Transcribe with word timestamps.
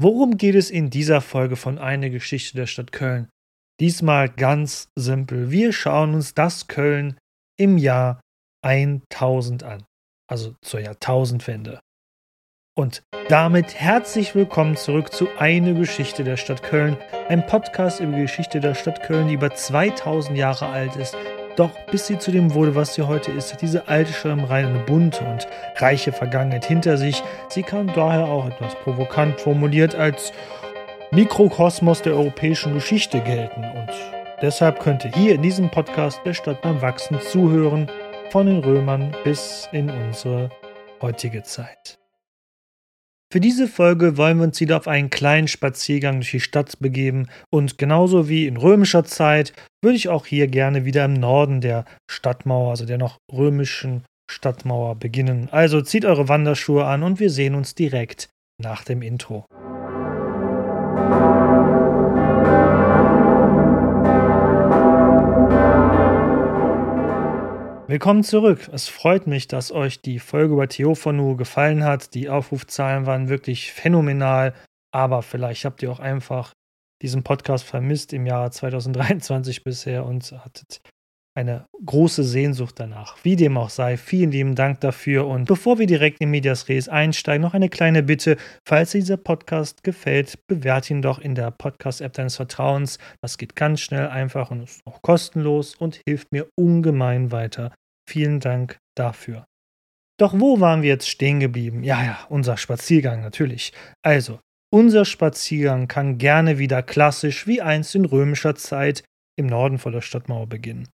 Worum 0.00 0.36
geht 0.36 0.54
es 0.54 0.70
in 0.70 0.90
dieser 0.90 1.20
Folge 1.20 1.56
von 1.56 1.76
Eine 1.76 2.08
Geschichte 2.10 2.56
der 2.56 2.66
Stadt 2.66 2.92
Köln? 2.92 3.28
Diesmal 3.80 4.28
ganz 4.28 4.90
simpel. 4.94 5.50
Wir 5.50 5.72
schauen 5.72 6.14
uns 6.14 6.34
das 6.34 6.68
Köln 6.68 7.18
im 7.58 7.78
Jahr 7.78 8.20
1000 8.64 9.64
an, 9.64 9.84
also 10.30 10.54
zur 10.62 10.78
Jahrtausendwende. 10.78 11.80
Und 12.76 13.02
damit 13.28 13.74
herzlich 13.74 14.36
willkommen 14.36 14.76
zurück 14.76 15.12
zu 15.12 15.26
Eine 15.36 15.74
Geschichte 15.74 16.22
der 16.22 16.36
Stadt 16.36 16.62
Köln, 16.62 16.96
ein 17.28 17.44
Podcast 17.44 17.98
über 17.98 18.12
die 18.12 18.22
Geschichte 18.22 18.60
der 18.60 18.76
Stadt 18.76 19.02
Köln, 19.02 19.26
die 19.26 19.34
über 19.34 19.52
2000 19.52 20.38
Jahre 20.38 20.66
alt 20.66 20.94
ist 20.94 21.16
doch 21.58 21.70
bis 21.90 22.06
sie 22.06 22.18
zu 22.18 22.30
dem 22.30 22.54
wurde, 22.54 22.74
was 22.74 22.94
sie 22.94 23.02
heute 23.02 23.32
ist, 23.32 23.52
hat 23.52 23.62
diese 23.62 23.88
alte 23.88 24.12
Schirmreihe 24.12 24.66
eine 24.66 24.80
bunte 24.80 25.24
und 25.24 25.46
reiche 25.76 26.12
Vergangenheit 26.12 26.64
hinter 26.64 26.96
sich. 26.96 27.22
Sie 27.48 27.62
kann 27.62 27.90
daher 27.94 28.26
auch 28.26 28.46
etwas 28.46 28.74
provokant 28.76 29.40
formuliert 29.40 29.94
als 29.94 30.32
Mikrokosmos 31.10 32.02
der 32.02 32.14
europäischen 32.14 32.74
Geschichte 32.74 33.20
gelten. 33.20 33.64
Und 33.64 33.90
deshalb 34.42 34.80
könnte 34.80 35.10
hier 35.14 35.34
in 35.34 35.42
diesem 35.42 35.70
Podcast 35.70 36.20
der 36.24 36.34
Stadt 36.34 36.62
beim 36.62 36.80
Wachsen 36.82 37.20
zuhören, 37.20 37.90
von 38.30 38.46
den 38.46 38.58
Römern 38.58 39.14
bis 39.24 39.68
in 39.72 39.88
unsere 39.88 40.50
heutige 41.00 41.42
Zeit. 41.42 41.97
Für 43.30 43.40
diese 43.40 43.68
Folge 43.68 44.16
wollen 44.16 44.38
wir 44.38 44.44
uns 44.44 44.58
wieder 44.58 44.78
auf 44.78 44.88
einen 44.88 45.10
kleinen 45.10 45.48
Spaziergang 45.48 46.16
durch 46.16 46.30
die 46.30 46.40
Stadt 46.40 46.78
begeben 46.80 47.28
und 47.50 47.76
genauso 47.76 48.26
wie 48.30 48.46
in 48.46 48.56
römischer 48.56 49.04
Zeit 49.04 49.52
würde 49.82 49.96
ich 49.96 50.08
auch 50.08 50.24
hier 50.24 50.46
gerne 50.46 50.86
wieder 50.86 51.04
im 51.04 51.12
Norden 51.12 51.60
der 51.60 51.84
Stadtmauer, 52.10 52.70
also 52.70 52.86
der 52.86 52.96
noch 52.96 53.18
römischen 53.30 54.04
Stadtmauer 54.30 54.94
beginnen. 54.94 55.48
Also 55.50 55.82
zieht 55.82 56.06
eure 56.06 56.28
Wanderschuhe 56.28 56.86
an 56.86 57.02
und 57.02 57.20
wir 57.20 57.28
sehen 57.28 57.54
uns 57.54 57.74
direkt 57.74 58.30
nach 58.58 58.82
dem 58.84 59.02
Intro. 59.02 59.44
Willkommen 67.88 68.22
zurück. 68.22 68.68
Es 68.70 68.86
freut 68.86 69.26
mich, 69.26 69.48
dass 69.48 69.72
euch 69.72 70.02
die 70.02 70.18
Folge 70.18 70.52
über 70.52 70.68
Theophanu 70.68 71.36
gefallen 71.36 71.84
hat. 71.84 72.12
Die 72.12 72.28
Aufrufzahlen 72.28 73.06
waren 73.06 73.30
wirklich 73.30 73.72
phänomenal, 73.72 74.52
aber 74.92 75.22
vielleicht 75.22 75.64
habt 75.64 75.82
ihr 75.82 75.90
auch 75.90 75.98
einfach 75.98 76.52
diesen 77.00 77.22
Podcast 77.22 77.64
vermisst 77.64 78.12
im 78.12 78.26
Jahr 78.26 78.50
2023 78.50 79.64
bisher 79.64 80.04
und 80.04 80.32
hattet 80.32 80.82
eine 81.38 81.66
große 81.86 82.24
Sehnsucht 82.24 82.80
danach. 82.80 83.16
Wie 83.22 83.36
dem 83.36 83.56
auch 83.56 83.70
sei, 83.70 83.96
vielen 83.96 84.32
lieben 84.32 84.54
Dank 84.56 84.80
dafür. 84.80 85.26
Und 85.28 85.44
bevor 85.44 85.78
wir 85.78 85.86
direkt 85.86 86.20
in 86.20 86.30
Medias 86.30 86.68
Res 86.68 86.88
einsteigen, 86.88 87.42
noch 87.42 87.54
eine 87.54 87.68
kleine 87.68 88.02
Bitte. 88.02 88.36
Falls 88.66 88.90
dir 88.90 88.98
dieser 88.98 89.16
Podcast 89.16 89.84
gefällt, 89.84 90.46
bewerte 90.48 90.92
ihn 90.92 91.00
doch 91.00 91.20
in 91.20 91.36
der 91.36 91.52
Podcast-App 91.52 92.12
deines 92.12 92.36
Vertrauens. 92.36 92.98
Das 93.22 93.38
geht 93.38 93.54
ganz 93.54 93.80
schnell, 93.80 94.08
einfach 94.08 94.50
und 94.50 94.64
ist 94.64 94.80
auch 94.84 95.00
kostenlos 95.00 95.76
und 95.76 96.00
hilft 96.06 96.32
mir 96.32 96.48
ungemein 96.56 97.30
weiter. 97.30 97.72
Vielen 98.08 98.40
Dank 98.40 98.78
dafür. 98.96 99.44
Doch 100.18 100.34
wo 100.36 100.58
waren 100.58 100.82
wir 100.82 100.88
jetzt 100.88 101.08
stehen 101.08 101.38
geblieben? 101.38 101.84
Ja, 101.84 102.02
ja, 102.02 102.18
unser 102.28 102.56
Spaziergang 102.56 103.20
natürlich. 103.22 103.72
Also, 104.02 104.40
unser 104.74 105.04
Spaziergang 105.04 105.86
kann 105.86 106.18
gerne 106.18 106.58
wieder 106.58 106.82
klassisch 106.82 107.46
wie 107.46 107.62
einst 107.62 107.94
in 107.94 108.04
römischer 108.04 108.56
Zeit 108.56 109.04
im 109.38 109.46
Norden 109.46 109.78
vor 109.78 109.92
der 109.92 110.00
Stadtmauer 110.00 110.48
beginnen. 110.48 110.88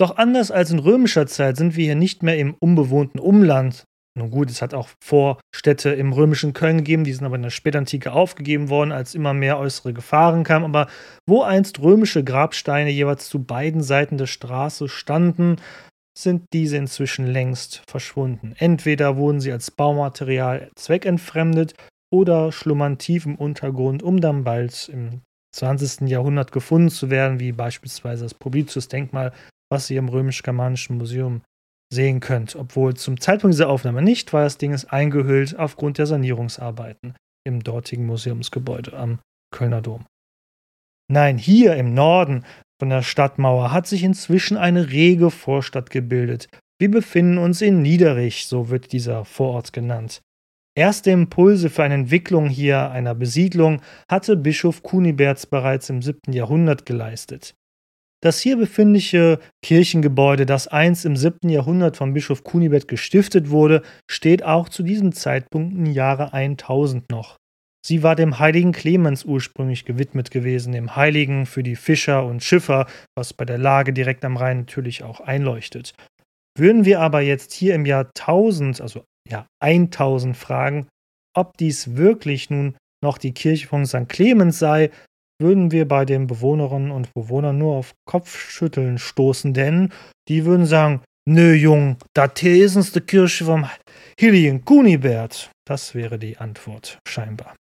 Doch 0.00 0.16
anders 0.16 0.50
als 0.50 0.70
in 0.70 0.78
römischer 0.78 1.26
Zeit 1.26 1.58
sind 1.58 1.76
wir 1.76 1.84
hier 1.84 1.94
nicht 1.94 2.22
mehr 2.22 2.38
im 2.38 2.54
unbewohnten 2.58 3.20
Umland. 3.20 3.84
Nun 4.18 4.30
gut, 4.30 4.50
es 4.50 4.62
hat 4.62 4.72
auch 4.72 4.88
Vorstädte 5.04 5.90
im 5.90 6.14
römischen 6.14 6.54
Köln 6.54 6.78
gegeben, 6.78 7.04
die 7.04 7.12
sind 7.12 7.26
aber 7.26 7.36
in 7.36 7.42
der 7.42 7.50
Spätantike 7.50 8.12
aufgegeben 8.12 8.70
worden, 8.70 8.92
als 8.92 9.14
immer 9.14 9.34
mehr 9.34 9.58
äußere 9.58 9.92
Gefahren 9.92 10.42
kamen. 10.42 10.64
Aber 10.64 10.90
wo 11.28 11.42
einst 11.42 11.80
römische 11.80 12.24
Grabsteine 12.24 12.88
jeweils 12.88 13.28
zu 13.28 13.44
beiden 13.44 13.82
Seiten 13.82 14.16
der 14.16 14.26
Straße 14.26 14.88
standen, 14.88 15.56
sind 16.16 16.44
diese 16.54 16.78
inzwischen 16.78 17.26
längst 17.26 17.82
verschwunden. 17.86 18.54
Entweder 18.56 19.18
wurden 19.18 19.40
sie 19.40 19.52
als 19.52 19.70
Baumaterial 19.70 20.70
zweckentfremdet 20.76 21.74
oder 22.10 22.52
schlummern 22.52 22.96
tief 22.96 23.26
im 23.26 23.36
Untergrund, 23.36 24.02
um 24.02 24.22
dann 24.22 24.44
bald 24.44 24.88
im 24.88 25.20
20. 25.54 26.08
Jahrhundert 26.08 26.52
gefunden 26.52 26.88
zu 26.88 27.10
werden, 27.10 27.38
wie 27.38 27.52
beispielsweise 27.52 28.24
das 28.24 28.34
Publicius-Denkmal 28.34 29.32
was 29.70 29.90
ihr 29.90 29.98
im 29.98 30.08
römisch-germanischen 30.08 30.98
Museum 30.98 31.42
sehen 31.92 32.20
könnt. 32.20 32.56
Obwohl 32.56 32.94
zum 32.94 33.20
Zeitpunkt 33.20 33.54
dieser 33.54 33.68
Aufnahme 33.68 34.02
nicht, 34.02 34.32
weil 34.32 34.44
das 34.44 34.58
Ding 34.58 34.72
ist 34.72 34.92
eingehüllt 34.92 35.58
aufgrund 35.58 35.98
der 35.98 36.06
Sanierungsarbeiten 36.06 37.14
im 37.46 37.62
dortigen 37.62 38.06
Museumsgebäude 38.06 38.92
am 38.96 39.20
Kölner 39.52 39.82
Dom. 39.82 40.04
Nein, 41.10 41.38
hier 41.38 41.74
im 41.76 41.94
Norden 41.94 42.44
von 42.80 42.90
der 42.90 43.02
Stadtmauer 43.02 43.72
hat 43.72 43.86
sich 43.86 44.04
inzwischen 44.04 44.56
eine 44.56 44.90
rege 44.90 45.30
Vorstadt 45.30 45.90
gebildet. 45.90 46.48
Wir 46.80 46.90
befinden 46.90 47.38
uns 47.38 47.60
in 47.60 47.82
Niederich, 47.82 48.46
so 48.46 48.70
wird 48.70 48.92
dieser 48.92 49.24
Vorort 49.24 49.72
genannt. 49.72 50.22
Erste 50.78 51.10
Impulse 51.10 51.68
für 51.68 51.82
eine 51.82 51.94
Entwicklung 51.94 52.48
hier 52.48 52.90
einer 52.90 53.14
Besiedlung 53.14 53.82
hatte 54.10 54.36
Bischof 54.36 54.82
Kuniberts 54.82 55.46
bereits 55.46 55.90
im 55.90 56.00
7. 56.00 56.32
Jahrhundert 56.32 56.86
geleistet. 56.86 57.54
Das 58.22 58.38
hier 58.40 58.58
befindliche 58.58 59.38
Kirchengebäude, 59.64 60.44
das 60.44 60.68
einst 60.68 61.06
im 61.06 61.16
7. 61.16 61.48
Jahrhundert 61.48 61.96
von 61.96 62.12
Bischof 62.12 62.44
Kunibert 62.44 62.86
gestiftet 62.86 63.48
wurde, 63.48 63.82
steht 64.10 64.42
auch 64.42 64.68
zu 64.68 64.82
diesem 64.82 65.12
Zeitpunkt 65.12 65.74
im 65.74 65.86
Jahre 65.86 66.34
1000 66.34 67.10
noch. 67.10 67.36
Sie 67.84 68.02
war 68.02 68.14
dem 68.14 68.38
heiligen 68.38 68.72
Clemens 68.72 69.24
ursprünglich 69.24 69.86
gewidmet 69.86 70.30
gewesen, 70.30 70.72
dem 70.72 70.96
Heiligen 70.96 71.46
für 71.46 71.62
die 71.62 71.76
Fischer 71.76 72.26
und 72.26 72.44
Schiffer, 72.44 72.86
was 73.16 73.32
bei 73.32 73.46
der 73.46 73.56
Lage 73.56 73.94
direkt 73.94 74.22
am 74.26 74.36
Rhein 74.36 74.58
natürlich 74.58 75.02
auch 75.02 75.20
einleuchtet. 75.20 75.94
Würden 76.58 76.84
wir 76.84 77.00
aber 77.00 77.22
jetzt 77.22 77.54
hier 77.54 77.74
im 77.74 77.86
Jahr 77.86 78.10
1000, 78.18 78.82
also 78.82 79.04
ja 79.26 79.46
1000 79.62 80.36
fragen, 80.36 80.88
ob 81.34 81.56
dies 81.56 81.96
wirklich 81.96 82.50
nun 82.50 82.76
noch 83.02 83.16
die 83.16 83.32
Kirche 83.32 83.66
von 83.66 83.86
St. 83.86 84.08
Clemens 84.08 84.58
sei, 84.58 84.90
würden 85.40 85.72
wir 85.72 85.88
bei 85.88 86.04
den 86.04 86.26
Bewohnerinnen 86.26 86.90
und 86.90 87.12
Bewohnern 87.14 87.58
nur 87.58 87.76
auf 87.76 87.94
Kopfschütteln 88.06 88.98
stoßen, 88.98 89.54
denn 89.54 89.92
die 90.28 90.44
würden 90.44 90.66
sagen, 90.66 91.02
nö 91.28 91.54
Jung, 91.54 91.96
is 92.42 92.76
uns 92.76 92.92
die 92.92 93.00
Kirche 93.00 93.44
vom 93.44 93.68
Hilligen 94.18 94.64
Kunibert. 94.64 95.50
Das 95.66 95.94
wäre 95.94 96.18
die 96.18 96.36
Antwort, 96.36 96.98
scheinbar. 97.08 97.54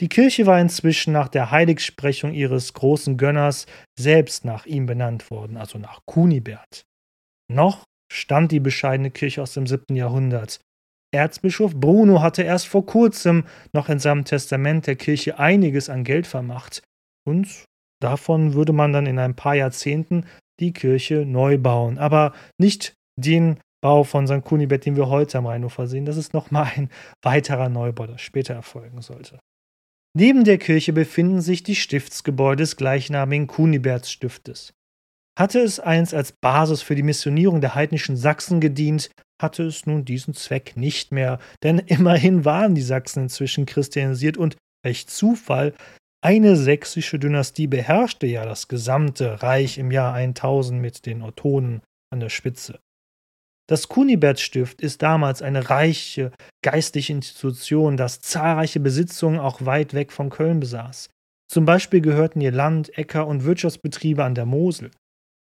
Die 0.00 0.08
Kirche 0.08 0.46
war 0.46 0.60
inzwischen 0.60 1.12
nach 1.12 1.28
der 1.28 1.52
Heiligsprechung 1.52 2.32
ihres 2.32 2.72
großen 2.72 3.16
Gönners 3.16 3.66
selbst 3.98 4.44
nach 4.44 4.66
ihm 4.66 4.86
benannt 4.86 5.30
worden, 5.30 5.56
also 5.56 5.78
nach 5.78 6.00
Kunibert. 6.04 6.82
Noch 7.48 7.84
stammt 8.12 8.50
die 8.50 8.60
bescheidene 8.60 9.12
Kirche 9.12 9.42
aus 9.42 9.54
dem 9.54 9.66
7. 9.66 9.94
Jahrhundert. 9.94 10.60
Erzbischof 11.14 11.74
Bruno 11.74 12.20
hatte 12.20 12.42
erst 12.42 12.66
vor 12.66 12.84
kurzem 12.84 13.44
noch 13.72 13.88
in 13.88 13.98
seinem 13.98 14.24
Testament 14.24 14.86
der 14.86 14.96
Kirche 14.96 15.38
einiges 15.38 15.88
an 15.88 16.04
Geld 16.04 16.26
vermacht. 16.26 16.82
Und 17.26 17.64
davon 18.02 18.54
würde 18.54 18.72
man 18.72 18.92
dann 18.92 19.06
in 19.06 19.18
ein 19.18 19.34
paar 19.34 19.54
Jahrzehnten 19.54 20.26
die 20.60 20.72
Kirche 20.72 21.24
neu 21.26 21.58
bauen. 21.58 21.98
Aber 21.98 22.32
nicht 22.58 22.94
den 23.16 23.58
Bau 23.82 24.04
von 24.04 24.26
St. 24.26 24.42
Kunibert, 24.42 24.86
den 24.86 24.96
wir 24.96 25.08
heute 25.08 25.38
am 25.38 25.46
Rheinufer 25.46 25.86
sehen. 25.86 26.06
Das 26.06 26.16
ist 26.16 26.32
nochmal 26.32 26.70
ein 26.74 26.90
weiterer 27.22 27.68
Neubau, 27.68 28.06
der 28.06 28.18
später 28.18 28.54
erfolgen 28.54 29.02
sollte. 29.02 29.38
Neben 30.16 30.44
der 30.44 30.58
Kirche 30.58 30.92
befinden 30.92 31.40
sich 31.40 31.64
die 31.64 31.74
Stiftsgebäude 31.74 32.62
des 32.62 32.76
gleichnamigen 32.76 33.46
Kunibertsstiftes. 33.46 34.72
Hatte 35.38 35.60
es 35.60 35.80
einst 35.80 36.14
als 36.14 36.32
Basis 36.32 36.82
für 36.82 36.94
die 36.94 37.02
Missionierung 37.02 37.60
der 37.60 37.74
heidnischen 37.74 38.16
Sachsen 38.16 38.60
gedient, 38.60 39.10
hatte 39.42 39.64
es 39.64 39.84
nun 39.84 40.04
diesen 40.04 40.34
Zweck 40.34 40.76
nicht 40.76 41.10
mehr, 41.10 41.40
denn 41.62 41.78
immerhin 41.80 42.44
waren 42.44 42.74
die 42.74 42.82
Sachsen 42.82 43.24
inzwischen 43.24 43.66
christianisiert 43.66 44.36
und, 44.36 44.56
welch 44.84 45.08
Zufall, 45.08 45.74
eine 46.24 46.56
sächsische 46.56 47.18
Dynastie 47.18 47.66
beherrschte 47.66 48.26
ja 48.26 48.46
das 48.46 48.68
gesamte 48.68 49.42
Reich 49.42 49.76
im 49.76 49.90
Jahr 49.90 50.14
1000 50.14 50.80
mit 50.80 51.04
den 51.04 51.20
Ottonen 51.20 51.82
an 52.10 52.20
der 52.20 52.30
Spitze. 52.30 52.80
Das 53.68 53.88
Kunibertstift 53.88 54.80
ist 54.80 55.02
damals 55.02 55.42
eine 55.42 55.68
reiche 55.68 56.32
geistliche 56.62 57.12
Institution, 57.12 57.96
das 57.96 58.20
zahlreiche 58.20 58.80
Besitzungen 58.80 59.38
auch 59.38 59.66
weit 59.66 59.92
weg 59.92 60.12
von 60.12 60.30
Köln 60.30 60.60
besaß. 60.60 61.10
Zum 61.50 61.64
Beispiel 61.66 62.00
gehörten 62.00 62.40
ihr 62.40 62.52
Land, 62.52 62.96
Äcker 62.96 63.26
und 63.26 63.44
Wirtschaftsbetriebe 63.44 64.24
an 64.24 64.34
der 64.34 64.46
Mosel. 64.46 64.90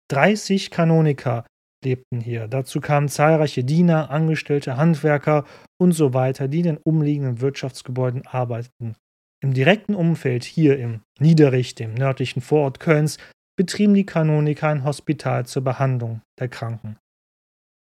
30 0.09 0.71
Kanoniker 0.71 1.45
lebten 1.83 2.21
hier. 2.21 2.47
Dazu 2.47 2.79
kamen 2.81 3.09
zahlreiche 3.09 3.63
Diener, 3.63 4.09
Angestellte, 4.09 4.77
Handwerker 4.77 5.45
und 5.79 5.91
so 5.91 6.13
weiter, 6.13 6.47
die 6.47 6.59
in 6.59 6.65
den 6.65 6.77
umliegenden 6.77 7.41
Wirtschaftsgebäuden 7.41 8.25
arbeiteten. 8.25 8.95
Im 9.43 9.53
direkten 9.53 9.95
Umfeld 9.95 10.45
hier 10.45 10.79
im 10.79 11.01
Niederrich, 11.19 11.75
dem 11.75 11.93
nördlichen 11.93 12.41
Vorort 12.41 12.79
Kölns, 12.79 13.17
betrieben 13.57 13.93
die 13.93 14.05
Kanoniker 14.05 14.69
ein 14.69 14.83
Hospital 14.83 15.45
zur 15.45 15.63
Behandlung 15.63 16.21
der 16.39 16.47
Kranken. 16.47 16.97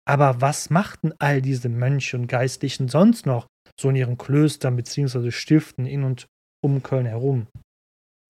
Aber 0.08 0.40
was 0.40 0.70
machten 0.70 1.14
all 1.20 1.42
diese 1.42 1.68
Mönche 1.68 2.16
und 2.16 2.28
Geistlichen 2.28 2.88
sonst 2.88 3.26
noch 3.26 3.48
so 3.80 3.90
in 3.90 3.96
ihren 3.96 4.18
Klöstern 4.18 4.76
bzw. 4.76 5.32
Stiften 5.32 5.86
in 5.86 6.04
und 6.04 6.28
um 6.64 6.82
Köln 6.82 7.06
herum. 7.06 7.48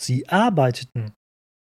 Sie 0.01 0.28
arbeiteten. 0.28 1.13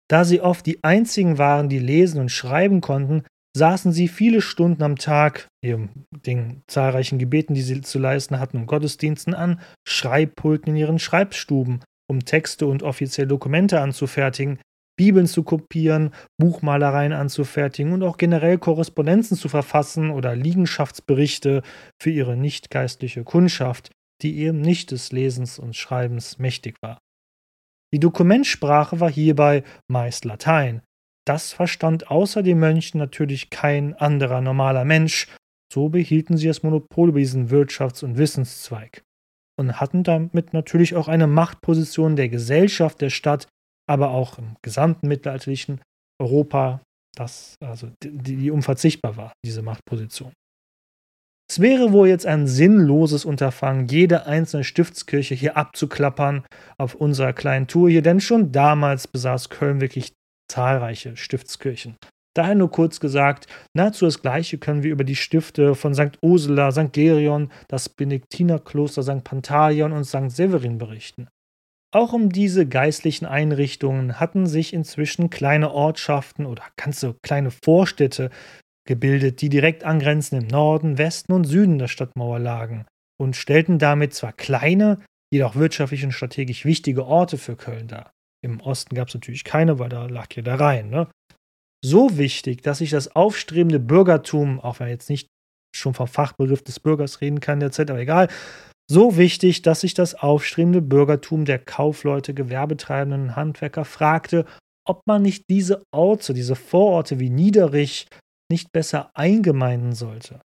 Da 0.07 0.24
sie 0.24 0.42
oft 0.42 0.66
die 0.66 0.84
einzigen 0.84 1.38
waren, 1.38 1.69
die 1.69 1.80
lesen 1.80 2.22
und 2.22 2.30
schreiben 2.30 2.81
konnten, 2.81 3.24
saßen 3.56 3.92
sie 3.92 4.07
viele 4.07 4.42
Stunden 4.42 4.84
am 4.84 4.98
Tag, 4.98 5.48
neben 5.63 6.06
den 6.12 6.62
zahlreichen 6.68 7.18
Gebeten, 7.18 7.54
die 7.54 7.62
sie 7.62 7.81
zu 7.81 8.00
leisten 8.00 8.40
hatten, 8.40 8.57
und 8.57 8.66
Gottesdiensten 8.68 9.34
an 9.34 9.62
Schreibpulten 9.88 10.74
in 10.74 10.75
ihren 10.75 11.00
Schreibstuben, 11.00 11.81
um 12.07 12.25
Texte 12.25 12.68
und 12.68 12.84
offizielle 12.84 13.30
Dokumente 13.30 13.80
anzufertigen, 13.80 14.60
Bibeln 14.98 15.28
zu 15.28 15.44
kopieren, 15.44 16.12
Buchmalereien 16.38 17.13
anzufertigen 17.13 17.94
und 17.94 18.04
auch 18.04 18.18
generell 18.18 18.58
Korrespondenzen 18.58 19.38
zu 19.38 19.50
verfassen 19.50 20.10
oder 20.10 20.36
Liegenschaftsberichte 20.36 21.63
für 22.01 22.12
ihre 22.12 22.38
nichtgeistliche 22.38 23.24
Kundschaft, 23.24 23.92
die 24.22 24.40
eben 24.40 24.62
nicht 24.62 24.92
des 24.92 25.12
Lesens 25.12 25.60
und 25.60 25.75
Schreibens 25.75 26.38
mächtig 26.40 26.75
war. 26.81 26.98
Die 27.94 28.00
Dokumentsprache 28.00 29.00
war 29.00 29.10
hierbei 29.10 29.64
meist 29.90 30.26
Latein. 30.26 30.82
Das 31.26 31.54
verstand 31.54 32.12
außer 32.12 32.44
den 32.44 32.60
Mönchen 32.60 33.00
natürlich 33.00 33.50
kein 33.50 33.94
anderer 33.96 34.42
normaler 34.42 34.86
Mensch, 34.86 35.28
so 35.74 35.90
behielten 35.90 36.38
sie 36.38 36.48
das 36.48 36.64
Monopol 36.64 37.10
über 37.10 37.20
diesen 37.20 37.50
Wirtschafts- 37.50 38.04
und 38.04 38.18
Wissenszweig 38.18 39.04
und 39.58 39.80
hatten 39.80 40.04
damit 40.04 40.54
natürlich 40.54 40.96
auch 40.96 41.08
eine 41.08 41.28
Machtposition 41.28 42.16
der 42.16 42.30
Gesellschaft 42.30 43.02
der 43.02 43.10
Stadt, 43.10 43.48
aber 43.90 44.12
auch 44.12 44.38
im 44.38 44.56
gesamten 44.62 45.08
mittelalterlichen 45.08 45.82
Europa, 46.22 46.82
das 47.16 47.56
also 47.62 47.90
die, 48.04 48.38
die 48.38 48.52
unverzichtbar 48.52 49.18
war, 49.18 49.34
diese 49.44 49.62
Machtposition. 49.62 50.34
Es 51.47 51.59
wäre 51.59 51.92
wohl 51.92 52.07
jetzt 52.07 52.25
ein 52.25 52.47
sinnloses 52.47 53.24
Unterfangen, 53.24 53.88
jede 53.88 54.25
einzelne 54.25 54.63
Stiftskirche 54.63 55.36
hier 55.36 55.57
abzuklappern 55.57 56.44
auf 56.77 56.95
unserer 56.95 57.33
kleinen 57.33 57.68
Tour 57.68 57.89
hier, 57.89 58.01
denn 58.01 58.19
schon 58.19 58.51
damals 58.51 59.07
besaß 59.07 59.50
Köln 59.50 59.80
wirklich 59.80 60.13
zahlreiche 60.51 61.15
Stiftskirchen. 61.15 61.97
Daher 62.36 62.56
nur 62.56 62.69
kurz 62.69 63.00
gesagt, 63.00 63.47
nahezu 63.74 64.06
das 64.06 64.21
Gleiche 64.21 64.57
können 64.57 64.83
wir 64.83 64.92
über 64.92 65.06
die 65.06 65.15
Stifte 65.15 65.74
von 65.75 65.94
St. 65.94 66.18
Ursula, 66.21 66.71
St. 66.71 66.92
Gerion, 66.92 67.50
das 67.69 67.88
Benediktinerkloster 67.88 69.03
St. 69.03 69.24
Pantaleon 69.24 69.94
und 69.94 70.03
St. 70.03 70.31
Severin 70.31 70.77
berichten. 70.77 71.30
Auch 71.94 72.12
um 72.12 72.30
diese 72.30 72.68
geistlichen 72.68 73.25
Einrichtungen 73.25 74.19
hatten 74.19 74.48
sich 74.48 74.74
inzwischen 74.74 75.30
kleine 75.30 75.71
Ortschaften 75.71 76.45
oder 76.45 76.63
ganze 76.75 77.15
kleine 77.24 77.51
Vorstädte 77.51 78.31
gebildet, 78.88 79.42
die 79.42 79.50
direkt 79.50 79.84
angrenzend 79.84 80.44
im 80.44 80.48
Norden, 80.48 80.98
Westen 80.98 81.34
und 81.34 81.46
Süden 81.46 81.80
der 81.80 81.88
Stadtmauer 81.88 82.40
lagen 82.40 82.86
und 83.20 83.36
stellten 83.36 83.80
damit 83.80 84.14
zwar 84.14 84.34
kleine, 84.34 85.00
jedoch 85.34 85.56
wirtschaftlich 85.56 86.04
und 86.04 86.12
strategisch 86.12 86.66
wichtige 86.66 87.06
Orte 87.06 87.38
für 87.38 87.56
Köln 87.56 87.88
dar. 87.88 88.12
Im 88.44 88.62
Osten 88.62 88.96
gab 88.96 89.08
es 89.08 89.14
natürlich 89.14 89.44
keine, 89.44 89.80
weil 89.80 89.90
da 89.90 90.06
lag 90.06 90.28
ja 90.36 90.44
der 90.44 90.60
Rhein. 90.60 90.90
Ne? 90.90 91.08
So 91.84 92.18
wichtig, 92.18 92.62
dass 92.62 92.80
sich 92.80 92.92
das 92.92 93.16
aufstrebende 93.16 93.80
Bürgertum, 93.80 94.60
auch 94.60 94.80
wenn 94.80 94.88
er 94.88 94.94
jetzt 94.94 95.10
nicht 95.10 95.28
schon 95.76 95.94
vom 95.94 96.08
Fachbegriff 96.08 96.64
des 96.64 96.80
Bürgers 96.80 97.22
reden 97.22 97.40
kann 97.40 97.60
derzeit, 97.60 97.90
aber 97.90 98.00
egal, 98.00 98.30
so 98.90 99.18
wichtig, 99.18 99.64
dass 99.64 99.82
sich 99.82 99.96
das 99.96 100.14
aufstrebende 100.16 100.82
Bürgertum 100.82 101.46
der 101.46 101.60
Kaufleute, 101.60 102.34
Gewerbetreibenden 102.34 103.36
Handwerker 103.36 103.84
fragte, 103.84 104.46
ob 104.88 105.02
man 105.08 105.24
nicht 105.24 105.50
diese 105.50 105.82
Orte, 105.92 106.36
diese 106.36 106.56
Vororte 106.56 107.20
wie 107.20 107.32
Niederich 107.32 108.08
nicht 108.51 108.71
besser 108.71 109.12
eingemeinden 109.13 109.94
sollte. 109.94 110.42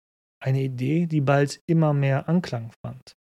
Eine 0.43 0.63
Idee, 0.63 1.07
die 1.07 1.21
bald 1.21 1.61
immer 1.67 1.93
mehr 1.93 2.29
Anklang 2.29 2.71
fand. 2.85 3.17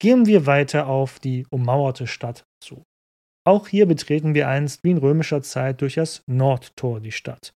Gehen 0.00 0.26
wir 0.26 0.46
weiter 0.46 0.86
auf 0.86 1.18
die 1.18 1.46
ummauerte 1.50 2.06
Stadt 2.06 2.44
zu. 2.62 2.82
Auch 3.46 3.68
hier 3.68 3.86
betreten 3.86 4.34
wir 4.34 4.48
einst 4.48 4.84
wie 4.84 4.90
in 4.90 4.98
römischer 4.98 5.42
Zeit 5.42 5.80
durch 5.80 5.94
das 5.94 6.22
Nordtor 6.26 7.00
die 7.00 7.12
Stadt. 7.12 7.52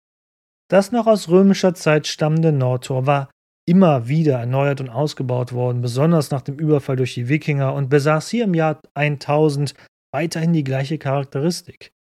Das 0.70 0.92
noch 0.92 1.06
aus 1.06 1.28
römischer 1.28 1.74
Zeit 1.74 2.06
stammende 2.06 2.52
Nordtor 2.52 3.06
war 3.06 3.30
immer 3.68 4.08
wieder 4.08 4.38
erneuert 4.38 4.80
und 4.80 4.88
ausgebaut 4.88 5.52
worden, 5.52 5.80
besonders 5.80 6.30
nach 6.30 6.42
dem 6.42 6.58
Überfall 6.58 6.96
durch 6.96 7.14
die 7.14 7.28
Wikinger 7.28 7.74
und 7.74 7.88
besaß 7.88 8.28
hier 8.28 8.44
im 8.44 8.54
Jahr 8.54 8.80
1000 8.94 9.74
weiterhin 10.12 10.52
die 10.52 10.64
gleiche 10.64 10.98
Charakteristik. 10.98 11.92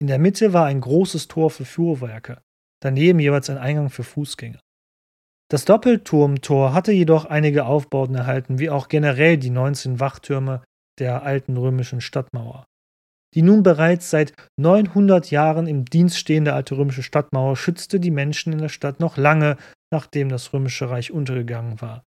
In 0.00 0.06
der 0.08 0.18
Mitte 0.18 0.52
war 0.52 0.66
ein 0.66 0.80
großes 0.80 1.28
Tor 1.28 1.50
für 1.50 1.64
Fuhrwerke, 1.64 2.42
daneben 2.86 3.18
jeweils 3.18 3.50
ein 3.50 3.58
Eingang 3.58 3.90
für 3.90 4.04
Fußgänger. 4.04 4.60
Das 5.50 5.64
Doppelturmtor 5.64 6.72
hatte 6.72 6.92
jedoch 6.92 7.24
einige 7.24 7.66
Aufbauten 7.66 8.14
erhalten, 8.14 8.58
wie 8.58 8.70
auch 8.70 8.88
generell 8.88 9.36
die 9.36 9.50
19 9.50 10.00
Wachtürme 10.00 10.62
der 10.98 11.22
alten 11.22 11.56
römischen 11.56 12.00
Stadtmauer. 12.00 12.64
Die 13.34 13.42
nun 13.42 13.62
bereits 13.62 14.10
seit 14.10 14.32
900 14.58 15.30
Jahren 15.30 15.66
im 15.66 15.84
Dienst 15.84 16.18
stehende 16.18 16.54
alte 16.54 16.76
römische 16.76 17.02
Stadtmauer 17.02 17.56
schützte 17.56 18.00
die 18.00 18.10
Menschen 18.10 18.52
in 18.52 18.60
der 18.60 18.70
Stadt 18.70 18.98
noch 18.98 19.16
lange 19.16 19.56
nachdem 19.92 20.28
das 20.28 20.52
Römische 20.52 20.90
Reich 20.90 21.12
untergegangen 21.12 21.80
war. 21.80 22.02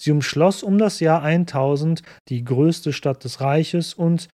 Sie 0.00 0.10
umschloss 0.10 0.62
um 0.62 0.78
das 0.78 1.00
Jahr 1.00 1.22
1000 1.22 2.02
die 2.28 2.44
größte 2.44 2.92
Stadt 2.92 3.24
des 3.24 3.40
Reiches 3.40 3.94
und 3.94 4.28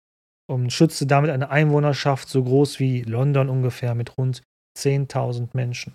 schützte 0.69 1.05
damit 1.05 1.29
eine 1.29 1.49
Einwohnerschaft 1.49 2.29
so 2.29 2.43
groß 2.43 2.79
wie 2.79 3.01
London 3.03 3.49
ungefähr 3.49 3.93
mit 3.93 4.17
rund 4.17 4.41
10.000 4.77 5.49
Menschen. 5.53 5.93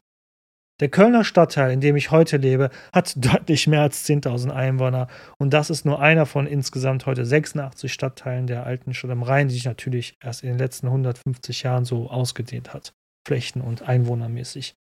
Der 0.81 0.88
Kölner 0.88 1.23
Stadtteil, 1.23 1.70
in 1.70 1.81
dem 1.81 1.94
ich 1.94 2.11
heute 2.11 2.38
lebe, 2.38 2.70
hat 2.93 3.14
deutlich 3.17 3.67
mehr 3.67 3.82
als 3.82 4.05
10.000 4.08 4.50
Einwohner 4.50 5.06
und 5.38 5.52
das 5.52 5.70
ist 5.70 5.84
nur 5.84 6.00
einer 6.00 6.26
von 6.26 6.46
insgesamt 6.46 7.06
heute 7.06 7.25
86 7.25 7.93
Stadtteilen 7.93 8.46
der 8.46 8.67
alten 8.67 8.94
Stadt 8.94 9.11
am 9.11 9.23
Rhein, 9.23 9.49
die 9.49 9.55
sich 9.55 9.64
natürlich 9.64 10.17
erst 10.20 10.43
in 10.43 10.50
den 10.50 10.58
letzten 10.58 10.88
150 10.88 11.62
Jahren 11.62 11.84
so 11.84 12.11
ausgedehnt 12.11 12.75
hat, 12.75 12.93
flächen- 13.26 13.62
und 13.62 13.82
einwohnermäßig. 13.82 14.75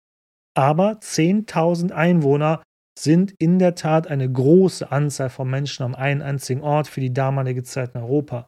Aber 0.54 0.94
10.000 0.94 1.92
Einwohner 1.92 2.62
sind 2.98 3.34
in 3.38 3.58
der 3.58 3.74
Tat 3.74 4.06
eine 4.06 4.30
große 4.30 4.90
Anzahl 4.90 5.30
von 5.30 5.48
Menschen 5.48 5.82
am 5.82 5.94
einen 5.94 6.20
einzigen 6.20 6.62
Ort 6.62 6.88
für 6.88 7.00
die 7.00 7.12
damalige 7.12 7.62
Zeit 7.62 7.94
in 7.94 8.02
Europa. 8.02 8.46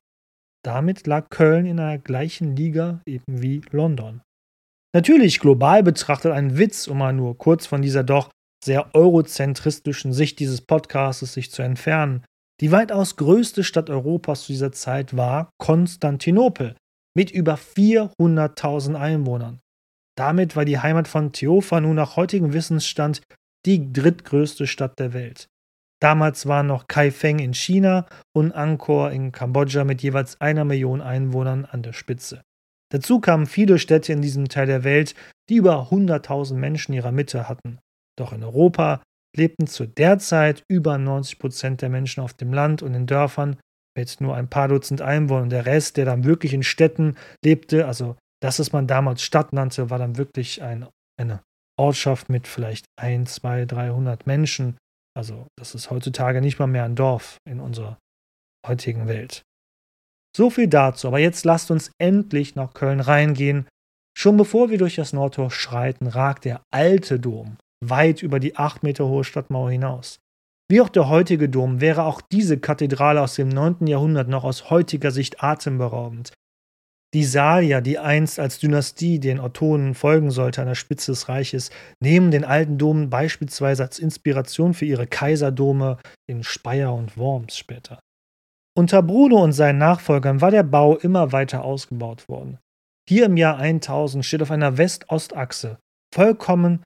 Damit 0.65 1.07
lag 1.07 1.29
Köln 1.31 1.67
in 1.67 1.79
einer 1.79 1.99
gleichen 1.99 2.57
Liga 2.57 3.01
eben 3.07 3.43
wie 3.43 3.63
London. 3.71 4.23
Natürlich 4.95 5.41
global 5.41 5.83
betrachtet 5.83 6.31
ein 6.31 6.57
Witz, 6.57 6.87
um 6.87 6.99
mal 6.99 7.13
nur 7.13 7.37
kurz 7.37 7.67
von 7.67 7.83
dieser 7.83 8.05
doch 8.05 8.31
sehr 8.65 8.95
eurozentristischen 8.95 10.13
Sicht 10.13 10.39
dieses 10.39 10.61
Podcasts 10.61 11.35
sich 11.35 11.51
zu 11.51 11.63
entfernen. 11.63 12.25
Die 12.61 12.71
weitaus 12.71 13.17
größte 13.17 13.65
Stadt 13.65 13.91
Europas 13.91 14.43
zu 14.43 14.53
dieser 14.53 14.71
Zeit 14.71 15.17
war 15.17 15.51
Konstantinopel 15.59 16.77
mit 17.17 17.33
über 17.33 17.57
400.000 17.57 18.95
Einwohnern. 18.95 19.59
Damit 20.17 20.55
war 20.55 20.65
die 20.65 20.79
Heimat 20.79 21.09
von 21.09 21.33
Theophanu 21.33 21.93
nach 21.93 22.15
heutigem 22.15 22.53
Wissensstand 22.53 23.21
die 23.67 23.93
drittgrößte 23.93 24.69
Stadt 24.69 24.99
der 25.01 25.13
Welt. 25.13 25.49
Damals 26.01 26.47
waren 26.47 26.69
noch 26.69 26.87
Kaifeng 26.87 27.41
in 27.41 27.55
China 27.55 28.07
und 28.33 28.53
Angkor 28.53 29.11
in 29.11 29.33
Kambodscha 29.33 29.83
mit 29.83 30.03
jeweils 30.03 30.41
einer 30.41 30.65
Million 30.65 31.01
Einwohnern 31.01 31.65
an 31.65 31.83
der 31.83 31.93
Spitze. 31.93 32.43
Dazu 32.95 33.19
kamen 33.19 33.47
viele 33.47 33.81
Städte 33.81 34.13
in 34.13 34.23
diesem 34.23 34.47
Teil 34.47 34.67
der 34.67 34.85
Welt, 34.85 35.17
die 35.49 35.57
über 35.57 35.89
100.000 35.91 36.55
Menschen 36.55 36.93
in 36.93 36.99
ihrer 36.99 37.11
Mitte 37.11 37.49
hatten. 37.49 37.81
Doch 38.17 38.33
in 38.33 38.45
Europa 38.45 39.03
lebten 39.37 39.67
zu 39.67 39.89
der 39.89 40.21
Zeit 40.21 40.63
über 40.71 40.97
90 40.97 41.41
Prozent 41.41 41.83
der 41.83 41.89
Menschen 41.89 42.23
auf 42.23 42.35
dem 42.35 42.53
Land 42.53 42.83
und 42.83 42.95
in 42.95 43.09
Dörfern 43.09 43.57
mit 43.99 44.21
nur 44.21 44.37
ein 44.37 44.49
paar 44.49 44.69
Dutzend 44.69 45.03
Einwohnern. 45.03 45.51
Der 45.51 45.67
Rest, 45.67 45.97
der 45.97 46.05
dann 46.05 46.23
wirklich 46.23 46.55
in 46.55 46.63
Städten 46.63 47.17
lebte, 47.45 47.89
also 47.89 48.15
das, 48.41 48.61
was 48.61 48.71
man 48.71 48.87
damals 48.87 49.23
Stadt 49.23 49.53
nannte, 49.53 49.91
war 49.91 49.99
dann 49.99 50.17
wirklich 50.17 50.63
ein, 50.63 50.87
eine 51.21 51.43
Ortschaft 51.77 52.29
mit 52.29 52.47
vielleicht 52.47 52.87
ein, 52.95 53.27
zwei, 53.27 53.65
300 53.65 54.25
Menschen. 54.29 54.77
Also 55.17 55.49
das 55.59 55.75
ist 55.75 55.91
heutzutage 55.91 56.41
nicht 56.41 56.61
mal 56.61 56.69
mehr 56.69 56.85
ein 56.85 56.95
Dorf 56.95 57.39
in 57.45 57.59
unserer 57.59 57.99
heutigen 58.65 59.09
Welt. 59.09 59.43
So 60.37 60.51
viel 60.51 60.69
dazu, 60.69 61.09
aber 61.09 61.19
jetzt 61.19 61.45
lasst 61.45 61.71
uns 61.71 61.91
endlich 61.99 62.57
nach 62.57 62.75
Köln 62.75 63.01
reingehen. 63.01 63.67
Schon 64.17 64.37
bevor 64.37 64.71
wir 64.71 64.79
durch 64.79 64.97
das 64.97 65.13
Nordtor 65.13 65.51
schreiten, 65.51 66.07
ragt 66.07 66.45
der 66.45 66.63
alte 66.73 67.21
Dom 67.21 67.57
weit 67.89 68.23
über 68.23 68.41
die 68.41 68.57
acht 68.57 68.83
Meter 68.83 69.07
hohe 69.07 69.25
Stadtmauer 69.25 69.71
hinaus. 69.71 70.19
Wie 70.71 70.81
auch 70.81 70.89
der 70.89 71.09
heutige 71.09 71.49
Dom 71.49 71.81
wäre 71.81 72.05
auch 72.05 72.21
diese 72.21 72.59
Kathedrale 72.59 73.21
aus 73.21 73.35
dem 73.35 73.49
9. 73.49 73.87
Jahrhundert 73.87 74.29
noch 74.29 74.45
aus 74.45 74.71
heutiger 74.71 75.11
Sicht 75.11 75.43
atemberaubend. 75.43 76.33
Die 77.13 77.25
Salier, 77.25 77.81
die 77.81 77.99
einst 77.99 78.41
als 78.41 78.59
Dynastie 78.59 79.21
den 79.21 79.39
Ottonen 79.39 79.95
folgen 79.95 80.31
sollte 80.31 80.63
an 80.63 80.69
der 80.69 80.75
Spitze 80.75 81.13
des 81.13 81.29
Reiches, 81.29 81.71
nehmen 82.01 82.31
den 82.31 82.45
alten 82.45 82.77
Dom 82.77 83.09
beispielsweise 83.09 83.85
als 83.85 84.01
Inspiration 84.01 84.75
für 84.75 84.87
ihre 84.87 85.07
Kaiserdome 85.07 85.99
in 86.29 86.43
Speyer 86.43 86.93
und 86.93 87.17
Worms 87.17 87.57
später. 87.57 88.01
Unter 88.77 89.03
Bruno 89.03 89.43
und 89.43 89.53
seinen 89.53 89.79
Nachfolgern 89.79 90.41
war 90.41 90.51
der 90.51 90.65
Bau 90.65 90.97
immer 90.97 91.31
weiter 91.31 91.65
ausgebaut 91.65 92.29
worden. 92.29 92.59
Hier 93.09 93.27
im 93.27 93.37
Jahr 93.37 93.59
1000 93.59 94.25
steht 94.25 94.43
auf 94.43 94.51
einer 94.51 94.79
West-Ost-Achse, 94.79 95.79
vollkommen 96.13 96.83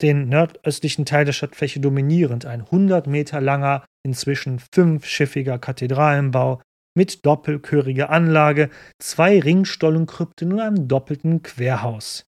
den 0.00 0.28
nordöstlichen 0.28 1.04
Teil 1.04 1.24
der 1.24 1.32
Stadtfläche 1.32 1.80
dominierend, 1.80 2.46
ein 2.46 2.62
100 2.62 3.06
Meter 3.06 3.40
langer, 3.40 3.84
inzwischen 4.02 4.60
fünfschiffiger 4.72 5.58
Kathedralenbau 5.58 6.60
mit 6.96 7.26
doppelchöriger 7.26 8.08
Anlage, 8.08 8.70
zwei 8.98 9.38
Ringstollenkrypten 9.38 10.52
und 10.52 10.60
einem 10.60 10.88
doppelten 10.88 11.42
Querhaus. 11.42 12.24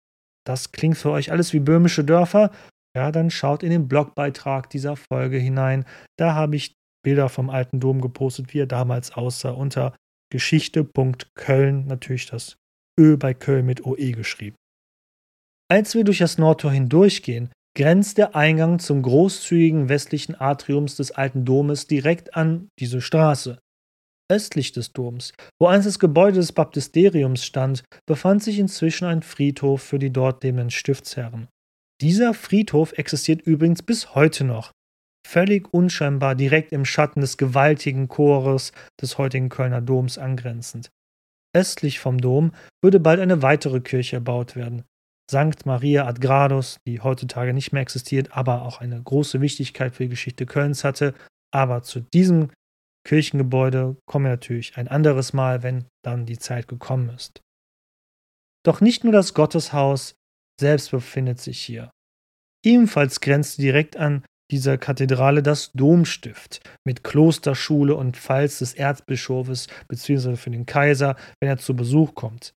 Das 0.47 0.73
klingt 0.73 0.99
für 0.99 1.11
euch 1.11 1.33
alles 1.33 1.53
wie 1.53 1.61
böhmische 1.61 2.05
Dörfer? 2.05 2.50
Ja, 2.97 3.12
dann 3.12 3.31
schaut 3.31 3.62
in 3.62 3.71
den 3.71 3.88
Blogbeitrag 3.88 4.69
dieser 4.71 4.97
Folge 4.97 5.38
hinein. 5.38 5.85
Da 6.19 6.35
habe 6.35 6.57
ich 6.57 6.77
Bilder 7.05 7.28
vom 7.28 7.50
alten 7.50 7.81
Dom 7.81 8.00
gepostet, 8.00 8.52
wie 8.52 8.61
er 8.61 8.67
damals 8.67 9.12
aussah, 9.12 9.50
unter 9.50 9.95
Geschichte.köln, 10.31 11.87
natürlich 11.87 12.26
das 12.26 12.57
Ö 12.99 13.17
bei 13.17 13.35
Köln 13.35 13.67
mit 13.67 13.85
OE 13.87 14.12
geschrieben. 14.12 14.57
Als 15.71 15.95
wir 15.95 16.05
durch 16.05 16.19
das 16.19 16.38
Nordtor 16.38 16.73
hindurchgehen, 16.73 17.50
grenzt 17.76 18.19
der 18.19 18.35
Eingang 18.35 18.78
zum 18.78 19.02
großzügigen 19.02 19.88
westlichen 19.88 20.35
Atriums 20.40 20.97
des 20.97 21.12
alten 21.12 21.45
Domes 21.45 21.87
direkt 21.87 22.35
an 22.35 22.69
diese 22.81 23.00
Straße. 23.00 23.59
Östlich 24.31 24.73
des 24.73 24.93
Doms, 24.93 25.33
wo 25.59 25.69
einst 25.69 25.87
das 25.87 25.99
Gebäude 25.99 26.37
des 26.37 26.52
Baptisteriums 26.52 27.45
stand, 27.45 27.85
befand 28.07 28.43
sich 28.43 28.59
inzwischen 28.59 29.07
ein 29.07 29.23
Friedhof 29.23 29.83
für 29.83 29.99
die 29.99 30.11
dort 30.11 30.43
lebenden 30.43 30.71
Stiftsherren. 30.71 31.49
Dieser 32.00 32.35
Friedhof 32.35 32.93
existiert 32.99 33.43
übrigens 33.43 33.83
bis 33.83 34.14
heute 34.14 34.45
noch, 34.45 34.73
völlig 35.28 35.73
unscheinbar 35.75 36.35
direkt 36.35 36.73
im 36.73 36.87
Schatten 36.87 37.20
des 37.20 37.37
gewaltigen 37.37 38.08
Chores 38.08 38.73
des 39.00 39.18
heutigen 39.18 39.50
Kölner 39.50 39.82
Doms 39.82 40.16
angrenzend. 40.16 40.90
Östlich 41.54 42.00
vom 42.00 42.18
Dom 42.18 42.52
würde 42.82 42.99
bald 42.99 43.20
eine 43.20 43.42
weitere 43.42 43.80
Kirche 43.80 44.16
erbaut 44.16 44.56
werden. 44.56 44.85
Sankt 45.30 45.66
Maria 45.66 46.06
ad 46.06 46.20
Gradus, 46.20 46.78
die 46.87 47.00
heutzutage 47.00 47.52
nicht 47.52 47.73
mehr 47.73 47.82
existiert, 47.82 48.32
aber 48.32 48.62
auch 48.62 48.80
eine 48.80 49.02
große 49.02 49.42
Wichtigkeit 49.42 49.94
für 49.94 50.04
die 50.04 50.11
Geschichte 50.11 50.47
Kölns 50.47 50.82
hatte. 50.82 51.14
Aber 51.52 51.82
zu 51.82 52.00
diesem 52.00 52.50
Kirchengebäude 53.06 53.97
kommen 54.06 54.25
wir 54.25 54.30
natürlich 54.30 54.78
ein 54.78 54.88
anderes 54.88 55.35
Mal, 55.35 55.62
wenn 55.62 55.85
dann 56.02 56.25
die 56.25 56.38
Zeit 56.38 56.68
gekommen 56.68 57.11
ist. 57.11 57.40
Doch 58.64 58.80
nicht 58.80 59.04
nur 59.04 59.12
das 59.12 59.35
Gotteshaus 59.35 60.14
selbst 60.58 60.90
befindet 60.90 61.38
sich 61.40 61.61
hier. 61.61 61.90
Ebenfalls 62.64 63.20
grenzt 63.20 63.58
direkt 63.58 63.97
an 63.97 64.25
dieser 64.50 64.78
Kathedrale 64.78 65.43
das 65.43 65.73
Domstift 65.73 66.61
mit 66.87 67.05
Klosterschule 67.05 67.95
und 67.95 68.17
Pfalz 68.17 68.59
des 68.59 68.75
Erzbischofes 68.75 69.69
bzw. 69.88 70.37
für 70.37 70.50
den 70.50 70.67
Kaiser, 70.67 71.17
wenn 71.40 71.49
er 71.50 71.59
zu 71.59 71.75
Besuch 71.75 72.14
kommt. 72.14 72.52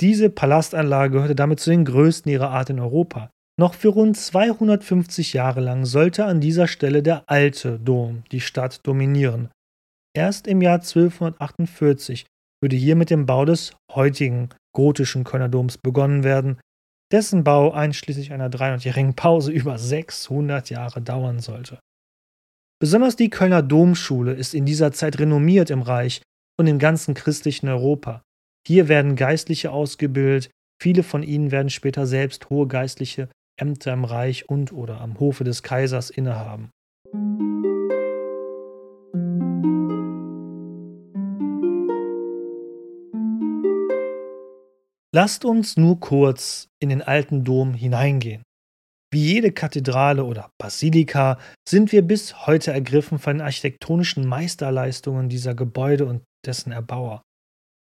Diese 0.00 0.30
Palastanlage 0.30 1.14
gehörte 1.14 1.34
damit 1.34 1.60
zu 1.60 1.70
den 1.70 1.84
größten 1.84 2.30
ihrer 2.30 2.50
Art 2.50 2.70
in 2.70 2.80
Europa. 2.80 3.30
Noch 3.58 3.74
für 3.74 3.88
rund 3.88 4.16
250 4.16 5.34
Jahre 5.34 5.60
lang 5.60 5.84
sollte 5.84 6.24
an 6.24 6.40
dieser 6.40 6.66
Stelle 6.66 7.02
der 7.02 7.24
alte 7.26 7.78
Dom 7.78 8.22
die 8.32 8.40
Stadt 8.40 8.80
dominieren, 8.86 9.50
Erst 10.14 10.48
im 10.48 10.60
Jahr 10.60 10.80
1248 10.80 12.26
würde 12.60 12.76
hier 12.76 12.96
mit 12.96 13.10
dem 13.10 13.26
Bau 13.26 13.44
des 13.44 13.76
heutigen 13.92 14.48
gotischen 14.74 15.24
Kölner 15.24 15.48
Doms 15.48 15.78
begonnen 15.78 16.24
werden, 16.24 16.60
dessen 17.12 17.44
Bau 17.44 17.72
einschließlich 17.72 18.32
einer 18.32 18.48
300-jährigen 18.48 19.14
Pause 19.14 19.52
über 19.52 19.78
600 19.78 20.70
Jahre 20.70 21.02
dauern 21.02 21.40
sollte. 21.40 21.78
Besonders 22.80 23.16
die 23.16 23.30
Kölner 23.30 23.62
Domschule 23.62 24.32
ist 24.32 24.54
in 24.54 24.64
dieser 24.64 24.92
Zeit 24.92 25.18
renommiert 25.18 25.70
im 25.70 25.82
Reich 25.82 26.22
und 26.58 26.66
im 26.66 26.78
ganzen 26.78 27.14
christlichen 27.14 27.68
Europa. 27.68 28.22
Hier 28.66 28.88
werden 28.88 29.16
Geistliche 29.16 29.70
ausgebildet, 29.70 30.50
viele 30.80 31.02
von 31.02 31.22
ihnen 31.22 31.50
werden 31.50 31.70
später 31.70 32.06
selbst 32.06 32.48
hohe 32.48 32.66
geistliche 32.68 33.28
Ämter 33.58 33.92
im 33.92 34.04
Reich 34.04 34.48
und 34.48 34.72
oder 34.72 35.00
am 35.00 35.18
Hofe 35.20 35.44
des 35.44 35.62
Kaisers 35.62 36.08
innehaben. 36.08 36.70
Lasst 45.12 45.44
uns 45.44 45.76
nur 45.76 45.98
kurz 45.98 46.68
in 46.80 46.88
den 46.88 47.02
alten 47.02 47.42
Dom 47.44 47.74
hineingehen. 47.74 48.42
Wie 49.12 49.32
jede 49.32 49.50
Kathedrale 49.50 50.24
oder 50.24 50.50
Basilika 50.56 51.38
sind 51.68 51.90
wir 51.90 52.02
bis 52.02 52.46
heute 52.46 52.72
ergriffen 52.72 53.18
von 53.18 53.38
den 53.38 53.42
architektonischen 53.42 54.24
Meisterleistungen 54.24 55.28
dieser 55.28 55.56
Gebäude 55.56 56.06
und 56.06 56.22
dessen 56.46 56.70
Erbauer. 56.70 57.22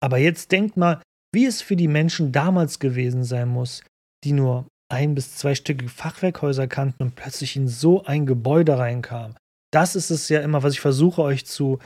Aber 0.01 0.19
jetzt 0.19 0.53
denkt 0.53 0.77
mal, 0.77 1.01
wie 1.33 1.45
es 1.45 1.61
für 1.61 1.75
die 1.75 1.89
Menschen 1.89 2.31
damals 2.31 2.79
gewesen 2.79 3.25
sein 3.25 3.49
muss, 3.49 3.83
die 4.23 4.31
nur 4.31 4.67
ein- 4.89 5.15
bis 5.15 5.35
zweistöckige 5.35 5.89
Fachwerkhäuser 5.89 6.67
kannten 6.67 7.03
und 7.03 7.15
plötzlich 7.15 7.57
in 7.57 7.67
so 7.67 8.03
ein 8.05 8.25
Gebäude 8.25 8.77
reinkamen. 8.77 9.35
Das 9.73 9.97
ist 9.97 10.11
es 10.11 10.29
ja 10.29 10.39
immer, 10.39 10.63
was 10.63 10.73
ich 10.73 10.79
versuche 10.79 11.21
euch 11.21 11.45
zu 11.45 11.79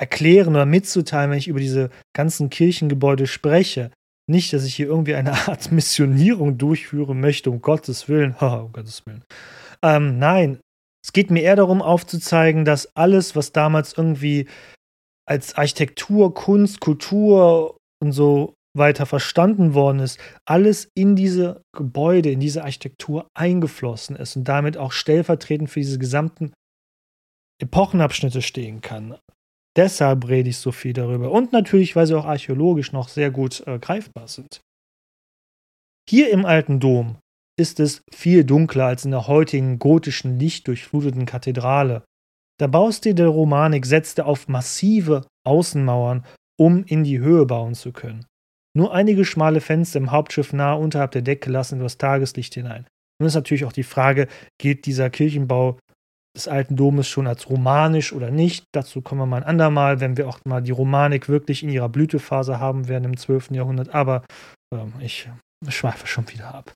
erklären 0.00 0.54
oder 0.54 0.66
mitzuteilen, 0.66 1.30
wenn 1.30 1.38
ich 1.38 1.46
über 1.46 1.60
diese 1.60 1.90
ganzen 2.12 2.50
Kirchengebäude 2.50 3.28
spreche. 3.28 3.92
Nicht, 4.28 4.52
dass 4.52 4.64
ich 4.64 4.74
hier 4.74 4.86
irgendwie 4.86 5.14
eine 5.14 5.32
Art 5.48 5.72
Missionierung 5.72 6.58
durchführen 6.58 7.20
möchte, 7.20 7.50
um 7.50 7.60
Gottes 7.60 8.08
Willen. 8.08 8.34
um 8.34 8.72
Gottes 8.72 9.06
Willen. 9.06 9.24
Ähm, 9.82 10.18
nein, 10.18 10.60
es 11.04 11.12
geht 11.12 11.30
mir 11.30 11.42
eher 11.42 11.56
darum 11.56 11.82
aufzuzeigen, 11.82 12.64
dass 12.64 12.94
alles, 12.94 13.34
was 13.34 13.52
damals 13.52 13.96
irgendwie 13.96 14.46
als 15.26 15.54
Architektur, 15.54 16.34
Kunst, 16.34 16.80
Kultur 16.80 17.76
und 18.02 18.12
so 18.12 18.54
weiter 18.76 19.06
verstanden 19.06 19.74
worden 19.74 20.00
ist, 20.00 20.20
alles 20.44 20.88
in 20.94 21.16
diese 21.16 21.62
Gebäude, 21.76 22.30
in 22.30 22.40
diese 22.40 22.62
Architektur 22.62 23.28
eingeflossen 23.34 24.16
ist 24.16 24.36
und 24.36 24.44
damit 24.44 24.76
auch 24.76 24.92
stellvertretend 24.92 25.70
für 25.70 25.80
diese 25.80 25.98
gesamten 25.98 26.52
Epochenabschnitte 27.60 28.42
stehen 28.42 28.80
kann. 28.80 29.16
Deshalb 29.80 30.28
rede 30.28 30.50
ich 30.50 30.58
so 30.58 30.72
viel 30.72 30.92
darüber. 30.92 31.30
Und 31.30 31.54
natürlich, 31.54 31.96
weil 31.96 32.06
sie 32.06 32.14
auch 32.14 32.26
archäologisch 32.26 32.92
noch 32.92 33.08
sehr 33.08 33.30
gut 33.30 33.66
äh, 33.66 33.78
greifbar 33.78 34.28
sind. 34.28 34.60
Hier 36.06 36.28
im 36.28 36.44
alten 36.44 36.80
Dom 36.80 37.16
ist 37.58 37.80
es 37.80 38.02
viel 38.12 38.44
dunkler 38.44 38.84
als 38.84 39.06
in 39.06 39.10
der 39.10 39.26
heutigen 39.26 39.78
gotischen, 39.78 40.38
lichtdurchfluteten 40.38 41.24
Kathedrale. 41.24 42.04
Der 42.60 42.68
Baustil 42.68 43.14
der 43.14 43.28
Romanik 43.28 43.86
setzte 43.86 44.26
auf 44.26 44.48
massive 44.48 45.26
Außenmauern, 45.46 46.26
um 46.58 46.84
in 46.84 47.02
die 47.02 47.20
Höhe 47.20 47.46
bauen 47.46 47.74
zu 47.74 47.90
können. 47.90 48.26
Nur 48.76 48.92
einige 48.92 49.24
schmale 49.24 49.62
Fenster 49.62 49.98
im 49.98 50.10
Hauptschiff 50.10 50.52
nahe 50.52 50.78
unterhalb 50.78 51.12
der 51.12 51.22
Decke 51.22 51.50
lassen 51.50 51.80
das 51.80 51.96
Tageslicht 51.96 52.52
hinein. 52.52 52.86
Nun 53.18 53.28
ist 53.28 53.34
natürlich 53.34 53.64
auch 53.64 53.72
die 53.72 53.82
Frage, 53.82 54.28
gilt 54.60 54.84
dieser 54.84 55.08
Kirchenbau 55.08 55.78
des 56.36 56.48
alten 56.48 56.76
Domes 56.76 57.08
schon 57.08 57.26
als 57.26 57.48
romanisch 57.50 58.12
oder 58.12 58.30
nicht. 58.30 58.64
Dazu 58.72 59.02
kommen 59.02 59.20
wir 59.20 59.26
mal 59.26 59.38
ein 59.38 59.48
andermal, 59.48 60.00
wenn 60.00 60.16
wir 60.16 60.28
auch 60.28 60.40
mal 60.44 60.62
die 60.62 60.70
Romanik 60.70 61.28
wirklich 61.28 61.62
in 61.62 61.68
ihrer 61.68 61.88
Blütephase 61.88 62.60
haben 62.60 62.88
werden 62.88 63.04
im 63.04 63.16
12. 63.16 63.50
Jahrhundert. 63.50 63.94
Aber 63.94 64.24
ähm, 64.72 64.92
ich 65.00 65.28
schweife 65.68 66.06
schon 66.06 66.28
wieder 66.30 66.54
ab. 66.54 66.72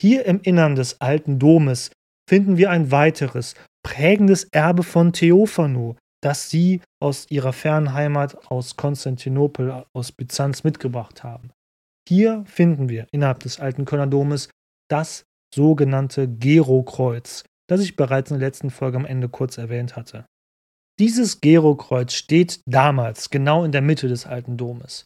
Hier 0.00 0.26
im 0.26 0.40
Innern 0.40 0.74
des 0.74 1.00
alten 1.00 1.38
Domes 1.38 1.90
finden 2.28 2.56
wir 2.56 2.70
ein 2.70 2.90
weiteres 2.90 3.54
prägendes 3.84 4.44
Erbe 4.52 4.82
von 4.82 5.12
Theophanu, 5.12 5.96
das 6.22 6.50
sie 6.50 6.82
aus 7.00 7.26
ihrer 7.30 7.52
fernen 7.52 7.94
Heimat 7.94 8.50
aus 8.50 8.76
Konstantinopel, 8.76 9.84
aus 9.92 10.12
Byzanz 10.12 10.64
mitgebracht 10.64 11.22
haben. 11.22 11.50
Hier 12.08 12.44
finden 12.46 12.88
wir 12.88 13.06
innerhalb 13.12 13.40
des 13.40 13.60
alten 13.60 13.84
Kölner 13.84 14.06
Domes 14.06 14.48
das 14.90 15.24
sogenannte 15.54 16.28
Gerokreuz, 16.28 17.44
das 17.68 17.80
ich 17.80 17.96
bereits 17.96 18.30
in 18.30 18.38
der 18.38 18.48
letzten 18.48 18.70
Folge 18.70 18.96
am 18.96 19.04
Ende 19.04 19.28
kurz 19.28 19.58
erwähnt 19.58 19.96
hatte. 19.96 20.26
Dieses 20.98 21.40
Gerokreuz 21.40 22.12
steht 22.12 22.60
damals 22.66 23.30
genau 23.30 23.64
in 23.64 23.70
der 23.70 23.82
Mitte 23.82 24.08
des 24.08 24.26
alten 24.26 24.56
Domes. 24.56 25.04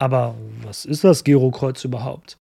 Aber 0.00 0.36
was 0.62 0.84
ist 0.84 1.04
das 1.04 1.24
Gerokreuz 1.24 1.84
überhaupt? 1.84 2.36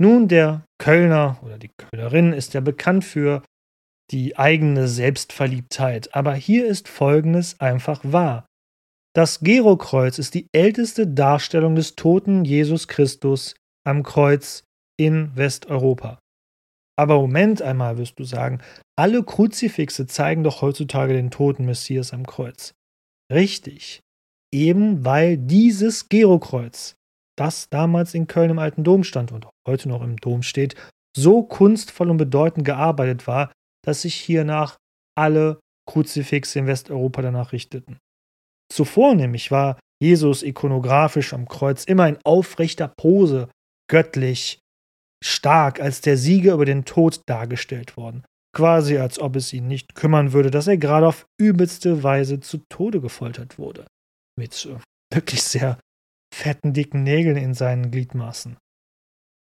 Nun, 0.00 0.28
der 0.28 0.64
Kölner 0.78 1.38
oder 1.42 1.58
die 1.58 1.70
Kölnerin 1.78 2.32
ist 2.32 2.54
ja 2.54 2.60
bekannt 2.60 3.04
für 3.04 3.42
die 4.10 4.36
eigene 4.36 4.88
Selbstverliebtheit, 4.88 6.14
aber 6.14 6.34
hier 6.34 6.66
ist 6.66 6.88
Folgendes 6.88 7.60
einfach 7.60 8.00
wahr. 8.04 8.46
Das 9.14 9.40
Gerokreuz 9.40 10.18
ist 10.18 10.34
die 10.34 10.46
älteste 10.52 11.06
Darstellung 11.06 11.74
des 11.74 11.96
toten 11.96 12.44
Jesus 12.44 12.86
Christus 12.86 13.54
am 13.84 14.02
Kreuz 14.02 14.64
in 14.98 15.34
Westeuropa. 15.34 16.18
Aber 16.98 17.20
Moment 17.20 17.60
einmal, 17.60 17.98
wirst 17.98 18.18
du 18.18 18.24
sagen, 18.24 18.60
alle 18.96 19.22
Kruzifixe 19.22 20.06
zeigen 20.06 20.42
doch 20.42 20.62
heutzutage 20.62 21.12
den 21.12 21.30
toten 21.30 21.66
Messias 21.66 22.12
am 22.12 22.26
Kreuz. 22.26 22.74
Richtig. 23.30 24.00
Eben 24.52 25.04
weil 25.04 25.36
dieses 25.36 26.08
Gerokreuz, 26.08 26.94
das 27.36 27.68
damals 27.68 28.14
in 28.14 28.26
Köln 28.26 28.50
im 28.50 28.58
alten 28.58 28.84
Dom 28.84 29.04
stand 29.04 29.32
und 29.32 29.46
heute 29.68 29.88
noch 29.88 30.02
im 30.02 30.16
Dom 30.16 30.42
steht, 30.42 30.74
so 31.16 31.42
kunstvoll 31.42 32.10
und 32.10 32.16
bedeutend 32.16 32.64
gearbeitet 32.64 33.26
war, 33.26 33.52
dass 33.84 34.02
sich 34.02 34.14
hiernach 34.14 34.76
alle 35.16 35.60
Kruzifixe 35.88 36.58
in 36.58 36.66
Westeuropa 36.66 37.22
danach 37.22 37.52
richteten. 37.52 37.98
Zuvor 38.72 39.14
nämlich 39.14 39.50
war 39.50 39.78
Jesus 40.02 40.42
ikonografisch 40.42 41.32
am 41.32 41.46
Kreuz 41.48 41.84
immer 41.84 42.08
in 42.08 42.18
aufrechter 42.24 42.88
Pose, 42.88 43.48
göttlich, 43.88 44.60
stark 45.26 45.80
als 45.80 46.00
der 46.00 46.16
Sieger 46.16 46.54
über 46.54 46.64
den 46.64 46.84
Tod 46.84 47.22
dargestellt 47.26 47.96
worden. 47.96 48.24
quasi 48.54 48.96
als 48.96 49.18
ob 49.18 49.36
es 49.36 49.52
ihn 49.52 49.68
nicht 49.68 49.94
kümmern 49.94 50.32
würde, 50.32 50.50
dass 50.50 50.66
er 50.66 50.78
gerade 50.78 51.06
auf 51.06 51.26
übelste 51.38 52.02
Weise 52.02 52.40
zu 52.40 52.58
Tode 52.70 53.02
gefoltert 53.02 53.58
wurde. 53.58 53.86
Mit 54.38 54.64
äh, 54.64 54.78
wirklich 55.12 55.42
sehr 55.42 55.78
fetten, 56.34 56.72
dicken 56.72 57.02
Nägeln 57.02 57.36
in 57.36 57.52
seinen 57.52 57.90
Gliedmaßen. 57.90 58.56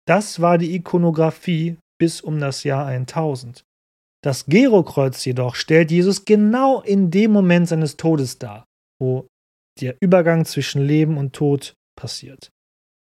Das 0.07 0.41
war 0.41 0.59
die 0.59 0.75
Ikonographie 0.75 1.77
bis 1.99 2.21
um 2.21 2.39
das 2.39 2.63
Jahr 2.63 2.85
1000. 2.85 3.63
Das 4.23 4.45
Gerokreuz 4.45 5.23
jedoch 5.25 5.55
stellt 5.55 5.91
Jesus 5.91 6.25
genau 6.25 6.81
in 6.81 7.09
dem 7.09 7.31
Moment 7.31 7.67
seines 7.67 7.97
Todes 7.97 8.37
dar, 8.37 8.65
wo 9.01 9.27
der 9.79 9.95
Übergang 10.01 10.45
zwischen 10.45 10.81
Leben 10.81 11.17
und 11.17 11.33
Tod 11.33 11.73
passiert. 11.97 12.49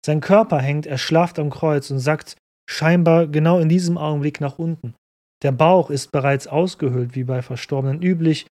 Sein 0.06 0.22
Körper 0.22 0.60
hängt 0.60 0.86
erschlafft 0.86 1.40
am 1.40 1.50
Kreuz 1.50 1.92
und 1.92 2.00
sackt 2.00 2.38
scheinbar 2.70 3.28
genau 3.28 3.60
in 3.60 3.68
diesem 3.68 3.98
Augenblick 3.98 4.40
nach 4.40 4.60
unten. 4.60 4.94
Der 5.42 5.52
Bauch 5.52 5.90
ist 5.90 6.12
bereits 6.12 6.48
ausgehöhlt, 6.48 7.16
wie 7.16 7.24
bei 7.24 7.42
Verstorbenen 7.42 8.02
üblich, 8.02 8.46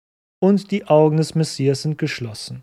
und 0.42 0.70
die 0.70 0.86
Augen 0.86 1.16
des 1.16 1.34
Messias 1.34 1.82
sind 1.82 1.98
geschlossen. 1.98 2.62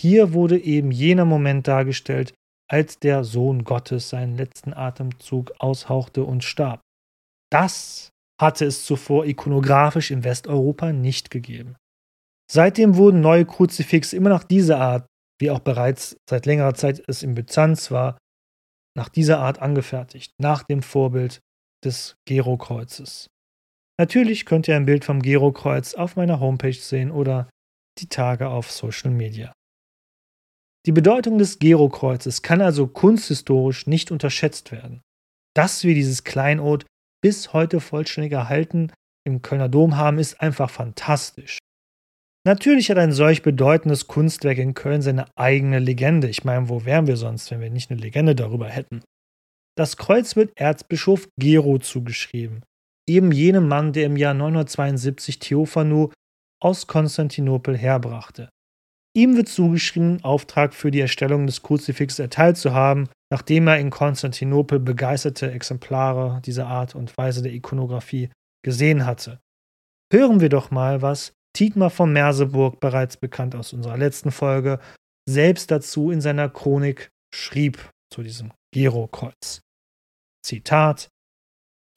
Hier 0.00 0.32
wurde 0.32 0.58
eben 0.58 0.90
jener 0.90 1.26
Moment 1.26 1.68
dargestellt, 1.68 2.32
als 2.68 2.98
der 2.98 3.24
Sohn 3.24 3.64
Gottes 3.64 4.08
seinen 4.08 4.36
letzten 4.36 4.72
Atemzug 4.72 5.52
aushauchte 5.58 6.24
und 6.24 6.44
starb. 6.44 6.80
Das 7.52 8.10
hatte 8.40 8.64
es 8.64 8.84
zuvor 8.84 9.26
ikonografisch 9.26 10.10
in 10.10 10.24
Westeuropa 10.24 10.92
nicht 10.92 11.30
gegeben. 11.30 11.76
Seitdem 12.50 12.96
wurden 12.96 13.20
neue 13.20 13.44
Kruzifixe 13.44 14.16
immer 14.16 14.30
nach 14.30 14.44
dieser 14.44 14.80
Art, 14.80 15.06
wie 15.38 15.50
auch 15.50 15.60
bereits 15.60 16.16
seit 16.28 16.46
längerer 16.46 16.74
Zeit 16.74 17.02
es 17.06 17.22
in 17.22 17.34
Byzanz 17.34 17.90
war, 17.90 18.16
nach 18.96 19.08
dieser 19.08 19.38
Art 19.38 19.60
angefertigt, 19.60 20.32
nach 20.38 20.62
dem 20.62 20.82
Vorbild 20.82 21.40
des 21.84 22.16
Gero-Kreuzes. 22.26 23.28
Natürlich 23.98 24.46
könnt 24.46 24.68
ihr 24.68 24.76
ein 24.76 24.86
Bild 24.86 25.04
vom 25.04 25.20
Gero-Kreuz 25.20 25.94
auf 25.94 26.16
meiner 26.16 26.40
Homepage 26.40 26.72
sehen 26.72 27.10
oder 27.10 27.48
die 27.98 28.08
Tage 28.08 28.48
auf 28.48 28.70
Social 28.70 29.10
Media. 29.10 29.52
Die 30.86 30.92
Bedeutung 30.92 31.38
des 31.38 31.58
Gero-Kreuzes 31.58 32.40
kann 32.42 32.62
also 32.62 32.86
kunsthistorisch 32.86 33.86
nicht 33.86 34.10
unterschätzt 34.10 34.72
werden. 34.72 35.02
Dass 35.54 35.84
wir 35.84 35.94
dieses 35.94 36.24
Kleinod 36.24 36.86
bis 37.22 37.52
heute 37.52 37.80
vollständig 37.80 38.32
erhalten 38.32 38.92
im 39.26 39.42
Kölner 39.42 39.68
Dom 39.68 39.96
haben, 39.96 40.18
ist 40.18 40.40
einfach 40.40 40.70
fantastisch. 40.70 41.58
Natürlich 42.46 42.90
hat 42.90 42.96
ein 42.96 43.12
solch 43.12 43.42
bedeutendes 43.42 44.06
Kunstwerk 44.06 44.58
in 44.58 44.72
Köln 44.72 45.02
seine 45.02 45.26
eigene 45.36 45.78
Legende. 45.78 46.28
Ich 46.28 46.44
meine, 46.44 46.68
wo 46.70 46.84
wären 46.86 47.06
wir 47.06 47.16
sonst, 47.16 47.50
wenn 47.50 47.60
wir 47.60 47.70
nicht 47.70 47.90
eine 47.90 48.00
Legende 48.00 48.34
darüber 48.34 48.68
hätten? 48.68 49.02
Das 49.76 49.96
Kreuz 49.96 50.36
wird 50.36 50.52
Erzbischof 50.56 51.28
Gero 51.38 51.78
zugeschrieben, 51.78 52.64
eben 53.08 53.30
jenem 53.30 53.68
Mann, 53.68 53.92
der 53.92 54.06
im 54.06 54.16
Jahr 54.16 54.34
972 54.34 55.38
Theophanu 55.38 56.10
aus 56.62 56.86
Konstantinopel 56.86 57.76
herbrachte. 57.76 58.48
Ihm 59.16 59.36
wird 59.36 59.48
zugeschrieben, 59.48 60.22
Auftrag 60.22 60.72
für 60.72 60.90
die 60.90 61.00
Erstellung 61.00 61.46
des 61.46 61.62
Kruzifixes 61.62 62.20
erteilt 62.20 62.56
zu 62.56 62.72
haben, 62.72 63.08
nachdem 63.30 63.66
er 63.66 63.78
in 63.78 63.90
Konstantinopel 63.90 64.78
begeisterte 64.78 65.50
Exemplare 65.50 66.40
dieser 66.44 66.68
Art 66.68 66.94
und 66.94 67.16
Weise 67.18 67.42
der 67.42 67.52
Ikonographie 67.52 68.30
gesehen 68.64 69.06
hatte. 69.06 69.40
Hören 70.12 70.40
wir 70.40 70.48
doch 70.48 70.70
mal, 70.70 71.02
was 71.02 71.32
Tietmar 71.52 71.90
von 71.90 72.12
Merseburg, 72.12 72.80
bereits 72.80 73.16
bekannt 73.16 73.54
aus 73.54 73.72
unserer 73.72 73.96
letzten 73.96 74.30
Folge, 74.30 74.80
selbst 75.28 75.70
dazu 75.70 76.10
in 76.10 76.20
seiner 76.20 76.48
Chronik 76.48 77.10
schrieb 77.34 77.90
zu 78.12 78.22
diesem 78.22 78.52
Gero-Kreuz. 78.72 79.60
Zitat: 80.44 81.08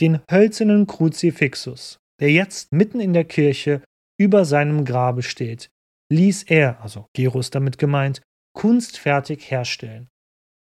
Den 0.02 0.22
hölzernen 0.30 0.88
Kruzifixus, 0.88 1.98
der 2.20 2.32
jetzt 2.32 2.72
mitten 2.72 3.00
in 3.00 3.14
der 3.14 3.26
Kirche 3.26 3.84
über 4.20 4.46
seinem 4.46 4.86
Grabe 4.86 5.24
steht, 5.24 5.70
ließ 6.12 6.44
er, 6.44 6.82
also 6.82 7.08
Gerus 7.16 7.50
damit 7.50 7.78
gemeint, 7.78 8.22
kunstfertig 8.56 9.50
herstellen. 9.50 10.08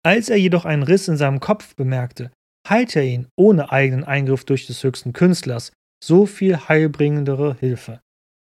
Als 0.05 0.29
er 0.29 0.37
jedoch 0.37 0.65
einen 0.65 0.83
Riss 0.83 1.07
in 1.07 1.17
seinem 1.17 1.39
Kopf 1.39 1.75
bemerkte, 1.75 2.31
heilte 2.67 2.99
er 2.99 3.05
ihn 3.05 3.27
ohne 3.37 3.71
eigenen 3.71 4.03
Eingriff 4.03 4.45
durch 4.45 4.67
des 4.67 4.83
höchsten 4.83 5.13
Künstlers 5.13 5.71
so 6.03 6.25
viel 6.25 6.57
heilbringendere 6.57 7.55
Hilfe. 7.59 8.01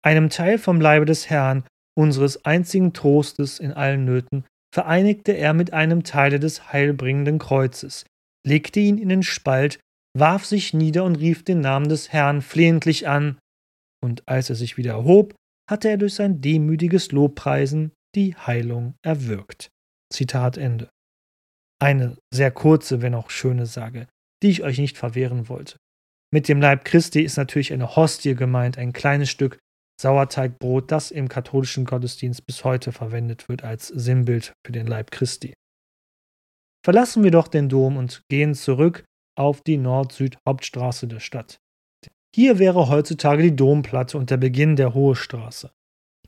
Einem 0.05 0.29
Teil 0.29 0.57
vom 0.57 0.79
Leibe 0.79 1.05
des 1.05 1.29
Herrn, 1.29 1.63
unseres 1.97 2.45
einzigen 2.45 2.93
Trostes 2.93 3.59
in 3.59 3.73
allen 3.73 4.05
Nöten, 4.05 4.45
vereinigte 4.73 5.33
er 5.33 5.53
mit 5.53 5.73
einem 5.73 6.03
Teile 6.03 6.39
des 6.39 6.71
heilbringenden 6.71 7.39
Kreuzes, 7.39 8.05
legte 8.45 8.79
ihn 8.79 8.97
in 8.97 9.09
den 9.09 9.23
Spalt, 9.23 9.79
warf 10.17 10.45
sich 10.45 10.73
nieder 10.73 11.03
und 11.03 11.17
rief 11.17 11.43
den 11.43 11.59
Namen 11.59 11.89
des 11.89 12.13
Herrn 12.13 12.41
flehentlich 12.41 13.07
an, 13.07 13.38
und 14.01 14.27
als 14.27 14.49
er 14.49 14.55
sich 14.55 14.77
wieder 14.77 14.93
erhob, 14.93 15.33
hatte 15.69 15.89
er 15.89 15.97
durch 15.97 16.13
sein 16.15 16.41
demütiges 16.41 17.12
Lobpreisen 17.12 17.91
die 18.15 18.35
Heilung 18.35 18.95
erwirkt. 19.03 19.69
Zitat 20.12 20.57
Ende. 20.57 20.89
Eine 21.81 22.17
sehr 22.33 22.51
kurze, 22.51 23.01
wenn 23.01 23.13
auch 23.13 23.29
schöne 23.29 23.65
Sage, 23.65 24.07
die 24.41 24.49
ich 24.49 24.63
euch 24.63 24.79
nicht 24.79 24.97
verwehren 24.97 25.49
wollte. 25.49 25.77
Mit 26.33 26.47
dem 26.47 26.62
Leib 26.62 26.85
Christi 26.85 27.21
ist 27.21 27.38
natürlich 27.38 27.73
eine 27.73 27.95
Hostie 27.95 28.35
gemeint, 28.35 28.77
ein 28.77 28.93
kleines 28.93 29.29
Stück 29.29 29.57
Sauerteigbrot, 29.99 30.91
das 30.91 31.12
im 31.12 31.27
katholischen 31.27 31.85
Gottesdienst 31.85 32.45
bis 32.45 32.63
heute 32.63 32.91
verwendet 32.91 33.49
wird 33.49 33.63
als 33.63 33.88
Sinnbild 33.88 34.53
für 34.65 34.71
den 34.71 34.88
Leib 34.88 35.12
Christi. 35.12 35.53
Verlassen 36.85 37.23
wir 37.23 37.31
doch 37.31 37.49
den 37.49 37.67
Dom 37.67 37.97
und 37.97 38.23
gehen 38.29 38.55
zurück 38.55 39.03
auf 39.38 39.62
die 39.62 39.77
Nord-Süd-Hauptstraße 39.77 41.07
der 41.07 41.19
Stadt. 41.19 41.59
Hier 42.33 42.59
wäre 42.59 42.88
heutzutage 42.88 43.43
die 43.43 43.55
Domplatte 43.55 44.17
und 44.17 44.29
der 44.29 44.38
Beginn 44.38 44.75
der 44.75 44.93
Hohe 44.93 45.15
Straße. 45.15 45.71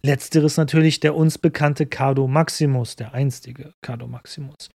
Letzteres 0.03 0.57
natürlich 0.57 0.99
der 0.99 1.15
uns 1.15 1.38
bekannte 1.38 1.86
Cardo 1.86 2.27
Maximus, 2.27 2.95
der 2.95 3.13
einstige 3.13 3.73
Cardo 3.81 4.07
Maximus. 4.07 4.69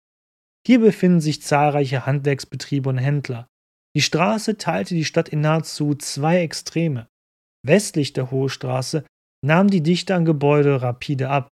Hier 0.67 0.79
befinden 0.79 1.21
sich 1.21 1.41
zahlreiche 1.41 2.05
Handwerksbetriebe 2.05 2.89
und 2.89 2.97
Händler. 2.97 3.47
Die 3.95 4.01
Straße 4.01 4.57
teilte 4.57 4.95
die 4.95 5.05
Stadt 5.05 5.29
in 5.29 5.41
nahezu 5.41 5.95
zwei 5.95 6.41
Extreme. 6.41 7.07
Westlich 7.65 8.13
der 8.13 8.31
Hohe 8.31 8.49
Straße 8.49 9.05
nahmen 9.45 9.69
die 9.69 9.83
Dichte 9.83 10.15
an 10.15 10.25
Gebäude 10.25 10.81
rapide 10.81 11.29
ab. 11.29 11.49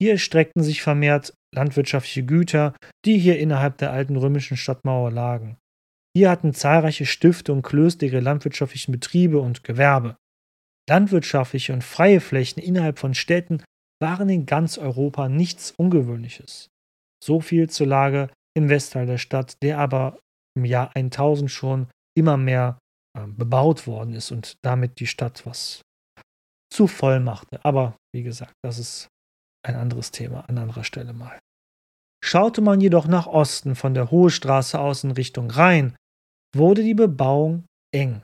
Hier 0.00 0.18
streckten 0.18 0.62
sich 0.62 0.82
vermehrt 0.82 1.34
landwirtschaftliche 1.54 2.24
Güter, 2.24 2.74
die 3.04 3.18
hier 3.18 3.38
innerhalb 3.38 3.78
der 3.78 3.92
alten 3.92 4.16
römischen 4.16 4.56
Stadtmauer 4.56 5.10
lagen. 5.10 5.56
Hier 6.16 6.30
hatten 6.30 6.54
zahlreiche 6.54 7.06
Stifte 7.06 7.52
und 7.52 7.62
Klöster 7.62 8.06
ihre 8.06 8.20
landwirtschaftlichen 8.20 8.92
Betriebe 8.92 9.40
und 9.40 9.62
Gewerbe. 9.64 10.16
Landwirtschaftliche 10.88 11.72
und 11.72 11.84
freie 11.84 12.20
Flächen 12.20 12.60
innerhalb 12.60 12.98
von 12.98 13.14
Städten 13.14 13.62
waren 14.02 14.28
in 14.28 14.46
ganz 14.46 14.78
Europa 14.78 15.28
nichts 15.28 15.72
Ungewöhnliches. 15.76 16.68
So 17.22 17.40
viel 17.40 17.68
zur 17.68 17.86
Lage 17.86 18.30
im 18.56 18.68
Westteil 18.68 19.06
der 19.06 19.18
Stadt, 19.18 19.54
der 19.62 19.78
aber 19.78 20.18
im 20.56 20.64
Jahr 20.64 20.90
1000 20.96 21.50
schon 21.50 21.88
immer 22.16 22.36
mehr 22.36 22.78
bebaut 23.28 23.86
worden 23.86 24.14
ist 24.14 24.30
und 24.30 24.56
damit 24.62 25.00
die 25.00 25.06
Stadt 25.06 25.46
was 25.46 25.82
zu 26.72 26.86
voll 26.86 27.20
machte. 27.20 27.64
Aber 27.64 27.96
wie 28.14 28.22
gesagt, 28.22 28.54
das 28.62 28.78
ist 28.78 29.08
ein 29.66 29.74
anderes 29.74 30.10
Thema 30.10 30.48
an 30.48 30.58
anderer 30.58 30.84
Stelle 30.84 31.12
mal. 31.12 31.38
Schaute 32.22 32.60
man 32.60 32.80
jedoch 32.80 33.06
nach 33.06 33.26
Osten 33.26 33.74
von 33.74 33.94
der 33.94 34.10
Hohe 34.10 34.30
Straße 34.30 34.78
aus 34.78 35.04
in 35.04 35.10
Richtung 35.10 35.50
Rhein, 35.50 35.96
wurde 36.54 36.82
die 36.82 36.94
Bebauung 36.94 37.64
eng, 37.92 38.22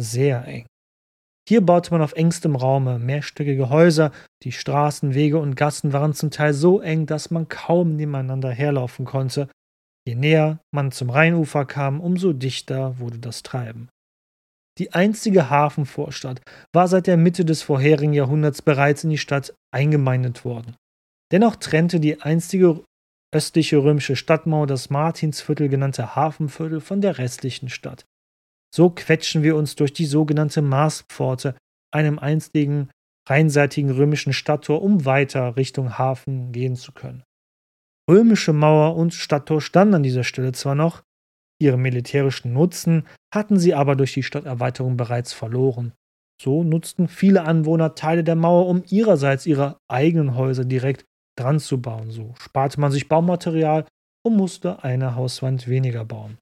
sehr 0.00 0.44
eng. 0.46 0.66
Hier 1.48 1.64
baute 1.64 1.90
man 1.90 2.02
auf 2.02 2.12
engstem 2.12 2.54
Raume 2.54 2.98
mehrstöckige 2.98 3.70
Häuser, 3.70 4.12
die 4.42 4.52
Straßen, 4.52 5.14
Wege 5.14 5.38
und 5.38 5.56
Gassen 5.56 5.92
waren 5.92 6.14
zum 6.14 6.30
Teil 6.30 6.54
so 6.54 6.80
eng, 6.80 7.06
dass 7.06 7.30
man 7.30 7.48
kaum 7.48 7.96
nebeneinander 7.96 8.50
herlaufen 8.50 9.04
konnte. 9.04 9.48
Je 10.06 10.14
näher 10.14 10.60
man 10.72 10.92
zum 10.92 11.10
Rheinufer 11.10 11.66
kam, 11.66 12.00
umso 12.00 12.32
dichter 12.32 12.98
wurde 12.98 13.18
das 13.18 13.42
Treiben. 13.42 13.88
Die 14.78 14.92
einzige 14.92 15.50
Hafenvorstadt 15.50 16.40
war 16.72 16.88
seit 16.88 17.06
der 17.06 17.16
Mitte 17.16 17.44
des 17.44 17.62
vorherigen 17.62 18.12
Jahrhunderts 18.12 18.62
bereits 18.62 19.04
in 19.04 19.10
die 19.10 19.18
Stadt 19.18 19.54
eingemeindet 19.72 20.44
worden. 20.44 20.76
Dennoch 21.32 21.56
trennte 21.56 22.00
die 22.00 22.20
einstige 22.22 22.82
östliche 23.32 23.78
römische 23.78 24.16
Stadtmauer 24.16 24.66
das 24.66 24.90
Martinsviertel 24.90 25.68
genannte 25.68 26.16
Hafenviertel 26.16 26.80
von 26.80 27.00
der 27.00 27.18
restlichen 27.18 27.68
Stadt. 27.68 28.04
So 28.74 28.90
quetschen 28.90 29.42
wir 29.42 29.56
uns 29.56 29.76
durch 29.76 29.92
die 29.92 30.06
sogenannte 30.06 30.62
Marspforte, 30.62 31.56
einem 31.92 32.18
einstigen 32.18 32.90
rheinseitigen 33.28 33.90
römischen 33.90 34.32
Stadttor, 34.32 34.82
um 34.82 35.04
weiter 35.04 35.56
Richtung 35.56 35.98
Hafen 35.98 36.52
gehen 36.52 36.74
zu 36.74 36.92
können. 36.92 37.22
Römische 38.08 38.52
Mauer 38.52 38.96
und 38.96 39.14
Stadttor 39.14 39.60
standen 39.60 39.94
an 39.94 40.02
dieser 40.02 40.24
Stelle 40.24 40.52
zwar 40.52 40.74
noch, 40.74 41.02
ihren 41.60 41.80
militärischen 41.80 42.52
Nutzen 42.52 43.06
hatten 43.32 43.58
sie 43.58 43.74
aber 43.74 43.94
durch 43.94 44.14
die 44.14 44.22
Stadterweiterung 44.22 44.96
bereits 44.96 45.32
verloren. 45.32 45.92
So 46.40 46.64
nutzten 46.64 47.06
viele 47.06 47.42
Anwohner 47.42 47.94
Teile 47.94 48.24
der 48.24 48.34
Mauer, 48.34 48.66
um 48.66 48.82
ihrerseits 48.88 49.46
ihre 49.46 49.76
eigenen 49.88 50.36
Häuser 50.36 50.64
direkt 50.64 51.04
dran 51.38 51.60
zu 51.60 51.80
bauen. 51.80 52.10
So 52.10 52.34
sparte 52.38 52.80
man 52.80 52.90
sich 52.90 53.08
Baumaterial 53.08 53.86
und 54.26 54.36
musste 54.36 54.82
eine 54.82 55.14
Hauswand 55.16 55.68
weniger 55.68 56.04
bauen. 56.04 56.38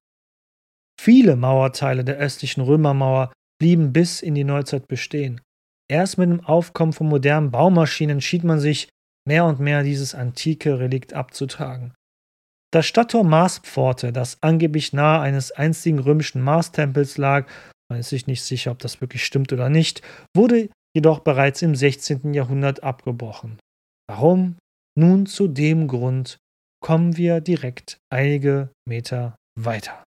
Viele 0.99 1.35
Mauerteile 1.35 2.03
der 2.03 2.17
östlichen 2.17 2.61
Römermauer 2.61 3.31
blieben 3.59 3.93
bis 3.93 4.21
in 4.21 4.35
die 4.35 4.43
Neuzeit 4.43 4.87
bestehen. 4.87 5.41
Erst 5.89 6.17
mit 6.17 6.29
dem 6.29 6.45
Aufkommen 6.45 6.93
von 6.93 7.07
modernen 7.07 7.51
Baumaschinen 7.51 8.17
entschied 8.17 8.43
man 8.43 8.59
sich, 8.59 8.89
mehr 9.27 9.45
und 9.45 9.59
mehr 9.59 9.83
dieses 9.83 10.15
antike 10.15 10.79
Relikt 10.79 11.13
abzutragen. 11.13 11.93
Das 12.71 12.85
Stadttor 12.85 13.23
Marspforte, 13.23 14.13
das 14.13 14.37
angeblich 14.41 14.93
nahe 14.93 15.21
eines 15.21 15.51
einstigen 15.51 15.99
römischen 15.99 16.41
Marstempels 16.41 17.17
lag, 17.17 17.49
man 17.89 17.99
ist 17.99 18.09
sich 18.09 18.27
nicht 18.27 18.43
sicher, 18.43 18.71
ob 18.71 18.79
das 18.79 19.01
wirklich 19.01 19.25
stimmt 19.25 19.51
oder 19.51 19.69
nicht, 19.69 20.03
wurde 20.35 20.69
jedoch 20.95 21.19
bereits 21.19 21.63
im 21.63 21.75
16. 21.75 22.33
Jahrhundert 22.33 22.83
abgebrochen. 22.83 23.57
Warum? 24.07 24.57
Nun 24.95 25.25
zu 25.25 25.47
dem 25.47 25.87
Grund 25.87 26.37
kommen 26.83 27.17
wir 27.17 27.41
direkt 27.41 27.97
einige 28.11 28.69
Meter 28.87 29.35
weiter. 29.57 30.03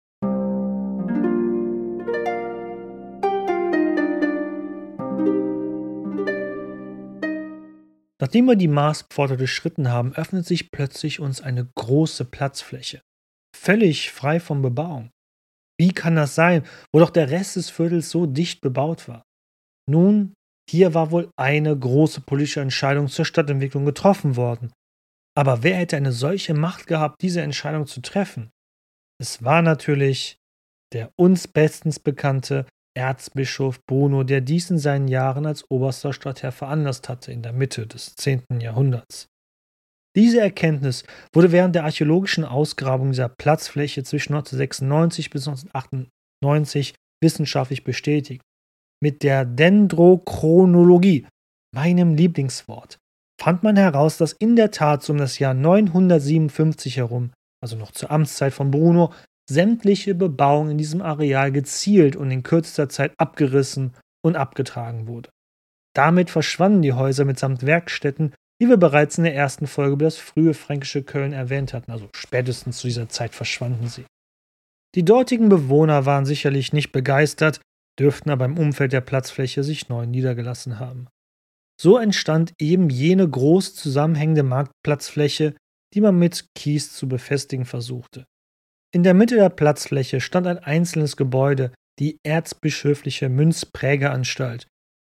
Nachdem 8.21 8.45
wir 8.45 8.55
die 8.55 8.67
Marspforte 8.67 9.35
durchschritten 9.35 9.89
haben, 9.89 10.13
öffnet 10.13 10.45
sich 10.45 10.71
plötzlich 10.71 11.19
uns 11.19 11.41
eine 11.41 11.65
große 11.65 12.25
Platzfläche. 12.25 13.01
Völlig 13.57 14.11
frei 14.11 14.39
von 14.39 14.61
Bebauung. 14.61 15.09
Wie 15.79 15.91
kann 15.91 16.15
das 16.15 16.35
sein, 16.35 16.63
wo 16.93 16.99
doch 16.99 17.09
der 17.09 17.31
Rest 17.31 17.55
des 17.55 17.71
Viertels 17.71 18.11
so 18.11 18.27
dicht 18.27 18.61
bebaut 18.61 19.07
war? 19.07 19.23
Nun, 19.89 20.35
hier 20.69 20.93
war 20.93 21.09
wohl 21.09 21.31
eine 21.35 21.75
große 21.75 22.21
politische 22.21 22.61
Entscheidung 22.61 23.07
zur 23.07 23.25
Stadtentwicklung 23.25 23.85
getroffen 23.85 24.35
worden. 24.35 24.71
Aber 25.35 25.63
wer 25.63 25.77
hätte 25.77 25.97
eine 25.97 26.11
solche 26.11 26.53
Macht 26.53 26.85
gehabt, 26.85 27.21
diese 27.21 27.41
Entscheidung 27.41 27.87
zu 27.87 28.01
treffen? 28.01 28.51
Es 29.19 29.43
war 29.43 29.61
natürlich 29.61 30.37
der 30.93 31.11
uns 31.15 31.47
bestens 31.47 31.99
bekannte 31.99 32.65
Erzbischof 32.97 33.79
Bruno, 33.85 34.23
der 34.23 34.41
dies 34.41 34.69
in 34.69 34.77
seinen 34.77 35.07
Jahren 35.07 35.45
als 35.45 35.69
oberster 35.69 36.13
Stadtherr 36.13 36.51
veranlasst 36.51 37.09
hatte 37.09 37.31
in 37.31 37.41
der 37.41 37.53
Mitte 37.53 37.87
des 37.87 38.15
10. 38.15 38.43
Jahrhunderts. 38.59 39.27
Diese 40.15 40.41
Erkenntnis 40.41 41.05
wurde 41.33 41.53
während 41.53 41.73
der 41.75 41.85
archäologischen 41.85 42.43
Ausgrabung 42.43 43.11
dieser 43.11 43.29
Platzfläche 43.29 44.03
zwischen 44.03 44.33
1996 44.33 45.29
bis 45.29 45.47
1998 45.47 46.95
wissenschaftlich 47.23 47.83
bestätigt. 47.83 48.41
Mit 49.01 49.23
der 49.23 49.45
Dendrochronologie, 49.45 51.27
meinem 51.73 52.15
Lieblingswort, 52.15 52.97
fand 53.41 53.63
man 53.63 53.77
heraus, 53.77 54.17
dass 54.17 54.33
in 54.33 54.55
der 54.55 54.71
Tat 54.71 55.09
um 55.09 55.17
das 55.17 55.39
Jahr 55.39 55.53
957 55.53 56.97
herum, 56.97 57.31
also 57.63 57.77
noch 57.77 57.91
zur 57.91 58.11
Amtszeit 58.11 58.53
von 58.53 58.69
Bruno, 58.69 59.13
sämtliche 59.49 60.15
Bebauung 60.15 60.71
in 60.71 60.77
diesem 60.77 61.01
Areal 61.01 61.51
gezielt 61.51 62.15
und 62.15 62.31
in 62.31 62.43
kürzester 62.43 62.89
Zeit 62.89 63.13
abgerissen 63.17 63.93
und 64.23 64.35
abgetragen 64.35 65.07
wurde. 65.07 65.29
Damit 65.93 66.29
verschwanden 66.29 66.81
die 66.81 66.93
Häuser 66.93 67.25
mitsamt 67.25 67.65
Werkstätten, 67.65 68.33
die 68.61 68.69
wir 68.69 68.77
bereits 68.77 69.17
in 69.17 69.23
der 69.23 69.35
ersten 69.35 69.67
Folge 69.67 69.93
über 69.93 70.05
das 70.05 70.17
frühe 70.17 70.53
fränkische 70.53 71.03
Köln 71.03 71.33
erwähnt 71.33 71.73
hatten, 71.73 71.91
also 71.91 72.09
spätestens 72.15 72.77
zu 72.77 72.87
dieser 72.87 73.09
Zeit 73.09 73.33
verschwanden 73.33 73.87
sie. 73.87 74.05
Die 74.95 75.03
dortigen 75.03 75.49
Bewohner 75.49 76.05
waren 76.05 76.25
sicherlich 76.25 76.71
nicht 76.71 76.91
begeistert, 76.91 77.59
dürften 77.99 78.29
aber 78.29 78.45
im 78.45 78.57
Umfeld 78.57 78.93
der 78.93 79.01
Platzfläche 79.01 79.63
sich 79.63 79.89
neu 79.89 80.05
niedergelassen 80.05 80.79
haben. 80.79 81.07
So 81.79 81.97
entstand 81.97 82.53
eben 82.59 82.89
jene 82.89 83.27
groß 83.27 83.73
zusammenhängende 83.73 84.43
Marktplatzfläche, 84.43 85.55
die 85.93 86.01
man 86.01 86.19
mit 86.19 86.45
Kies 86.55 86.93
zu 86.93 87.07
befestigen 87.07 87.65
versuchte. 87.65 88.25
In 88.93 89.03
der 89.03 89.13
Mitte 89.13 89.35
der 89.35 89.49
Platzfläche 89.49 90.19
stand 90.19 90.47
ein 90.47 90.59
einzelnes 90.59 91.15
Gebäude, 91.15 91.71
die 91.99 92.19
Erzbischöfliche 92.23 93.29
Münzprägeanstalt. 93.29 94.67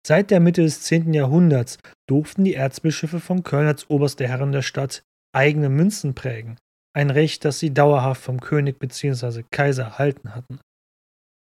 Seit 0.07 0.31
der 0.31 0.39
Mitte 0.39 0.63
des 0.63 0.83
10. 0.83 1.13
Jahrhunderts 1.13 1.79
durften 2.09 2.45
die 2.45 2.55
Erzbischöfe 2.55 3.19
von 3.19 3.43
Köln 3.43 3.67
als 3.67 3.91
oberste 3.91 4.29
Herren 4.29 4.53
der 4.53 4.63
Stadt 4.63 5.03
eigene 5.35 5.71
Münzen 5.71 6.15
prägen, 6.15 6.57
ein 6.95 7.11
Recht, 7.11 7.45
das 7.45 7.59
sie 7.59 7.75
dauerhaft 7.75 8.23
vom 8.23 8.39
König 8.39 8.79
bzw. 8.79 9.43
Kaiser 9.51 9.85
erhalten 9.85 10.35
hatten. 10.35 10.61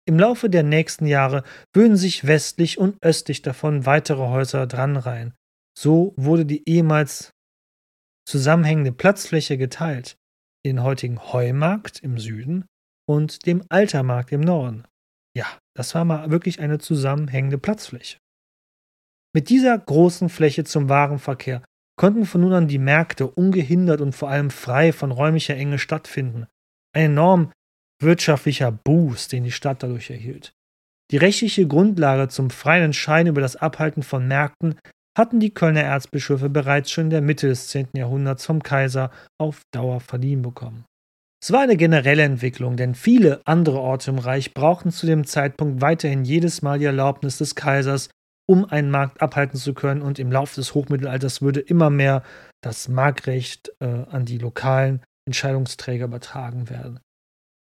Im 0.08 0.18
Laufe 0.18 0.50
der 0.50 0.64
nächsten 0.64 1.06
Jahre 1.06 1.44
würden 1.74 1.98
sich 1.98 2.26
westlich 2.26 2.80
und 2.80 2.98
östlich 3.04 3.42
davon 3.44 3.86
weitere 3.86 4.28
Häuser 4.28 4.66
dranreihen. 4.66 5.34
So 5.78 6.14
wurde 6.18 6.46
die 6.46 6.68
ehemals 6.68 7.32
zusammenhängende 8.28 8.92
Platzfläche 8.92 9.58
geteilt 9.58 10.16
den 10.66 10.84
heutigen 10.84 11.20
Heumarkt 11.20 12.00
im 12.00 12.18
Süden 12.18 12.66
und 13.08 13.46
dem 13.46 13.64
Altermarkt 13.70 14.32
im 14.32 14.42
Norden. 14.42 14.86
Ja, 15.36 15.46
das 15.76 15.96
war 15.96 16.06
mal 16.06 16.32
wirklich 16.32 16.60
eine 16.60 16.80
zusammenhängende 16.80 17.58
Platzfläche. 17.58 18.18
Mit 19.36 19.50
dieser 19.50 19.78
großen 19.78 20.30
Fläche 20.30 20.64
zum 20.64 20.90
Warenverkehr 20.90 21.64
konnten 22.00 22.26
von 22.26 22.42
nun 22.42 22.54
an 22.54 22.68
die 22.68 22.80
Märkte 22.80 23.28
ungehindert 23.28 24.02
und 24.02 24.14
vor 24.14 24.30
allem 24.30 24.52
frei 24.52 24.94
von 24.94 25.12
räumlicher 25.12 25.56
Enge 25.56 25.80
stattfinden. 25.80 26.48
Ein 26.96 27.12
enorm 27.12 27.52
wirtschaftlicher 28.02 28.72
Boost, 28.72 29.32
den 29.32 29.44
die 29.44 29.52
Stadt 29.52 29.82
dadurch 29.82 30.10
erhielt. 30.10 30.54
Die 31.12 31.18
rechtliche 31.18 31.68
Grundlage 31.68 32.28
zum 32.28 32.50
freien 32.50 32.86
Entscheiden 32.86 33.30
über 33.30 33.42
das 33.42 33.56
Abhalten 33.56 34.04
von 34.04 34.28
Märkten 34.28 34.80
hatten 35.18 35.40
die 35.40 35.54
Kölner 35.54 35.84
Erzbischöfe 35.84 36.50
bereits 36.50 36.92
schon 36.92 37.06
in 37.06 37.10
der 37.12 37.22
Mitte 37.22 37.48
des 37.48 37.68
10. 37.68 37.90
Jahrhunderts 37.96 38.46
vom 38.46 38.64
Kaiser 38.64 39.12
auf 39.40 39.62
Dauer 39.72 40.00
verliehen 40.00 40.42
bekommen. 40.42 40.86
Es 41.44 41.52
war 41.52 41.60
eine 41.60 41.76
generelle 41.76 42.24
Entwicklung, 42.24 42.78
denn 42.78 42.96
viele 42.96 43.42
andere 43.46 43.80
Orte 43.80 44.12
im 44.12 44.18
Reich 44.18 44.54
brauchten 44.54 44.92
zu 44.92 45.06
dem 45.06 45.26
Zeitpunkt 45.26 45.82
weiterhin 45.82 46.24
jedes 46.24 46.62
Mal 46.62 46.80
die 46.80 46.86
Erlaubnis 46.86 47.38
des 47.38 47.54
Kaisers, 47.56 48.10
um 48.50 48.64
einen 48.66 48.90
Markt 48.90 49.22
abhalten 49.22 49.60
zu 49.60 49.74
können, 49.74 50.02
und 50.02 50.20
im 50.20 50.32
Laufe 50.32 50.56
des 50.56 50.74
Hochmittelalters 50.74 51.42
würde 51.42 51.60
immer 51.60 51.90
mehr 51.90 52.24
das 52.62 52.88
Marktrecht 52.88 53.74
äh, 53.82 54.06
an 54.10 54.24
die 54.24 54.38
lokalen 54.38 55.02
Entscheidungsträger 55.28 56.06
übertragen 56.06 56.70
werden. 56.70 57.02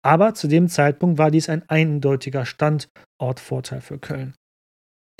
Aber 0.05 0.35
zu 0.35 0.49
dem 0.49 0.69
Zeitpunkt 0.69 1.19
war 1.19 1.31
dies 1.31 1.49
ein 1.49 1.69
eindeutiger 1.69 2.47
Standortvorteil 2.47 3.81
für 3.81 3.99
Köln. 3.99 4.35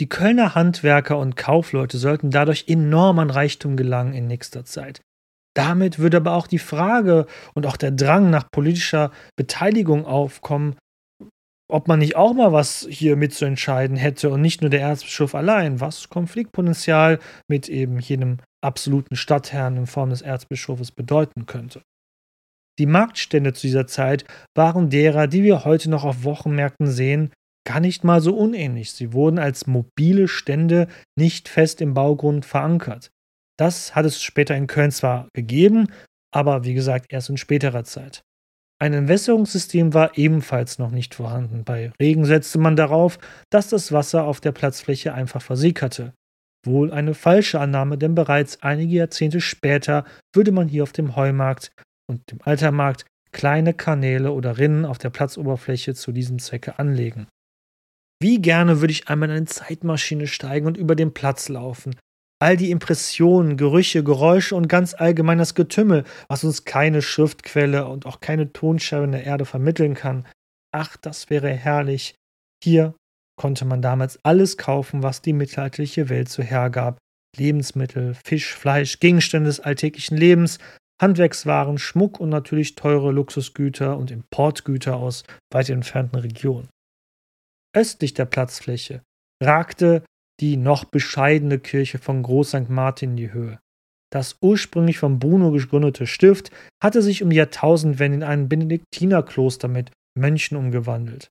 Die 0.01 0.09
Kölner 0.09 0.55
Handwerker 0.55 1.19
und 1.19 1.37
Kaufleute 1.37 1.99
sollten 1.99 2.31
dadurch 2.31 2.65
enorm 2.69 3.19
an 3.19 3.31
Reichtum 3.31 3.77
gelangen 3.77 4.15
in 4.15 4.27
nächster 4.27 4.65
Zeit. 4.65 5.01
Damit 5.57 5.99
würde 5.99 6.19
aber 6.19 6.35
auch 6.35 6.47
die 6.47 6.61
Frage 6.61 7.27
und 7.55 7.67
auch 7.67 7.77
der 7.77 7.91
Drang 7.91 8.31
nach 8.31 8.49
politischer 8.51 9.11
Beteiligung 9.37 10.07
aufkommen, 10.07 10.77
ob 11.71 11.89
man 11.89 11.99
nicht 11.99 12.17
auch 12.17 12.33
mal 12.33 12.53
was 12.53 12.87
hier 12.89 13.17
mitzuentscheiden 13.17 13.97
hätte 13.97 14.31
und 14.31 14.41
nicht 14.41 14.61
nur 14.61 14.71
der 14.71 14.83
Erzbischof 14.83 15.35
allein, 15.35 15.81
was 15.81 16.09
Konfliktpotenzial 16.09 17.19
mit 17.51 17.69
eben 17.69 17.99
jenem 17.99 18.39
absoluten 18.65 19.17
Stadtherrn 19.17 19.77
in 19.77 19.87
Form 19.87 20.11
des 20.11 20.23
Erzbischofes 20.23 20.93
bedeuten 20.93 21.47
könnte. 21.47 21.83
Die 22.79 22.87
Marktstände 22.87 23.53
zu 23.53 23.67
dieser 23.67 23.89
Zeit 23.89 24.25
waren 24.57 24.89
derer, 24.89 25.27
die 25.27 25.43
wir 25.43 25.65
heute 25.65 25.91
noch 25.91 26.05
auf 26.05 26.23
Wochenmärkten 26.23 26.87
sehen, 26.87 27.33
gar 27.69 27.81
nicht 27.81 28.03
mal 28.03 28.23
so 28.23 28.35
unähnlich. 28.35 28.93
Sie 28.93 29.13
wurden 29.13 29.39
als 29.39 29.67
mobile 29.67 30.27
Stände 30.27 30.89
nicht 31.19 31.51
fest 31.51 31.83
im 31.83 31.93
Baugrund 31.93 32.47
verankert. 32.47 33.11
Das 33.59 33.95
hat 33.95 34.07
es 34.07 34.23
später 34.23 34.57
in 34.57 34.67
Köln 34.67 34.91
zwar 34.91 35.29
gegeben, 35.35 35.89
aber 36.35 36.65
wie 36.65 36.73
gesagt 36.73 37.13
erst 37.13 37.29
in 37.29 37.37
späterer 37.37 37.85
Zeit. 37.85 38.23
Ein 38.81 38.95
Entwässerungssystem 38.95 39.93
war 39.93 40.17
ebenfalls 40.17 40.79
noch 40.79 40.93
nicht 40.93 41.15
vorhanden. 41.15 41.65
Bei 41.65 41.93
Regen 42.01 42.25
setzte 42.25 42.59
man 42.59 42.75
darauf, 42.75 43.19
dass 43.51 43.69
das 43.69 43.93
Wasser 43.93 44.25
auf 44.25 44.41
der 44.41 44.53
Platzfläche 44.53 45.13
einfach 45.13 45.43
versickerte. 45.43 46.15
Wohl 46.65 46.91
eine 46.91 47.13
falsche 47.13 47.61
Annahme, 47.61 47.99
denn 47.99 48.15
bereits 48.15 48.63
einige 48.63 48.97
Jahrzehnte 48.97 49.43
später 49.43 50.05
würde 50.35 50.53
man 50.53 50.69
hier 50.69 50.85
auf 50.85 50.93
dem 50.93 51.17
Heumarkt 51.17 51.71
und 52.09 52.31
dem 52.31 52.41
Altermarkt 52.43 53.05
kleine 53.33 53.75
Kanäle 53.75 54.33
oder 54.33 54.57
Rinnen 54.57 54.87
auf 54.87 54.97
der 54.97 55.11
Platzoberfläche 55.11 55.95
zu 55.95 56.13
diesem 56.13 56.39
Zwecke 56.39 56.79
anlegen. 56.79 57.27
Wie 58.21 58.43
gerne 58.43 58.81
würde 58.81 58.93
ich 58.93 59.09
einmal 59.09 59.29
in 59.29 59.37
eine 59.37 59.47
Zeitmaschine 59.47 60.27
steigen 60.27 60.67
und 60.67 60.77
über 60.77 60.97
den 60.97 61.15
Platz 61.15 61.49
laufen. 61.49 61.95
All 62.41 62.57
die 62.57 62.71
Impressionen, 62.71 63.57
Gerüche, 63.57 64.03
Geräusche 64.05 64.55
und 64.55 64.69
ganz 64.69 64.95
allgemein 64.95 65.39
das 65.39 65.55
Getümmel, 65.55 66.05
was 66.29 66.45
uns 66.45 66.65
keine 66.65 67.03
Schriftquelle 67.03 67.87
und 67.87 68.07
auch 68.07 68.21
keine 68.21 68.53
Tonscherbe 68.53 69.05
in 69.05 69.13
der 69.13 69.25
Erde 69.25 69.45
vermitteln 69.45 69.95
kann. 69.95 70.27
Ach, 70.73 70.97
das 70.97 71.31
wäre 71.31 71.49
herrlich. 71.49 72.15
Hier 72.63 72.95
konnte 73.37 73.65
man 73.65 73.83
damals 73.83 74.19
alles 74.25 74.57
kaufen, 74.57 75.03
was 75.03 75.23
die 75.23 75.33
mittelalterliche 75.33 76.09
Welt 76.09 76.29
so 76.29 76.43
hergab. 76.43 76.99
Lebensmittel, 77.37 78.15
Fisch, 78.25 78.55
Fleisch, 78.55 78.99
Gegenstände 79.01 79.49
des 79.49 79.61
alltäglichen 79.61 80.17
Lebens, 80.17 80.59
Handwerkswaren, 81.01 81.79
Schmuck 81.79 82.19
und 82.19 82.31
natürlich 82.31 82.75
teure 82.75 83.13
Luxusgüter 83.13 83.97
und 83.97 84.11
Importgüter 84.11 84.97
aus 84.97 85.25
weit 85.53 85.71
entfernten 85.71 86.19
Regionen. 86.19 86.69
Östlich 87.77 88.15
der 88.15 88.25
Platzfläche 88.25 89.03
ragte 89.43 90.03
die 90.41 90.57
noch 90.57 90.85
bescheidene 90.85 91.59
Kirche 91.59 91.99
von 91.99 92.23
Groß 92.23 92.49
St. 92.51 92.69
Martin 92.69 93.11
in 93.11 93.17
die 93.17 93.33
Höhe. 93.33 93.59
Das 94.11 94.37
ursprünglich 94.41 94.99
von 94.99 95.19
Bruno 95.19 95.51
gegründete 95.51 96.07
Stift 96.07 96.51
hatte 96.83 97.03
sich 97.03 97.23
um 97.23 97.31
die 97.31 97.37
Jahrtausendwende 97.37 98.19
in 98.19 98.23
ein 98.23 98.49
Benediktinerkloster 98.49 99.69
mit 99.69 99.91
Mönchen 100.19 100.57
umgewandelt. 100.57 101.29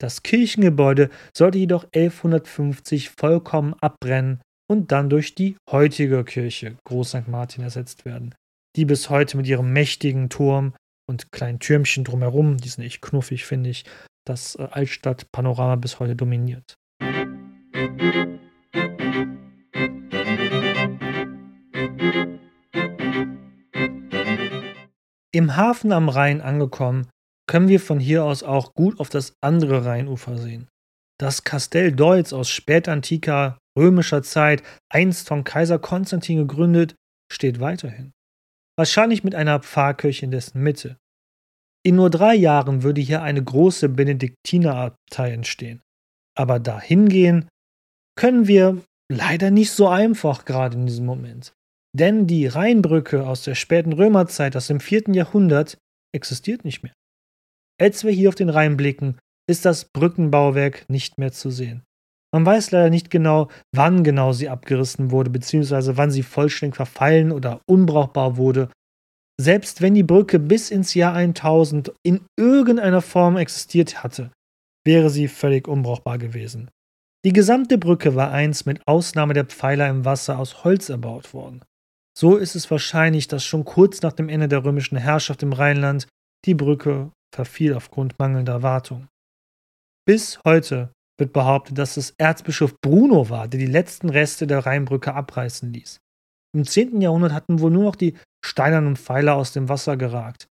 Das 0.00 0.22
Kirchengebäude 0.22 1.10
sollte 1.36 1.58
jedoch 1.58 1.84
1150 1.84 3.10
vollkommen 3.10 3.74
abbrennen 3.80 4.40
und 4.68 4.92
dann 4.92 5.10
durch 5.10 5.34
die 5.34 5.56
heutige 5.70 6.24
Kirche 6.24 6.76
Groß 6.84 7.10
St. 7.10 7.28
Martin 7.28 7.64
ersetzt 7.64 8.04
werden, 8.04 8.34
die 8.76 8.84
bis 8.84 9.10
heute 9.10 9.36
mit 9.36 9.46
ihrem 9.46 9.72
mächtigen 9.72 10.28
Turm 10.28 10.74
und 11.08 11.32
kleinen 11.32 11.60
Türmchen 11.60 12.04
drumherum, 12.04 12.56
die 12.56 12.68
sind 12.68 12.84
echt 12.84 13.00
knuffig, 13.00 13.44
finde 13.44 13.70
ich, 13.70 13.84
das 14.28 14.56
äh, 14.56 14.68
Altstadtpanorama 14.70 15.76
bis 15.76 15.98
heute 15.98 16.16
dominiert. 16.16 16.76
Im 25.32 25.56
Hafen 25.56 25.92
am 25.92 26.08
Rhein 26.08 26.40
angekommen, 26.40 27.08
können 27.46 27.68
wir 27.68 27.80
von 27.80 28.00
hier 28.00 28.24
aus 28.24 28.42
auch 28.42 28.74
gut 28.74 28.98
auf 29.00 29.08
das 29.08 29.34
andere 29.40 29.84
Rheinufer 29.84 30.36
sehen. 30.36 30.68
Das 31.18 31.44
Kastell 31.44 31.92
Deutz 31.92 32.32
aus 32.32 32.48
spätantiker 32.50 33.58
römischer 33.78 34.22
Zeit, 34.22 34.62
einst 34.88 35.28
von 35.28 35.44
Kaiser 35.44 35.78
Konstantin 35.78 36.38
gegründet, 36.38 36.96
steht 37.30 37.60
weiterhin. 37.60 38.12
Wahrscheinlich 38.78 39.24
mit 39.24 39.34
einer 39.34 39.60
Pfarrkirche 39.60 40.24
in 40.24 40.30
dessen 40.30 40.62
Mitte. 40.62 40.98
In 41.86 41.94
nur 41.94 42.10
drei 42.10 42.34
Jahren 42.34 42.82
würde 42.82 43.00
hier 43.00 43.22
eine 43.22 43.44
große 43.44 43.88
Benediktinerabtei 43.88 45.30
entstehen. 45.30 45.82
Aber 46.36 46.58
dahin 46.58 47.08
gehen 47.08 47.48
können 48.18 48.48
wir 48.48 48.82
leider 49.08 49.52
nicht 49.52 49.70
so 49.70 49.86
einfach 49.86 50.46
gerade 50.46 50.76
in 50.76 50.86
diesem 50.86 51.06
Moment. 51.06 51.52
Denn 51.96 52.26
die 52.26 52.48
Rheinbrücke 52.48 53.24
aus 53.24 53.44
der 53.44 53.54
späten 53.54 53.92
Römerzeit, 53.92 54.56
aus 54.56 54.66
dem 54.66 54.80
4. 54.80 55.14
Jahrhundert, 55.14 55.78
existiert 56.12 56.64
nicht 56.64 56.82
mehr. 56.82 56.92
Als 57.80 58.02
wir 58.02 58.10
hier 58.10 58.30
auf 58.30 58.34
den 58.34 58.50
Rhein 58.50 58.76
blicken, 58.76 59.20
ist 59.48 59.64
das 59.64 59.84
Brückenbauwerk 59.84 60.90
nicht 60.90 61.18
mehr 61.18 61.30
zu 61.30 61.50
sehen. 61.50 61.84
Man 62.34 62.44
weiß 62.44 62.72
leider 62.72 62.90
nicht 62.90 63.10
genau, 63.10 63.48
wann 63.72 64.02
genau 64.02 64.32
sie 64.32 64.48
abgerissen 64.48 65.12
wurde, 65.12 65.30
beziehungsweise 65.30 65.96
wann 65.96 66.10
sie 66.10 66.24
vollständig 66.24 66.74
verfallen 66.74 67.30
oder 67.30 67.60
unbrauchbar 67.68 68.36
wurde. 68.36 68.70
Selbst 69.38 69.82
wenn 69.82 69.94
die 69.94 70.02
Brücke 70.02 70.38
bis 70.38 70.70
ins 70.70 70.94
Jahr 70.94 71.14
1000 71.14 71.92
in 72.02 72.24
irgendeiner 72.38 73.02
Form 73.02 73.36
existiert 73.36 74.02
hatte, 74.02 74.30
wäre 74.84 75.10
sie 75.10 75.28
völlig 75.28 75.68
unbrauchbar 75.68 76.18
gewesen. 76.18 76.70
Die 77.24 77.32
gesamte 77.32 77.76
Brücke 77.76 78.14
war 78.14 78.30
einst 78.30 78.66
mit 78.66 78.86
Ausnahme 78.86 79.34
der 79.34 79.44
Pfeiler 79.44 79.88
im 79.88 80.04
Wasser 80.04 80.38
aus 80.38 80.64
Holz 80.64 80.88
erbaut 80.88 81.34
worden. 81.34 81.62
So 82.16 82.36
ist 82.36 82.54
es 82.54 82.70
wahrscheinlich, 82.70 83.28
dass 83.28 83.44
schon 83.44 83.64
kurz 83.64 84.00
nach 84.00 84.12
dem 84.12 84.28
Ende 84.28 84.48
der 84.48 84.64
römischen 84.64 84.96
Herrschaft 84.96 85.42
im 85.42 85.52
Rheinland 85.52 86.06
die 86.46 86.54
Brücke 86.54 87.10
verfiel 87.34 87.74
aufgrund 87.74 88.18
mangelnder 88.18 88.62
Wartung. 88.62 89.08
Bis 90.06 90.38
heute 90.46 90.92
wird 91.18 91.32
behauptet, 91.32 91.76
dass 91.76 91.96
es 91.96 92.14
Erzbischof 92.16 92.74
Bruno 92.80 93.28
war, 93.28 93.48
der 93.48 93.60
die 93.60 93.66
letzten 93.66 94.08
Reste 94.08 94.46
der 94.46 94.64
Rheinbrücke 94.64 95.12
abreißen 95.12 95.72
ließ. 95.72 95.98
Im 96.56 96.66
10. 96.66 97.02
Jahrhundert 97.02 97.34
hatten 97.34 97.60
wohl 97.60 97.70
nur 97.70 97.84
noch 97.84 97.96
die 97.96 98.14
steinernen 98.42 98.96
Pfeiler 98.96 99.34
aus 99.34 99.52
dem 99.52 99.68
Wasser 99.68 99.98
geragt. 99.98 100.46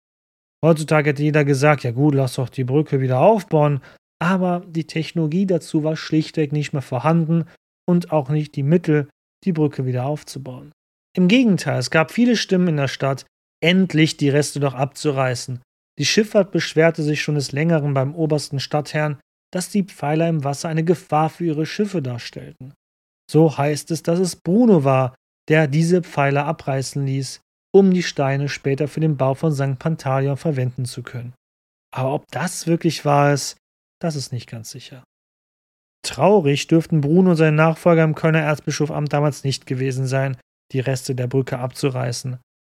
Heutzutage 0.63 1.09
hätte 1.09 1.23
jeder 1.23 1.43
gesagt, 1.43 1.83
ja 1.83 1.89
gut, 1.89 2.13
lass 2.13 2.35
doch 2.35 2.49
die 2.49 2.63
Brücke 2.63 3.01
wieder 3.01 3.21
aufbauen, 3.21 3.81
aber 4.21 4.63
die 4.67 4.85
Technologie 4.85 5.47
dazu 5.47 5.83
war 5.83 5.95
schlichtweg 5.95 6.51
nicht 6.51 6.73
mehr 6.73 6.83
vorhanden 6.83 7.45
und 7.89 8.11
auch 8.11 8.29
nicht 8.29 8.55
die 8.55 8.61
Mittel, 8.61 9.09
die 9.45 9.51
Brücke 9.51 9.87
wieder 9.87 10.05
aufzubauen. 10.05 10.71
Im 11.17 11.27
Gegenteil, 11.27 11.79
es 11.79 11.89
gab 11.89 12.11
viele 12.11 12.35
Stimmen 12.35 12.67
in 12.67 12.77
der 12.77 12.87
Stadt, 12.87 13.25
endlich 13.63 14.15
die 14.15 14.29
Reste 14.29 14.59
doch 14.59 14.75
abzureißen. 14.75 15.59
Die 15.97 16.05
Schifffahrt 16.05 16.51
beschwerte 16.51 17.01
sich 17.01 17.23
schon 17.23 17.35
des 17.35 17.51
Längeren 17.51 17.95
beim 17.95 18.13
obersten 18.13 18.59
Stadtherrn, 18.59 19.17
dass 19.51 19.69
die 19.69 19.83
Pfeiler 19.83 20.29
im 20.29 20.43
Wasser 20.43 20.69
eine 20.69 20.83
Gefahr 20.83 21.31
für 21.31 21.45
ihre 21.45 21.65
Schiffe 21.65 22.03
darstellten. 22.03 22.75
So 23.31 23.57
heißt 23.57 23.89
es, 23.89 24.03
dass 24.03 24.19
es 24.19 24.35
Bruno 24.35 24.83
war, 24.83 25.15
der 25.49 25.67
diese 25.67 26.01
Pfeiler 26.01 26.45
abreißen 26.45 27.05
ließ, 27.05 27.41
um 27.73 27.93
die 27.93 28.03
Steine 28.03 28.49
später 28.49 28.87
für 28.87 28.99
den 28.99 29.17
Bau 29.17 29.33
von 29.33 29.51
St. 29.51 29.77
Pantaleon 29.79 30.37
verwenden 30.37 30.85
zu 30.85 31.03
können. 31.03 31.33
Aber 31.93 32.13
ob 32.13 32.31
das 32.31 32.67
wirklich 32.67 33.05
wahr 33.05 33.33
ist, 33.33 33.57
das 34.01 34.15
ist 34.15 34.31
nicht 34.31 34.49
ganz 34.49 34.71
sicher. 34.71 35.03
Traurig 36.05 36.67
dürften 36.67 37.01
Bruno 37.01 37.31
und 37.31 37.37
sein 37.37 37.55
Nachfolger 37.55 38.03
im 38.03 38.15
Kölner 38.15 38.41
Erzbischofamt 38.41 39.11
damals 39.11 39.43
nicht 39.43 39.65
gewesen 39.65 40.05
sein, 40.05 40.37
die 40.71 40.79
Reste 40.79 41.15
der 41.15 41.27
Brücke 41.27 41.59
abzureißen. 41.59 42.37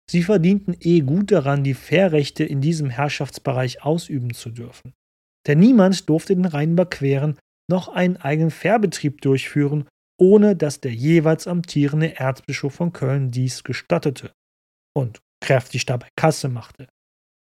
Sie 0.10 0.24
verdienten 0.24 0.76
eh 0.80 1.02
gut 1.02 1.32
daran, 1.32 1.64
die 1.64 1.74
Fährrechte 1.74 2.44
in 2.44 2.62
diesem 2.62 2.90
Herrschaftsbereich 2.90 3.84
ausüben 3.84 4.34
zu 4.34 4.50
dürfen 4.50 4.94
denn 5.48 5.60
niemand 5.60 6.08
durfte 6.10 6.36
den 6.36 6.46
Rhein 6.46 6.72
überqueren, 6.72 7.40
noch 7.70 7.88
einen 7.88 8.18
eigenen 8.18 8.52
Fährbetrieb 8.52 9.22
durchführen, 9.22 9.88
ohne 10.20 10.56
dass 10.56 10.82
der 10.82 10.94
jeweils 10.94 11.48
amtierende 11.48 12.18
Erzbischof 12.18 12.74
von 12.74 12.94
Köln 12.94 13.32
dies 13.32 13.64
gestattete 13.64 14.32
und 14.96 15.20
kräftig 15.42 15.86
dabei 15.86 16.08
Kasse 16.16 16.50
machte. 16.50 16.88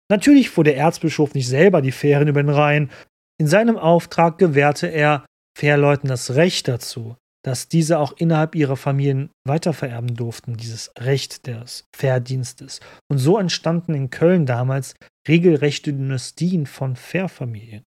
Natürlich 0.09 0.49
fuhr 0.49 0.63
der 0.63 0.77
Erzbischof 0.77 1.33
nicht 1.33 1.47
selber 1.47 1.81
die 1.81 1.91
Fähren 1.91 2.27
über 2.27 2.41
den 2.41 2.49
Rhein, 2.49 2.89
in 3.39 3.47
seinem 3.47 3.77
Auftrag 3.77 4.37
gewährte 4.37 4.87
er 4.87 5.25
Fährleuten 5.57 6.07
das 6.07 6.35
Recht 6.35 6.67
dazu, 6.67 7.15
dass 7.43 7.67
diese 7.67 7.97
auch 7.97 8.13
innerhalb 8.17 8.55
ihrer 8.55 8.77
Familien 8.77 9.31
weitervererben 9.47 10.15
durften, 10.15 10.57
dieses 10.57 10.91
Recht 10.99 11.47
des 11.47 11.85
Fährdienstes. 11.95 12.81
Und 13.09 13.17
so 13.17 13.37
entstanden 13.37 13.95
in 13.95 14.11
Köln 14.11 14.45
damals 14.45 14.93
regelrechte 15.27 15.91
Dynastien 15.91 16.67
von 16.67 16.95
Fährfamilien. 16.95 17.83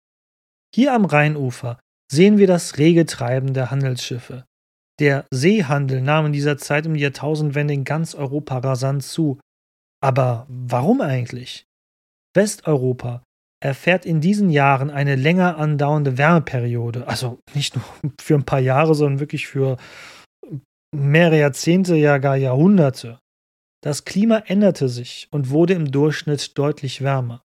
Hier 0.74 0.92
am 0.92 1.04
Rheinufer 1.04 1.78
sehen 2.10 2.38
wir 2.38 2.48
das 2.48 2.78
rege 2.78 3.06
Treiben 3.06 3.54
der 3.54 3.70
Handelsschiffe. 3.70 4.44
Der 5.00 5.26
Seehandel 5.30 6.00
nahm 6.00 6.26
in 6.26 6.32
dieser 6.32 6.56
Zeit 6.56 6.86
um 6.86 6.94
die 6.94 7.00
Jahrtausendwende 7.00 7.74
in 7.74 7.84
ganz 7.84 8.14
Europa 8.14 8.58
rasant 8.58 9.02
zu. 9.02 9.40
Aber 10.00 10.46
warum 10.48 11.00
eigentlich? 11.00 11.66
Westeuropa 12.34 13.22
erfährt 13.60 14.04
in 14.04 14.20
diesen 14.20 14.50
Jahren 14.50 14.90
eine 14.90 15.16
länger 15.16 15.56
andauernde 15.56 16.18
Wärmeperiode. 16.18 17.08
Also 17.08 17.38
nicht 17.54 17.76
nur 17.76 17.84
für 18.20 18.34
ein 18.34 18.44
paar 18.44 18.60
Jahre, 18.60 18.94
sondern 18.94 19.20
wirklich 19.20 19.46
für 19.46 19.78
mehrere 20.94 21.40
Jahrzehnte, 21.40 21.96
ja 21.96 22.18
gar 22.18 22.36
Jahrhunderte. 22.36 23.18
Das 23.82 24.04
Klima 24.04 24.38
änderte 24.46 24.88
sich 24.88 25.28
und 25.30 25.50
wurde 25.50 25.74
im 25.74 25.90
Durchschnitt 25.90 26.56
deutlich 26.56 27.02
wärmer. 27.02 27.42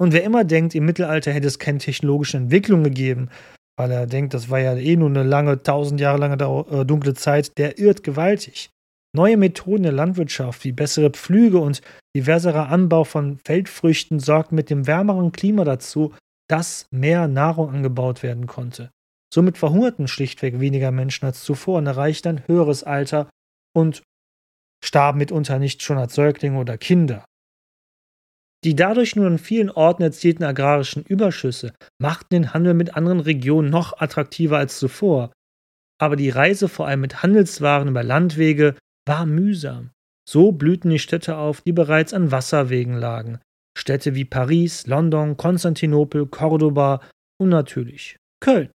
Und 0.00 0.12
wer 0.12 0.24
immer 0.24 0.44
denkt, 0.44 0.74
im 0.74 0.84
Mittelalter 0.84 1.32
hätte 1.32 1.46
es 1.46 1.58
keine 1.58 1.78
technologische 1.78 2.36
Entwicklung 2.36 2.84
gegeben, 2.84 3.30
weil 3.76 3.90
er 3.90 4.06
denkt, 4.06 4.34
das 4.34 4.50
war 4.50 4.60
ja 4.60 4.76
eh 4.76 4.96
nur 4.96 5.08
eine 5.08 5.22
lange, 5.22 5.62
tausend 5.62 6.00
Jahre 6.00 6.18
lange 6.18 6.34
äh, 6.70 6.84
dunkle 6.84 7.14
Zeit, 7.14 7.56
der 7.58 7.78
irrt 7.78 8.02
gewaltig. 8.02 8.70
Neue 9.14 9.36
Methoden 9.36 9.84
der 9.84 9.92
Landwirtschaft 9.92 10.64
wie 10.64 10.72
bessere 10.72 11.10
Pflüge 11.10 11.58
und 11.58 11.82
diverserer 12.16 12.68
Anbau 12.68 13.04
von 13.04 13.38
Feldfrüchten 13.44 14.18
sorgten 14.18 14.56
mit 14.56 14.70
dem 14.70 14.86
wärmeren 14.86 15.30
Klima 15.30 15.64
dazu, 15.64 16.12
dass 16.48 16.86
mehr 16.90 17.28
Nahrung 17.28 17.70
angebaut 17.70 18.22
werden 18.22 18.46
konnte. 18.46 18.90
Somit 19.32 19.58
verhungerten 19.58 20.08
schlichtweg 20.08 20.60
weniger 20.60 20.90
Menschen 20.90 21.26
als 21.26 21.42
zuvor 21.44 21.78
und 21.78 21.86
erreichten 21.86 22.28
ein 22.28 22.46
höheres 22.46 22.84
Alter 22.84 23.28
und 23.74 24.02
starben 24.84 25.18
mitunter 25.18 25.58
nicht 25.58 25.82
schon 25.82 25.98
als 25.98 26.14
Säuglinge 26.14 26.58
oder 26.58 26.76
Kinder. 26.76 27.24
Die 28.64 28.74
dadurch 28.74 29.14
nur 29.14 29.26
in 29.26 29.38
vielen 29.38 29.70
Orten 29.70 30.02
erzielten 30.02 30.42
agrarischen 30.42 31.04
Überschüsse 31.04 31.74
machten 32.00 32.34
den 32.34 32.54
Handel 32.54 32.72
mit 32.72 32.96
anderen 32.96 33.20
Regionen 33.20 33.68
noch 33.68 34.00
attraktiver 34.00 34.56
als 34.56 34.78
zuvor. 34.78 35.32
Aber 36.00 36.16
die 36.16 36.30
Reise 36.30 36.68
vor 36.68 36.86
allem 36.86 37.02
mit 37.02 37.22
Handelswaren 37.22 37.88
über 37.88 38.02
Landwege 38.02 38.74
war 39.06 39.26
mühsam. 39.26 39.90
So 40.26 40.52
blühten 40.52 40.90
die 40.90 40.98
Städte 40.98 41.36
auf, 41.36 41.60
die 41.60 41.72
bereits 41.72 42.14
an 42.14 42.30
Wasserwegen 42.30 42.94
lagen. 42.94 43.38
Städte 43.76 44.14
wie 44.14 44.24
Paris, 44.24 44.86
London, 44.86 45.36
Konstantinopel, 45.36 46.26
Cordoba 46.26 47.00
und 47.38 47.50
natürlich 47.50 48.16
Köln. 48.40 48.70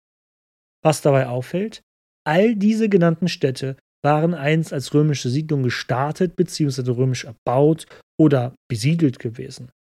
Was 0.84 1.02
dabei 1.02 1.28
auffällt, 1.28 1.82
all 2.26 2.56
diese 2.56 2.90
genannten 2.90 3.28
Städte 3.28 3.78
waren 4.06 4.36
einst 4.36 4.72
als 4.72 4.94
römische 4.94 5.30
Siedlung 5.30 5.64
gestartet 5.64 6.36
bzw. 6.36 6.92
römisch 6.92 7.26
erbaut 7.26 7.88
oder 8.18 8.54
besiedelt 8.70 9.20
gewesen. 9.20 9.72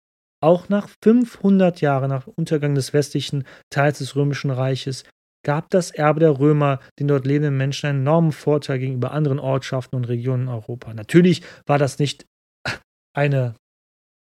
Auch 0.42 0.68
nach 0.68 0.88
500 1.02 1.80
Jahren 1.80 2.08
nach 2.08 2.26
Untergang 2.26 2.74
des 2.74 2.92
westlichen 2.92 3.44
Teils 3.70 3.98
des 3.98 4.16
Römischen 4.16 4.50
Reiches 4.50 5.04
gab 5.44 5.68
das 5.70 5.90
Erbe 5.90 6.20
der 6.20 6.38
Römer 6.38 6.80
den 6.98 7.08
dort 7.08 7.26
lebenden 7.26 7.56
Menschen 7.56 7.86
einen 7.86 8.00
enormen 8.00 8.32
Vorteil 8.32 8.78
gegenüber 8.78 9.12
anderen 9.12 9.38
Ortschaften 9.38 9.96
und 9.96 10.06
Regionen 10.06 10.44
in 10.44 10.48
Europa. 10.48 10.94
Natürlich 10.94 11.42
war 11.66 11.78
das 11.78 11.98
nicht 11.98 12.24
eine, 13.16 13.54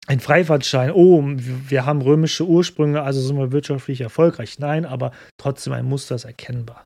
ein 0.07 0.19
Freifahrtschein, 0.19 0.91
oh, 0.91 1.23
wir 1.23 1.85
haben 1.85 2.01
römische 2.01 2.45
Ursprünge, 2.45 3.01
also 3.01 3.21
sind 3.21 3.37
wir 3.37 3.51
wirtschaftlich 3.51 4.01
erfolgreich. 4.01 4.59
Nein, 4.59 4.85
aber 4.85 5.11
trotzdem 5.37 5.73
ein 5.73 5.85
Muster 5.85 6.15
ist 6.15 6.25
erkennbar. 6.25 6.85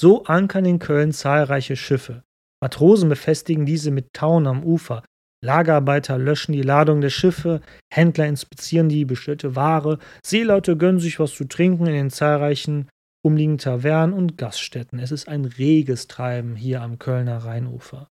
So 0.00 0.24
ankern 0.24 0.64
in 0.64 0.78
Köln 0.78 1.12
zahlreiche 1.12 1.76
Schiffe. 1.76 2.22
Matrosen 2.62 3.10
befestigen 3.10 3.66
diese 3.66 3.90
mit 3.90 4.14
Tauen 4.14 4.46
am 4.46 4.64
Ufer. 4.64 5.04
Lagerarbeiter 5.44 6.16
löschen 6.16 6.52
die 6.52 6.62
Ladung 6.62 7.02
der 7.02 7.10
Schiffe, 7.10 7.60
Händler 7.92 8.26
inspizieren 8.26 8.88
die 8.88 9.04
bestellte 9.04 9.56
Ware, 9.56 9.98
Seeleute 10.24 10.78
gönnen 10.78 11.00
sich 11.00 11.20
was 11.20 11.34
zu 11.34 11.44
trinken 11.44 11.84
in 11.84 11.92
den 11.92 12.08
zahlreichen 12.08 12.88
umliegenden 13.22 13.58
Tavernen 13.58 14.14
und 14.14 14.38
Gaststätten. 14.38 14.98
Es 15.00 15.10
ist 15.10 15.28
ein 15.28 15.44
reges 15.44 16.06
Treiben 16.06 16.56
hier 16.56 16.80
am 16.80 16.98
Kölner 16.98 17.44
Rheinufer. 17.44 18.08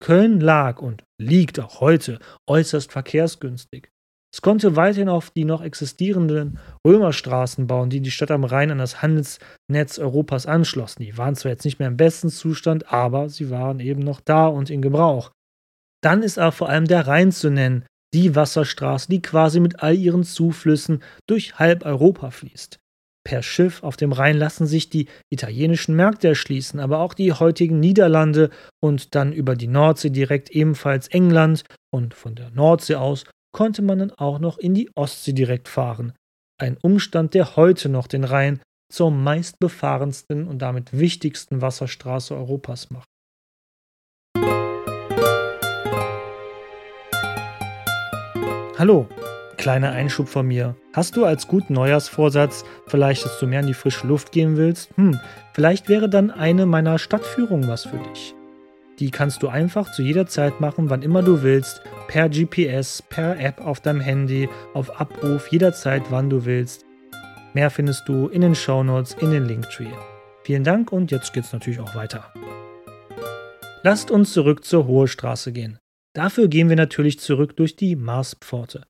Köln 0.00 0.38
lag 0.38 0.80
und 0.80 1.02
liegt 1.20 1.58
auch 1.58 1.80
heute 1.80 2.20
äußerst 2.48 2.92
verkehrsgünstig. 2.92 3.90
Es 4.32 4.42
konnte 4.42 4.76
weiterhin 4.76 5.08
auf 5.08 5.30
die 5.30 5.44
noch 5.44 5.60
existierenden 5.60 6.60
Römerstraßen 6.86 7.66
bauen, 7.66 7.90
die 7.90 8.00
die 8.00 8.12
Stadt 8.12 8.30
am 8.30 8.44
Rhein 8.44 8.70
an 8.70 8.78
das 8.78 9.02
Handelsnetz 9.02 9.98
Europas 9.98 10.46
anschlossen. 10.46 11.02
Die 11.02 11.18
waren 11.18 11.34
zwar 11.34 11.50
jetzt 11.50 11.64
nicht 11.64 11.80
mehr 11.80 11.88
im 11.88 11.96
besten 11.96 12.28
Zustand, 12.28 12.92
aber 12.92 13.28
sie 13.28 13.50
waren 13.50 13.80
eben 13.80 14.02
noch 14.02 14.20
da 14.20 14.46
und 14.46 14.70
in 14.70 14.82
Gebrauch. 14.82 15.32
Dann 16.02 16.22
ist 16.22 16.38
aber 16.38 16.52
vor 16.52 16.68
allem 16.68 16.86
der 16.86 17.06
Rhein 17.06 17.32
zu 17.32 17.50
nennen, 17.50 17.84
die 18.14 18.34
Wasserstraße, 18.34 19.08
die 19.08 19.22
quasi 19.22 19.60
mit 19.60 19.82
all 19.82 19.96
ihren 19.96 20.24
Zuflüssen 20.24 21.02
durch 21.28 21.58
halb 21.58 21.84
Europa 21.84 22.30
fließt. 22.30 22.78
Per 23.24 23.42
Schiff 23.42 23.82
auf 23.82 23.96
dem 23.96 24.12
Rhein 24.12 24.38
lassen 24.38 24.66
sich 24.66 24.88
die 24.88 25.06
italienischen 25.30 25.94
Märkte 25.94 26.28
erschließen, 26.28 26.80
aber 26.80 27.00
auch 27.00 27.14
die 27.14 27.32
heutigen 27.32 27.78
Niederlande 27.78 28.50
und 28.82 29.14
dann 29.14 29.32
über 29.32 29.56
die 29.56 29.66
Nordsee 29.66 30.10
direkt 30.10 30.50
ebenfalls 30.50 31.08
England 31.08 31.64
und 31.92 32.14
von 32.14 32.34
der 32.34 32.50
Nordsee 32.50 32.94
aus 32.94 33.24
konnte 33.52 33.82
man 33.82 33.98
dann 33.98 34.10
auch 34.12 34.38
noch 34.38 34.58
in 34.58 34.74
die 34.74 34.90
Ostsee 34.94 35.32
direkt 35.32 35.68
fahren. 35.68 36.12
Ein 36.58 36.76
Umstand, 36.82 37.34
der 37.34 37.56
heute 37.56 37.88
noch 37.88 38.06
den 38.06 38.24
Rhein 38.24 38.60
zur 38.92 39.10
meistbefahrensten 39.10 40.46
und 40.46 40.60
damit 40.60 40.98
wichtigsten 40.98 41.62
Wasserstraße 41.62 42.34
Europas 42.34 42.90
macht. 42.90 43.08
Hallo, 48.78 49.06
kleiner 49.58 49.92
Einschub 49.92 50.28
von 50.28 50.46
mir. 50.46 50.74
Hast 50.94 51.16
du 51.16 51.24
als 51.26 51.46
guten 51.46 51.74
Neujahrsvorsatz 51.74 52.64
vielleicht, 52.86 53.24
dass 53.24 53.38
du 53.38 53.46
mehr 53.46 53.60
in 53.60 53.66
die 53.66 53.74
frische 53.74 54.06
Luft 54.06 54.32
gehen 54.32 54.56
willst? 54.56 54.90
Hm, 54.96 55.20
vielleicht 55.52 55.88
wäre 55.88 56.08
dann 56.08 56.30
eine 56.30 56.64
meiner 56.66 56.98
Stadtführungen 56.98 57.68
was 57.68 57.84
für 57.84 57.98
dich. 57.98 58.34
Die 59.00 59.10
kannst 59.10 59.42
du 59.42 59.48
einfach 59.48 59.90
zu 59.92 60.02
jeder 60.02 60.26
Zeit 60.26 60.60
machen, 60.60 60.90
wann 60.90 61.00
immer 61.00 61.22
du 61.22 61.42
willst, 61.42 61.80
per 62.06 62.28
GPS, 62.28 63.00
per 63.00 63.40
App 63.40 63.64
auf 63.64 63.80
deinem 63.80 64.00
Handy, 64.00 64.48
auf 64.74 65.00
Abruf, 65.00 65.48
jederzeit, 65.50 66.02
wann 66.10 66.28
du 66.28 66.44
willst. 66.44 66.84
Mehr 67.54 67.70
findest 67.70 68.06
du 68.08 68.28
in 68.28 68.42
den 68.42 68.54
Shownotes, 68.54 69.14
in 69.14 69.30
den 69.30 69.46
Linktree. 69.46 69.90
Vielen 70.44 70.64
Dank 70.64 70.92
und 70.92 71.10
jetzt 71.10 71.32
geht's 71.32 71.52
natürlich 71.52 71.80
auch 71.80 71.94
weiter. 71.94 72.30
Lasst 73.82 74.10
uns 74.10 74.34
zurück 74.34 74.64
zur 74.64 74.86
Hohe 74.86 75.08
Straße 75.08 75.52
gehen. 75.52 75.78
Dafür 76.14 76.48
gehen 76.48 76.68
wir 76.68 76.76
natürlich 76.76 77.18
zurück 77.18 77.56
durch 77.56 77.76
die 77.76 77.96
Marspforte. 77.96 78.84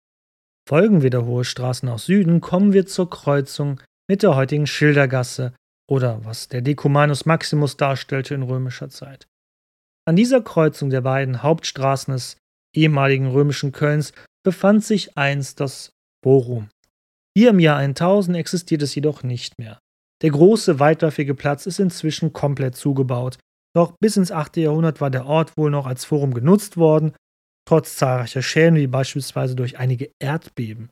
Folgen 0.69 1.03
wir 1.03 1.11
der 1.11 1.25
Hohe 1.25 1.45
Straße 1.45 1.87
nach 1.87 2.01
Süden, 2.01 2.41
kommen 2.41 2.73
wir 2.73 2.87
zur 2.87 3.09
Kreuzung 3.09 3.81
mit 4.09 4.25
der 4.25 4.35
heutigen 4.35 4.67
Schildergasse 4.67 5.53
oder 5.89 6.25
was 6.25 6.49
der 6.49 6.63
Decumanus 6.63 7.27
Maximus 7.27 7.77
darstellte 7.77 8.35
in 8.35 8.43
römischer 8.43 8.89
Zeit. 8.89 9.30
An 10.11 10.17
dieser 10.17 10.43
Kreuzung 10.43 10.91
der 10.91 11.03
beiden 11.03 11.45
Hauptstraßen 11.45 12.13
des 12.13 12.37
ehemaligen 12.75 13.29
römischen 13.29 13.71
Kölns 13.71 14.13
befand 14.45 14.85
sich 14.85 15.17
einst 15.17 15.61
das 15.61 15.93
Forum. 16.25 16.69
Hier 17.39 17.51
im 17.51 17.61
Jahr 17.61 17.77
1000 17.77 18.37
existiert 18.37 18.83
es 18.83 18.93
jedoch 18.93 19.23
nicht 19.23 19.57
mehr. 19.61 19.79
Der 20.23 20.31
große, 20.31 20.81
weitläufige 20.81 21.37
Platz 21.37 21.65
ist 21.67 21.79
inzwischen 21.79 22.33
komplett 22.33 22.75
zugebaut. 22.75 23.39
Doch 23.73 23.93
bis 24.01 24.17
ins 24.17 24.33
8. 24.33 24.57
Jahrhundert 24.57 25.01
war 25.01 25.11
der 25.11 25.27
Ort 25.27 25.57
wohl 25.57 25.71
noch 25.71 25.87
als 25.87 26.05
Forum 26.05 26.35
genutzt 26.35 26.77
worden, 26.77 27.13
trotz 27.65 27.95
zahlreicher 27.95 28.43
Schäden 28.43 28.75
wie 28.75 28.89
beispielsweise 28.89 29.55
durch 29.55 29.79
einige 29.79 30.11
Erdbeben. 30.19 30.91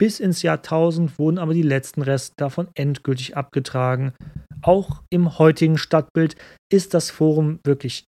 Bis 0.00 0.18
ins 0.18 0.40
Jahr 0.40 0.56
1000 0.56 1.18
wurden 1.18 1.36
aber 1.36 1.52
die 1.52 1.60
letzten 1.60 2.00
Reste 2.00 2.32
davon 2.38 2.68
endgültig 2.74 3.36
abgetragen. 3.36 4.14
Auch 4.62 5.02
im 5.10 5.38
heutigen 5.38 5.76
Stadtbild 5.76 6.36
ist 6.72 6.94
das 6.94 7.10
Forum 7.10 7.60
wirklich 7.62 8.06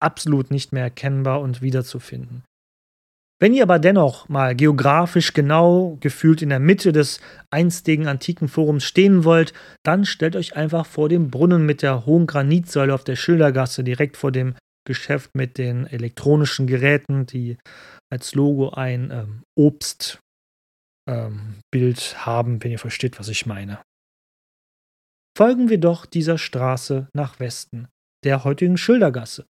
absolut 0.00 0.50
nicht 0.50 0.72
mehr 0.72 0.84
erkennbar 0.84 1.40
und 1.40 1.62
wiederzufinden. 1.62 2.42
Wenn 3.42 3.54
ihr 3.54 3.62
aber 3.62 3.78
dennoch 3.78 4.28
mal 4.28 4.54
geografisch 4.54 5.32
genau 5.32 5.96
gefühlt 6.00 6.42
in 6.42 6.50
der 6.50 6.60
Mitte 6.60 6.92
des 6.92 7.20
einstigen 7.50 8.06
antiken 8.06 8.48
Forums 8.48 8.84
stehen 8.84 9.24
wollt, 9.24 9.54
dann 9.82 10.04
stellt 10.04 10.36
euch 10.36 10.56
einfach 10.56 10.84
vor 10.84 11.08
dem 11.08 11.30
Brunnen 11.30 11.64
mit 11.64 11.80
der 11.80 12.04
hohen 12.04 12.26
Granitsäule 12.26 12.92
auf 12.92 13.02
der 13.02 13.16
Schildergasse 13.16 13.82
direkt 13.82 14.18
vor 14.18 14.30
dem 14.30 14.56
Geschäft 14.86 15.30
mit 15.34 15.56
den 15.56 15.86
elektronischen 15.86 16.66
Geräten, 16.66 17.24
die 17.24 17.56
als 18.10 18.34
Logo 18.34 18.70
ein 18.70 19.10
ähm, 19.10 19.42
Obstbild 19.56 20.20
ähm, 21.08 21.62
haben, 22.16 22.62
wenn 22.62 22.72
ihr 22.72 22.78
versteht, 22.78 23.18
was 23.18 23.28
ich 23.28 23.46
meine. 23.46 23.80
Folgen 25.36 25.70
wir 25.70 25.78
doch 25.78 26.04
dieser 26.04 26.36
Straße 26.36 27.08
nach 27.14 27.40
Westen, 27.40 27.88
der 28.24 28.44
heutigen 28.44 28.76
Schildergasse. 28.76 29.46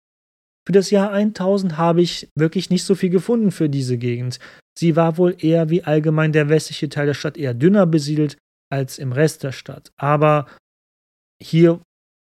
Für 0.67 0.73
das 0.73 0.91
Jahr 0.91 1.13
1000 1.13 1.77
habe 1.77 2.03
ich 2.03 2.29
wirklich 2.37 2.71
nicht 2.71 2.85
so 2.85 2.95
viel 2.95 3.11
gefunden 3.11 3.51
für 3.51 3.69
diese 3.69 3.99
Gegend. 3.99 4.39
Sie 4.79 4.97
war 4.97 5.19
wohl 5.19 5.37
eher 5.39 5.71
wie 5.71 5.85
allgemein 5.85 6.33
der 6.33 6.49
westliche 6.49 6.89
Teil 6.89 7.07
der 7.07 7.15
Stadt 7.15 7.37
eher 7.37 7.55
dünner 7.55 7.87
besiedelt 7.87 8.37
als 8.71 8.99
im 8.99 9.13
Rest 9.13 9.43
der 9.43 9.53
Stadt. 9.53 9.93
Aber 9.97 10.47
hier 11.43 11.81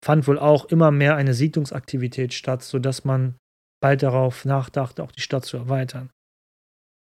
fand 0.04 0.26
wohl 0.26 0.38
auch 0.38 0.64
immer 0.66 0.90
mehr 0.90 1.16
eine 1.16 1.34
Siedlungsaktivität 1.34 2.32
statt, 2.32 2.62
sodass 2.62 3.04
man 3.04 3.36
bald 3.82 4.02
darauf 4.02 4.44
nachdachte, 4.44 5.02
auch 5.02 5.12
die 5.12 5.20
Stadt 5.20 5.44
zu 5.44 5.56
erweitern. 5.56 6.10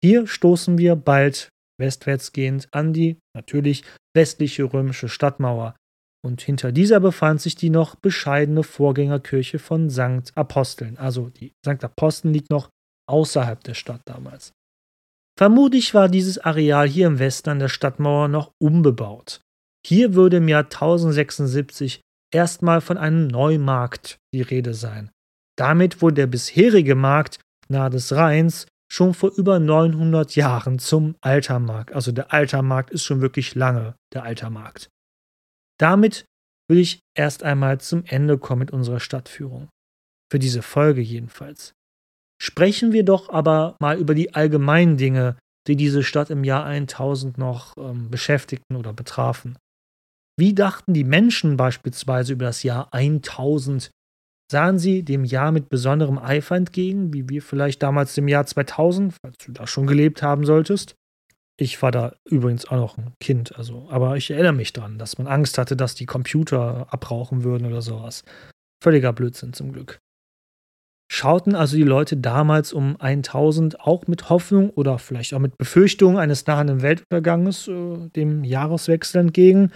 Hier 0.03 0.27
stoßen 0.27 0.77
wir 0.79 0.97
bald 0.97 1.49
westwärts 1.81 2.33
gehend 2.33 2.69
an 2.73 2.93
die 2.93 3.19
natürlich 3.35 3.85
westliche 4.15 4.65
römische 4.65 5.09
Stadtmauer, 5.09 5.75
und 6.25 6.41
hinter 6.41 6.73
dieser 6.73 7.01
befand 7.01 7.43
sich 7.43 7.55
die 7.55 7.71
noch 7.71 7.97
bescheidene 7.97 8.63
Vorgängerkirche 8.63 9.59
von 9.59 9.91
St. 9.91 10.33
Aposteln. 10.35 10.97
Also 10.97 11.29
die 11.29 11.53
St. 11.65 11.85
Aposteln 11.85 12.33
liegt 12.33 12.51
noch 12.51 12.71
außerhalb 13.07 13.63
der 13.63 13.75
Stadt 13.75 14.01
damals. 14.07 14.53
Vermutlich 15.39 15.93
war 15.93 16.09
dieses 16.09 16.39
Areal 16.39 16.89
hier 16.89 17.09
im 17.09 17.19
Westen 17.19 17.51
an 17.51 17.59
der 17.59 17.69
Stadtmauer 17.69 18.29
noch 18.29 18.53
unbebaut. 18.59 19.43
Hier 19.87 20.15
würde 20.15 20.39
im 20.39 20.49
Jahr 20.49 20.65
1076 20.65 22.01
erstmal 22.33 22.81
von 22.81 22.97
einem 22.97 23.27
Neumarkt 23.27 24.17
die 24.33 24.43
Rede 24.43 24.73
sein. 24.73 25.11
Damit 25.57 26.01
wurde 26.01 26.15
der 26.15 26.27
bisherige 26.27 26.95
Markt 26.95 27.39
nahe 27.69 27.91
des 27.91 28.13
Rheins 28.13 28.67
schon 28.91 29.13
vor 29.13 29.33
über 29.37 29.59
900 29.59 30.37
Jahren 30.37 30.79
zum 30.79 31.17
Altermarkt. 31.21 31.93
Also 31.93 32.13
der 32.13 32.33
Altermarkt 32.33 32.91
ist 32.91 33.05
schon 33.05 33.21
wirklich 33.21 33.55
lange 33.55 33.95
der 34.13 34.23
Altermarkt. 34.23 34.89
Damit 35.79 36.25
will 36.69 36.79
ich 36.79 37.01
erst 37.17 37.43
einmal 37.43 37.81
zum 37.81 38.05
Ende 38.05 38.39
kommen 38.39 38.61
mit 38.61 38.71
unserer 38.71 39.01
Stadtführung. 39.01 39.69
Für 40.31 40.39
diese 40.39 40.63
Folge 40.63 41.01
jedenfalls. 41.01 41.73
Sprechen 42.41 42.93
wir 42.93 43.05
doch 43.05 43.29
aber 43.29 43.77
mal 43.81 43.99
über 43.99 44.15
die 44.15 44.35
allgemeinen 44.35 44.97
Dinge, 44.97 45.37
die 45.67 45.77
diese 45.77 46.03
Stadt 46.03 46.31
im 46.31 46.45
Jahr 46.45 46.65
1000 46.65 47.39
noch 47.39 47.75
ähm, 47.79 48.11
beschäftigten 48.11 48.77
oder 48.77 48.93
betrafen. 48.93 49.57
Wie 50.39 50.55
dachten 50.55 50.95
die 50.95 51.05
Menschen 51.05 51.57
beispielsweise 51.57 52.33
über 52.33 52.47
das 52.47 52.63
Jahr 52.63 52.93
1000? 52.93 53.91
Sahen 54.51 54.79
sie 54.79 55.03
dem 55.03 55.25
Jahr 55.25 55.53
mit 55.53 55.69
besonderem 55.69 56.19
Eifer 56.19 56.57
entgegen, 56.57 57.13
wie 57.15 57.29
wir 57.29 57.41
vielleicht 57.41 57.83
damals 57.83 58.15
dem 58.15 58.29
Jahr 58.29 58.45
2000, 58.45 59.15
falls 59.23 59.37
du 59.39 59.53
da 59.53 59.67
schon 59.67 59.87
gelebt 59.87 60.23
haben 60.23 60.45
solltest? 60.45 60.95
Ich 61.57 61.81
war 61.83 61.93
da 61.93 62.17
übrigens 62.25 62.67
auch 62.67 62.77
noch 62.77 62.99
ein 62.99 63.13
Kind, 63.21 63.57
also, 63.57 63.87
aber 63.89 64.17
ich 64.17 64.31
erinnere 64.31 64.55
mich 64.55 64.73
dran, 64.73 64.99
dass 64.99 65.19
man 65.19 65.29
Angst 65.29 65.57
hatte, 65.57 65.77
dass 65.77 65.95
die 65.95 66.07
Computer 66.07 66.93
abrauchen 66.93 67.45
würden 67.45 67.67
oder 67.67 67.81
sowas. 67.81 68.25
Völliger 68.83 69.13
Blödsinn 69.13 69.53
zum 69.53 69.73
Glück. 69.73 70.01
Schauten 71.13 71.55
also 71.55 71.77
die 71.77 71.85
Leute 71.85 72.17
damals 72.17 72.73
um 72.73 72.97
1000 73.01 73.81
auch 73.81 74.07
mit 74.09 74.31
Hoffnung 74.31 74.71
oder 74.71 74.99
vielleicht 74.99 75.33
auch 75.35 75.39
mit 75.39 75.57
Befürchtung 75.57 76.19
eines 76.19 76.47
nahenden 76.47 76.83
Weltunterganges 76.83 77.69
äh, 77.69 78.09
dem 78.17 78.43
Jahreswechsel 78.43 79.21
entgegen? 79.21 79.71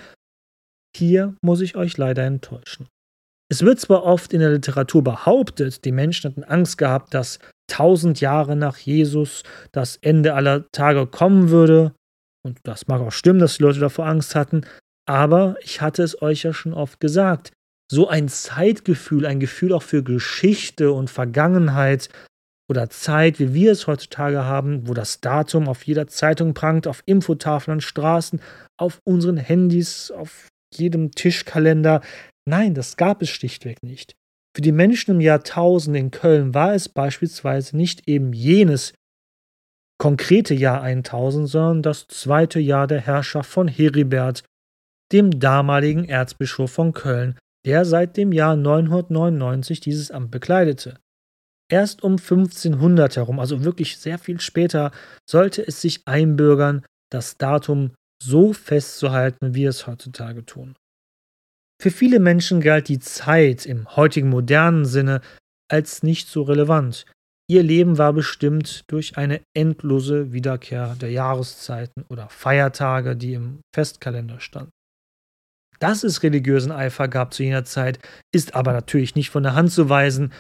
Hier 0.96 1.36
muss 1.42 1.60
ich 1.60 1.76
euch 1.76 1.96
leider 1.96 2.24
enttäuschen. 2.24 2.88
Es 3.50 3.62
wird 3.62 3.78
zwar 3.78 4.02
oft 4.02 4.32
in 4.32 4.40
der 4.40 4.50
Literatur 4.50 5.04
behauptet, 5.04 5.84
die 5.84 5.92
Menschen 5.92 6.30
hatten 6.30 6.44
Angst 6.44 6.76
gehabt, 6.76 7.14
dass 7.14 7.38
tausend 7.68 8.20
Jahre 8.20 8.56
nach 8.56 8.76
Jesus 8.78 9.44
das 9.72 9.96
Ende 9.96 10.34
aller 10.34 10.70
Tage 10.72 11.06
kommen 11.06 11.50
würde. 11.50 11.94
Und 12.44 12.58
das 12.64 12.88
mag 12.88 13.00
auch 13.00 13.12
stimmen, 13.12 13.38
dass 13.38 13.58
die 13.58 13.62
Leute 13.62 13.80
davor 13.80 14.06
Angst 14.06 14.34
hatten. 14.34 14.62
Aber 15.06 15.56
ich 15.62 15.80
hatte 15.80 16.02
es 16.02 16.20
euch 16.20 16.42
ja 16.42 16.52
schon 16.52 16.74
oft 16.74 17.00
gesagt. 17.00 17.52
So 17.90 18.08
ein 18.08 18.28
Zeitgefühl, 18.28 19.24
ein 19.24 19.40
Gefühl 19.40 19.72
auch 19.72 19.82
für 19.82 20.02
Geschichte 20.02 20.92
und 20.92 21.08
Vergangenheit 21.08 22.10
oder 22.70 22.90
Zeit, 22.90 23.38
wie 23.38 23.54
wir 23.54 23.72
es 23.72 23.86
heutzutage 23.86 24.44
haben, 24.44 24.86
wo 24.86 24.92
das 24.92 25.20
Datum 25.20 25.68
auf 25.68 25.84
jeder 25.84 26.06
Zeitung 26.06 26.52
prangt, 26.52 26.86
auf 26.86 27.02
Infotafeln 27.06 27.76
an 27.76 27.80
Straßen, 27.80 28.40
auf 28.76 29.00
unseren 29.04 29.38
Handys, 29.38 30.10
auf 30.10 30.48
jedem 30.74 31.12
Tischkalender. 31.12 32.02
Nein, 32.46 32.74
das 32.74 32.98
gab 32.98 33.22
es 33.22 33.30
schlichtweg 33.30 33.82
nicht. 33.82 34.17
Für 34.58 34.62
die 34.62 34.72
Menschen 34.72 35.12
im 35.12 35.20
Jahr 35.20 35.38
1000 35.38 35.96
in 35.96 36.10
Köln 36.10 36.52
war 36.52 36.74
es 36.74 36.88
beispielsweise 36.88 37.76
nicht 37.76 38.08
eben 38.08 38.32
jenes 38.32 38.92
konkrete 40.00 40.52
Jahr 40.52 40.82
1000, 40.82 41.48
sondern 41.48 41.82
das 41.82 42.08
zweite 42.08 42.58
Jahr 42.58 42.88
der 42.88 43.00
Herrschaft 43.00 43.48
von 43.48 43.68
Heribert, 43.68 44.42
dem 45.12 45.38
damaligen 45.38 46.06
Erzbischof 46.06 46.72
von 46.72 46.92
Köln, 46.92 47.38
der 47.66 47.84
seit 47.84 48.16
dem 48.16 48.32
Jahr 48.32 48.56
999 48.56 49.78
dieses 49.78 50.10
Amt 50.10 50.32
bekleidete. 50.32 50.98
Erst 51.70 52.02
um 52.02 52.14
1500 52.14 53.14
herum, 53.14 53.38
also 53.38 53.62
wirklich 53.62 53.96
sehr 53.98 54.18
viel 54.18 54.40
später, 54.40 54.90
sollte 55.30 55.64
es 55.64 55.80
sich 55.80 56.00
einbürgern, 56.04 56.84
das 57.12 57.36
Datum 57.36 57.92
so 58.20 58.52
festzuhalten, 58.52 59.54
wie 59.54 59.66
es 59.66 59.86
heutzutage 59.86 60.44
tun. 60.44 60.74
Für 61.80 61.90
viele 61.92 62.18
Menschen 62.18 62.60
galt 62.60 62.88
die 62.88 62.98
Zeit 62.98 63.64
im 63.64 63.94
heutigen 63.94 64.28
modernen 64.28 64.84
Sinne 64.84 65.20
als 65.70 66.02
nicht 66.02 66.28
so 66.28 66.42
relevant. 66.42 67.04
Ihr 67.50 67.62
Leben 67.62 67.98
war 67.98 68.12
bestimmt 68.12 68.84
durch 68.88 69.16
eine 69.16 69.40
endlose 69.56 70.32
Wiederkehr 70.32 70.96
der 71.00 71.10
Jahreszeiten 71.10 72.04
oder 72.08 72.28
Feiertage, 72.28 73.16
die 73.16 73.34
im 73.34 73.60
Festkalender 73.74 74.40
standen. 74.40 74.70
Dass 75.78 76.02
es 76.02 76.22
religiösen 76.22 76.72
Eifer 76.72 77.06
gab 77.06 77.32
zu 77.32 77.44
jener 77.44 77.64
Zeit, 77.64 78.00
ist 78.34 78.54
aber 78.56 78.72
natürlich 78.72 79.14
nicht 79.14 79.30
von 79.30 79.44
der 79.44 79.54
Hand 79.54 79.70
zu 79.70 79.88
weisen. 79.88 80.32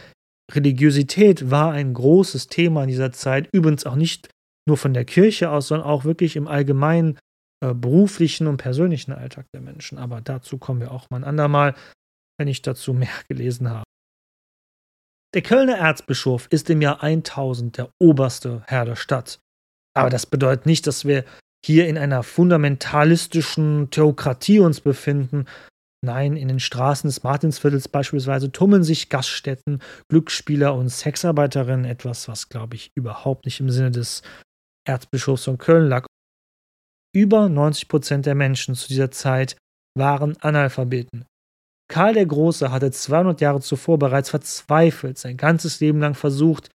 Religiosität 0.52 1.50
war 1.50 1.72
ein 1.72 1.94
großes 1.94 2.48
Thema 2.48 2.82
in 2.82 2.88
dieser 2.88 3.12
Zeit, 3.12 3.48
übrigens 3.52 3.86
auch 3.86 3.94
nicht 3.94 4.28
nur 4.66 4.76
von 4.76 4.92
der 4.92 5.04
Kirche 5.04 5.50
aus, 5.50 5.68
sondern 5.68 5.86
auch 5.86 6.04
wirklich 6.04 6.36
im 6.36 6.48
allgemeinen 6.48 7.18
äh, 7.60 7.74
beruflichen 7.74 8.46
und 8.46 8.58
persönlichen 8.58 9.12
Alltag 9.12 9.46
der 9.52 9.60
Menschen. 9.60 9.98
Aber 9.98 10.20
dazu 10.20 10.58
kommen 10.58 10.80
wir 10.80 10.92
auch 10.92 11.10
mal 11.10 11.18
ein 11.18 11.24
andermal, 11.24 11.74
wenn 12.38 12.48
ich 12.48 12.62
dazu 12.62 12.94
mehr 12.94 13.08
gelesen 13.28 13.68
habe. 13.70 13.84
Der 15.34 15.42
Kölner 15.42 15.76
Erzbischof 15.76 16.46
ist 16.50 16.70
im 16.70 16.80
Jahr 16.80 17.02
1000 17.02 17.76
der 17.76 17.90
oberste 18.00 18.62
Herr 18.66 18.84
der 18.84 18.96
Stadt. 18.96 19.40
Aber 19.94 20.08
das 20.08 20.26
bedeutet 20.26 20.64
nicht, 20.64 20.86
dass 20.86 21.04
wir 21.04 21.24
hier 21.64 21.88
in 21.88 21.98
einer 21.98 22.22
fundamentalistischen 22.22 23.90
Theokratie 23.90 24.60
uns 24.60 24.80
befinden. 24.80 25.46
Nein, 26.04 26.36
in 26.36 26.48
den 26.48 26.60
Straßen 26.60 27.08
des 27.08 27.24
Martinsviertels 27.24 27.88
beispielsweise 27.88 28.52
tummeln 28.52 28.84
sich 28.84 29.08
Gaststätten, 29.08 29.82
Glücksspieler 30.08 30.74
und 30.74 30.88
Sexarbeiterinnen, 30.88 31.84
etwas, 31.84 32.28
was, 32.28 32.48
glaube 32.48 32.76
ich, 32.76 32.92
überhaupt 32.94 33.44
nicht 33.44 33.58
im 33.58 33.70
Sinne 33.70 33.90
des 33.90 34.22
Erzbischofs 34.86 35.44
von 35.44 35.58
Köln 35.58 35.88
lag. 35.88 36.06
Über 37.14 37.48
90 37.48 37.88
Prozent 37.88 38.26
der 38.26 38.34
Menschen 38.34 38.74
zu 38.74 38.88
dieser 38.88 39.10
Zeit 39.10 39.56
waren 39.96 40.36
Analphabeten. 40.38 41.24
Karl 41.90 42.12
der 42.12 42.26
Große 42.26 42.70
hatte 42.70 42.90
200 42.90 43.40
Jahre 43.40 43.60
zuvor 43.60 43.98
bereits 43.98 44.30
verzweifelt 44.30 45.16
sein 45.16 45.38
ganzes 45.38 45.80
Leben 45.80 46.00
lang 46.00 46.14
versucht, 46.14 46.70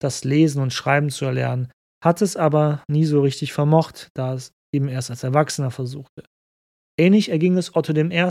das 0.00 0.24
Lesen 0.24 0.62
und 0.62 0.74
Schreiben 0.74 1.08
zu 1.08 1.24
erlernen, 1.24 1.72
hat 2.04 2.22
es 2.22 2.36
aber 2.36 2.82
nie 2.88 3.04
so 3.04 3.22
richtig 3.22 3.52
vermocht, 3.52 4.08
da 4.14 4.34
es 4.34 4.52
eben 4.72 4.88
erst 4.88 5.10
als 5.10 5.24
Erwachsener 5.24 5.70
versuchte. 5.70 6.24
Ähnlich 6.98 7.30
erging 7.30 7.56
es 7.56 7.74
Otto 7.74 7.92
I. 7.94 8.30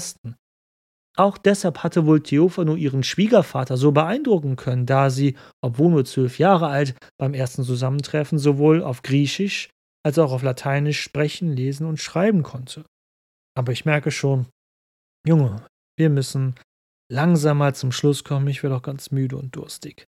Auch 1.17 1.39
deshalb 1.39 1.83
hatte 1.83 2.05
wohl 2.05 2.21
Theophano 2.21 2.75
ihren 2.75 3.01
Schwiegervater 3.01 3.75
so 3.75 3.91
beeindrucken 3.91 4.55
können, 4.55 4.85
da 4.85 5.09
sie, 5.09 5.35
obwohl 5.63 5.89
nur 5.89 6.05
zwölf 6.05 6.37
Jahre 6.37 6.67
alt, 6.67 6.95
beim 7.19 7.33
ersten 7.33 7.63
Zusammentreffen 7.63 8.37
sowohl 8.37 8.83
auf 8.83 9.01
Griechisch 9.01 9.69
als 10.07 10.17
auch 10.19 10.31
auf 10.31 10.41
Lateinisch 10.41 11.01
sprechen, 11.01 11.51
lesen 11.51 11.85
und 11.85 11.99
schreiben 11.99 12.41
konnte. 12.41 12.85
Aber 13.57 13.73
ich 13.73 13.83
merke 13.83 14.09
schon, 14.09 14.45
Junge, 15.27 15.65
wir 15.97 16.09
müssen 16.09 16.55
langsam 17.11 17.57
mal 17.57 17.75
zum 17.75 17.91
Schluss 17.91 18.23
kommen, 18.23 18.47
ich 18.47 18.63
werde 18.63 18.77
auch 18.77 18.83
ganz 18.83 19.11
müde 19.11 19.35
und 19.35 19.53
durstig. 19.53 20.05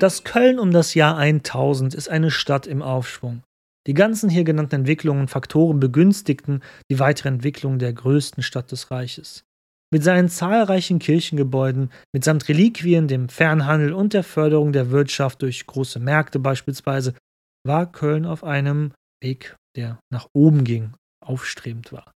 Das 0.00 0.24
Köln 0.24 0.58
um 0.58 0.70
das 0.70 0.94
Jahr 0.94 1.18
1000 1.18 1.92
ist 1.94 2.08
eine 2.08 2.30
Stadt 2.30 2.66
im 2.66 2.80
Aufschwung. 2.80 3.42
Die 3.86 3.92
ganzen 3.92 4.30
hier 4.30 4.44
genannten 4.44 4.76
Entwicklungen 4.76 5.20
und 5.20 5.28
Faktoren 5.28 5.78
begünstigten 5.78 6.62
die 6.90 7.00
weitere 7.00 7.28
Entwicklung 7.28 7.78
der 7.78 7.92
größten 7.92 8.42
Stadt 8.42 8.72
des 8.72 8.90
Reiches. 8.90 9.44
Mit 9.90 10.04
seinen 10.04 10.28
zahlreichen 10.28 10.98
Kirchengebäuden, 10.98 11.90
mitsamt 12.12 12.48
Reliquien, 12.48 13.08
dem 13.08 13.30
Fernhandel 13.30 13.94
und 13.94 14.12
der 14.12 14.22
Förderung 14.22 14.72
der 14.72 14.90
Wirtschaft 14.90 15.40
durch 15.40 15.66
große 15.66 15.98
Märkte 15.98 16.38
beispielsweise, 16.38 17.14
war 17.66 17.90
Köln 17.90 18.26
auf 18.26 18.44
einem 18.44 18.92
Weg, 19.22 19.56
der 19.76 19.98
nach 20.12 20.28
oben 20.34 20.64
ging, 20.64 20.92
aufstrebend 21.24 21.90
war. 21.92 22.12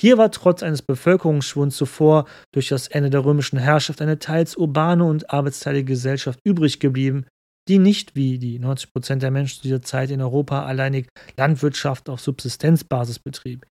Hier 0.00 0.16
war 0.18 0.32
trotz 0.32 0.62
eines 0.62 0.82
Bevölkerungsschwunds 0.82 1.76
zuvor 1.76 2.26
durch 2.52 2.68
das 2.68 2.88
Ende 2.88 3.10
der 3.10 3.24
römischen 3.24 3.58
Herrschaft 3.58 4.00
eine 4.00 4.18
teils 4.18 4.56
urbane 4.56 5.04
und 5.04 5.30
arbeitsteilige 5.30 5.92
Gesellschaft 5.92 6.40
übrig 6.42 6.80
geblieben, 6.80 7.26
die 7.68 7.78
nicht 7.78 8.16
wie 8.16 8.38
die 8.38 8.58
90 8.58 8.92
Prozent 8.92 9.22
der 9.22 9.30
Menschen 9.30 9.62
dieser 9.62 9.82
Zeit 9.82 10.10
in 10.10 10.22
Europa 10.22 10.64
alleinig 10.64 11.08
Landwirtschaft 11.36 12.08
auf 12.08 12.20
Subsistenzbasis 12.20 13.18
betrieb. 13.18 13.66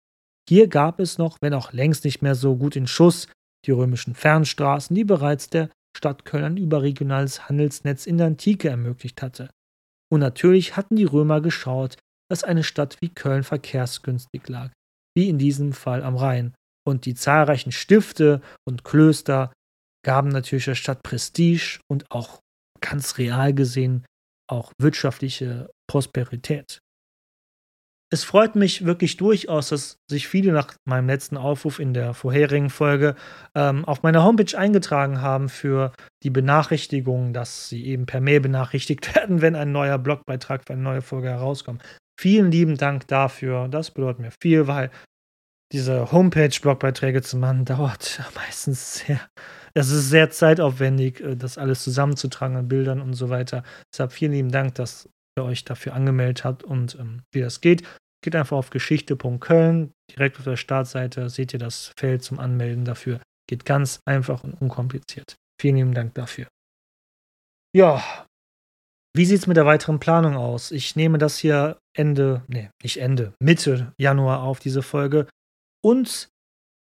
Hier 0.49 0.69
gab 0.69 1.01
es 1.01 1.19
noch, 1.19 1.39
wenn 1.41 1.55
auch 1.55 1.73
längst 1.73 2.05
nicht 2.05 2.23
mehr 2.23 2.35
so 2.35 2.57
gut 2.57 2.77
in 2.77 2.87
Schuss, 2.87 3.29
die 3.67 3.73
römischen 3.73 4.15
Fernstraßen, 4.15 4.95
die 4.95 5.05
bereits 5.05 5.51
der 5.51 5.71
Stadt 5.97 6.25
Köln 6.25 6.45
ein 6.45 6.57
überregionales 6.57 7.49
Handelsnetz 7.49 8.07
in 8.07 8.19
der 8.19 8.29
Antike 8.29 8.69
ermöglicht 8.69 9.23
hatte. 9.23 9.51
Und 10.13 10.21
natürlich 10.21 10.77
hatten 10.77 10.97
die 10.97 11.05
Römer 11.05 11.41
geschaut, 11.41 11.97
dass 12.31 12.45
eine 12.45 12.63
Stadt 12.63 12.97
wie 13.01 13.09
Köln 13.09 13.43
verkehrsgünstig 13.43 14.49
lag 14.49 14.71
wie 15.17 15.29
in 15.29 15.39
diesem 15.39 15.73
Fall 15.73 16.05
am 16.05 16.15
Rhein. 16.15 16.55
Und 16.87 17.07
die 17.07 17.15
zahlreichen 17.15 17.73
Stifte 17.73 18.43
und 18.69 18.85
Klöster 18.85 19.53
gaben 20.05 20.29
natürlich 20.29 20.67
der 20.67 20.77
Stadt 20.77 21.03
Prestige 21.03 21.81
und 21.91 22.05
auch 22.11 22.39
ganz 22.81 23.19
real 23.19 23.53
gesehen 23.55 24.05
auch 24.49 24.71
wirtschaftliche 24.79 25.69
Prosperität. 25.91 26.79
Es 28.13 28.23
freut 28.23 28.55
mich 28.55 28.85
wirklich 28.85 29.17
durchaus, 29.17 29.71
dass 29.71 29.99
sich 30.09 30.29
viele 30.29 30.53
nach 30.53 30.75
meinem 30.85 31.09
letzten 31.09 31.37
Aufruf 31.37 31.81
in 31.81 31.93
der 31.93 32.15
vorherigen 32.15 32.71
Folge 32.71 33.17
ähm, 33.57 33.85
auf 33.85 34.05
meiner 34.05 34.23
Homepage 34.23 34.57
eingetragen 34.57 35.21
haben 35.21 35.49
für 35.49 35.93
die 36.23 36.31
Benachrichtigung, 36.31 37.33
dass 37.33 37.69
sie 37.69 37.85
eben 37.85 38.07
per 38.07 38.21
Mail 38.21 38.41
benachrichtigt 38.41 39.15
werden, 39.17 39.43
wenn 39.43 39.57
ein 39.57 39.73
neuer 39.73 39.99
Blogbeitrag 39.99 40.63
für 40.65 40.75
eine 40.75 40.83
neue 40.83 41.03
Folge 41.03 41.29
herauskommt. 41.29 41.83
Vielen 42.19 42.53
lieben 42.53 42.77
Dank 42.77 43.09
dafür. 43.09 43.69
Das 43.69 43.91
bedeutet 43.91 44.21
mir 44.21 44.33
viel, 44.41 44.69
weil 44.69 44.91
diese 45.73 46.13
Homepage-Blogbeiträge 46.13 47.23
zu 47.23 47.37
machen 47.37 47.65
dauert 47.65 48.21
meistens 48.37 48.99
sehr. 48.99 49.21
Es 49.75 49.91
ist 49.91 50.09
sehr 50.09 50.31
zeitaufwendig, 50.31 51.21
äh, 51.21 51.37
das 51.37 51.59
alles 51.59 51.83
zusammenzutragen 51.83 52.57
an 52.57 52.69
Bildern 52.69 53.03
und 53.03 53.15
so 53.15 53.31
weiter. 53.31 53.65
Deshalb 53.93 54.13
vielen 54.13 54.33
lieben 54.33 54.53
Dank, 54.53 54.77
dass 54.77 55.09
ihr 55.37 55.45
euch 55.45 55.64
dafür 55.64 55.95
angemeldet 55.95 56.45
habt 56.45 56.64
und 56.64 56.97
ähm, 56.99 57.22
wie 57.32 57.41
das 57.41 57.61
geht. 57.61 57.87
Geht 58.22 58.34
einfach 58.34 58.57
auf 58.57 58.70
geschichte.köln. 58.70 59.93
Direkt 60.11 60.39
auf 60.39 60.45
der 60.45 60.57
Startseite 60.57 61.28
seht 61.28 61.53
ihr 61.53 61.59
das 61.59 61.93
Feld 61.99 62.22
zum 62.22 62.39
Anmelden 62.39 62.84
dafür. 62.84 63.20
Geht 63.49 63.64
ganz 63.64 64.01
einfach 64.05 64.43
und 64.43 64.55
unkompliziert. 64.55 65.37
Vielen 65.61 65.76
lieben 65.76 65.95
Dank 65.95 66.14
dafür. 66.14 66.49
Ja, 67.74 68.03
wie 69.16 69.24
sieht 69.24 69.39
es 69.39 69.47
mit 69.47 69.57
der 69.57 69.64
weiteren 69.64 69.99
Planung 69.99 70.37
aus? 70.37 70.70
Ich 70.70 70.95
nehme 70.95 71.18
das 71.18 71.39
hier 71.39 71.78
Ende, 71.97 72.43
nee, 72.49 72.70
nicht 72.82 72.99
Ende, 72.99 73.32
Mitte 73.41 73.95
Januar 73.99 74.43
auf, 74.43 74.59
diese 74.59 74.82
Folge. 74.82 75.26
Und 75.82 76.28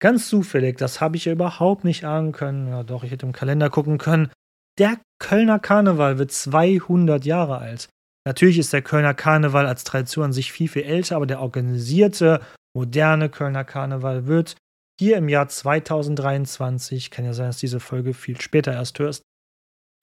ganz 0.02 0.30
zufällig, 0.30 0.78
das 0.78 1.02
habe 1.02 1.18
ich 1.18 1.26
ja 1.26 1.34
überhaupt 1.34 1.84
nicht 1.84 2.06
ahnen 2.06 2.32
können, 2.32 2.70
ja 2.70 2.84
doch, 2.84 3.04
ich 3.04 3.12
hätte 3.12 3.26
im 3.26 3.34
Kalender 3.34 3.70
gucken 3.70 3.98
können, 3.98 4.32
der 4.80 5.00
Kölner 5.20 5.60
Karneval 5.60 6.18
wird 6.18 6.32
200 6.32 7.26
Jahre 7.26 7.58
alt. 7.58 7.90
Natürlich 8.26 8.58
ist 8.58 8.72
der 8.72 8.82
Kölner 8.82 9.14
Karneval 9.14 9.66
als 9.66 9.84
Tradition 9.84 10.26
an 10.26 10.34
sich 10.34 10.52
viel, 10.52 10.70
viel 10.70 10.84
älter, 10.84 11.18
aber 11.18 11.26
der 11.26 11.42
organisierte, 11.42 12.42
moderne 12.76 13.30
Kölner 13.30 13.64
Karneval 13.66 14.28
wird 14.28 14.56
hier 15.00 15.18
im 15.18 15.28
Jahr 15.28 15.50
2023, 15.50 17.12
kann 17.12 17.26
ja 17.26 17.34
sein, 17.34 17.48
dass 17.48 17.58
diese 17.58 17.80
Folge 17.80 18.14
viel 18.14 18.40
später 18.40 18.72
erst 18.72 19.00
hörst, 19.00 19.24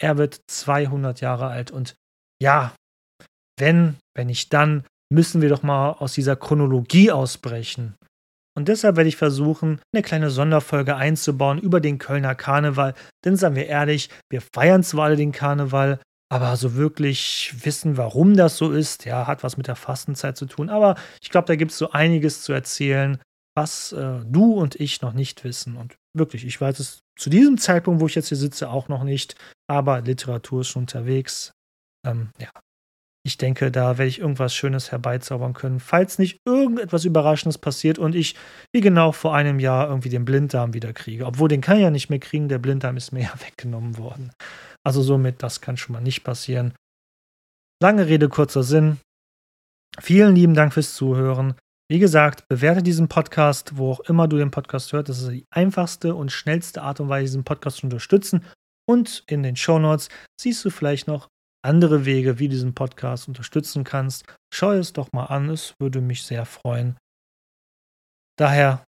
er 0.00 0.18
wird 0.18 0.40
200 0.50 1.20
Jahre 1.20 1.46
alt 1.46 1.70
und 1.70 1.94
ja, 2.42 2.74
wenn, 3.58 3.96
wenn 4.16 4.26
nicht 4.26 4.52
dann, 4.52 4.84
müssen 5.12 5.42
wir 5.42 5.48
doch 5.48 5.62
mal 5.62 5.92
aus 5.92 6.14
dieser 6.14 6.36
Chronologie 6.36 7.10
ausbrechen. 7.10 7.94
Und 8.56 8.68
deshalb 8.68 8.96
werde 8.96 9.08
ich 9.08 9.16
versuchen, 9.16 9.80
eine 9.94 10.02
kleine 10.02 10.30
Sonderfolge 10.30 10.96
einzubauen 10.96 11.58
über 11.58 11.80
den 11.80 11.98
Kölner 11.98 12.34
Karneval. 12.34 12.94
Denn 13.24 13.36
seien 13.36 13.54
wir 13.54 13.66
ehrlich, 13.66 14.10
wir 14.30 14.42
feiern 14.54 14.82
zwar 14.82 15.06
alle 15.06 15.16
den 15.16 15.32
Karneval, 15.32 16.00
aber 16.32 16.56
so 16.56 16.74
wirklich 16.74 17.52
wissen, 17.64 17.96
warum 17.96 18.36
das 18.36 18.56
so 18.56 18.70
ist, 18.70 19.04
ja, 19.04 19.26
hat 19.26 19.42
was 19.42 19.56
mit 19.56 19.66
der 19.66 19.74
Fastenzeit 19.74 20.36
zu 20.36 20.46
tun. 20.46 20.70
Aber 20.70 20.94
ich 21.20 21.28
glaube, 21.28 21.46
da 21.46 21.56
gibt 21.56 21.72
es 21.72 21.78
so 21.78 21.90
einiges 21.90 22.42
zu 22.42 22.52
erzählen, 22.52 23.20
was 23.56 23.92
äh, 23.92 24.20
du 24.24 24.54
und 24.54 24.76
ich 24.76 25.02
noch 25.02 25.12
nicht 25.12 25.42
wissen. 25.42 25.76
Und 25.76 25.96
wirklich, 26.16 26.46
ich 26.46 26.60
weiß 26.60 26.78
es 26.78 27.00
zu 27.18 27.30
diesem 27.30 27.58
Zeitpunkt, 27.58 28.00
wo 28.00 28.06
ich 28.06 28.14
jetzt 28.14 28.28
hier 28.28 28.36
sitze, 28.36 28.70
auch 28.70 28.88
noch 28.88 29.02
nicht. 29.02 29.34
Aber 29.68 30.02
Literatur 30.02 30.60
ist 30.60 30.68
schon 30.68 30.84
unterwegs. 30.84 31.52
Ähm, 32.06 32.30
ja. 32.38 32.48
ich 33.26 33.36
denke, 33.36 33.72
da 33.72 33.98
werde 33.98 34.08
ich 34.08 34.20
irgendwas 34.20 34.54
Schönes 34.54 34.92
herbeizaubern 34.92 35.52
können, 35.52 35.80
falls 35.80 36.18
nicht 36.18 36.38
irgendetwas 36.46 37.04
Überraschendes 37.04 37.58
passiert 37.58 37.98
und 37.98 38.14
ich, 38.14 38.36
wie 38.72 38.80
genau 38.80 39.12
vor 39.12 39.34
einem 39.34 39.58
Jahr, 39.58 39.88
irgendwie 39.88 40.08
den 40.08 40.24
Blinddarm 40.24 40.72
wieder 40.74 40.94
kriege. 40.94 41.26
Obwohl, 41.26 41.48
den 41.48 41.60
kann 41.60 41.76
ich 41.76 41.82
ja 41.82 41.90
nicht 41.90 42.08
mehr 42.08 42.20
kriegen, 42.20 42.48
der 42.48 42.58
Blinddarm 42.58 42.96
ist 42.96 43.12
mir 43.12 43.22
ja 43.24 43.34
weggenommen 43.44 43.98
worden. 43.98 44.30
Also 44.86 45.02
somit, 45.02 45.42
das 45.42 45.60
kann 45.60 45.76
schon 45.76 45.94
mal 45.94 46.00
nicht 46.00 46.24
passieren. 46.24 46.74
Lange 47.82 48.06
Rede, 48.06 48.28
kurzer 48.28 48.62
Sinn. 48.62 48.98
Vielen 49.98 50.34
lieben 50.34 50.54
Dank 50.54 50.72
fürs 50.72 50.94
Zuhören. 50.94 51.54
Wie 51.90 51.98
gesagt, 51.98 52.46
bewerte 52.48 52.82
diesen 52.82 53.08
Podcast, 53.08 53.76
wo 53.76 53.90
auch 53.92 54.00
immer 54.00 54.28
du 54.28 54.36
den 54.36 54.52
Podcast 54.52 54.92
hörst. 54.92 55.08
Das 55.08 55.20
ist 55.22 55.30
die 55.30 55.46
einfachste 55.50 56.14
und 56.14 56.30
schnellste 56.30 56.82
Art 56.82 57.00
und 57.00 57.08
Weise, 57.08 57.32
diesen 57.32 57.44
Podcast 57.44 57.78
zu 57.78 57.86
unterstützen. 57.86 58.44
Und 58.88 59.24
in 59.26 59.42
den 59.42 59.56
Show 59.56 59.78
Notes 59.78 60.08
siehst 60.40 60.64
du 60.64 60.70
vielleicht 60.70 61.08
noch 61.08 61.28
andere 61.62 62.04
Wege, 62.04 62.38
wie 62.38 62.48
du 62.48 62.54
diesen 62.54 62.74
Podcast 62.74 63.28
unterstützen 63.28 63.84
kannst. 63.84 64.24
Schau 64.52 64.72
es 64.72 64.92
doch 64.92 65.12
mal 65.12 65.26
an, 65.26 65.50
es 65.50 65.74
würde 65.80 66.00
mich 66.00 66.22
sehr 66.22 66.46
freuen. 66.46 66.96
Daher 68.38 68.84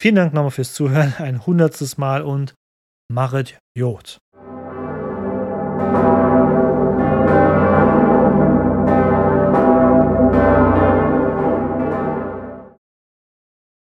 vielen 0.00 0.16
Dank 0.16 0.34
nochmal 0.34 0.50
fürs 0.50 0.74
Zuhören, 0.74 1.14
ein 1.18 1.46
hundertstes 1.46 1.98
Mal 1.98 2.22
und 2.22 2.54
Marit 3.10 3.58
Jod. 3.76 4.18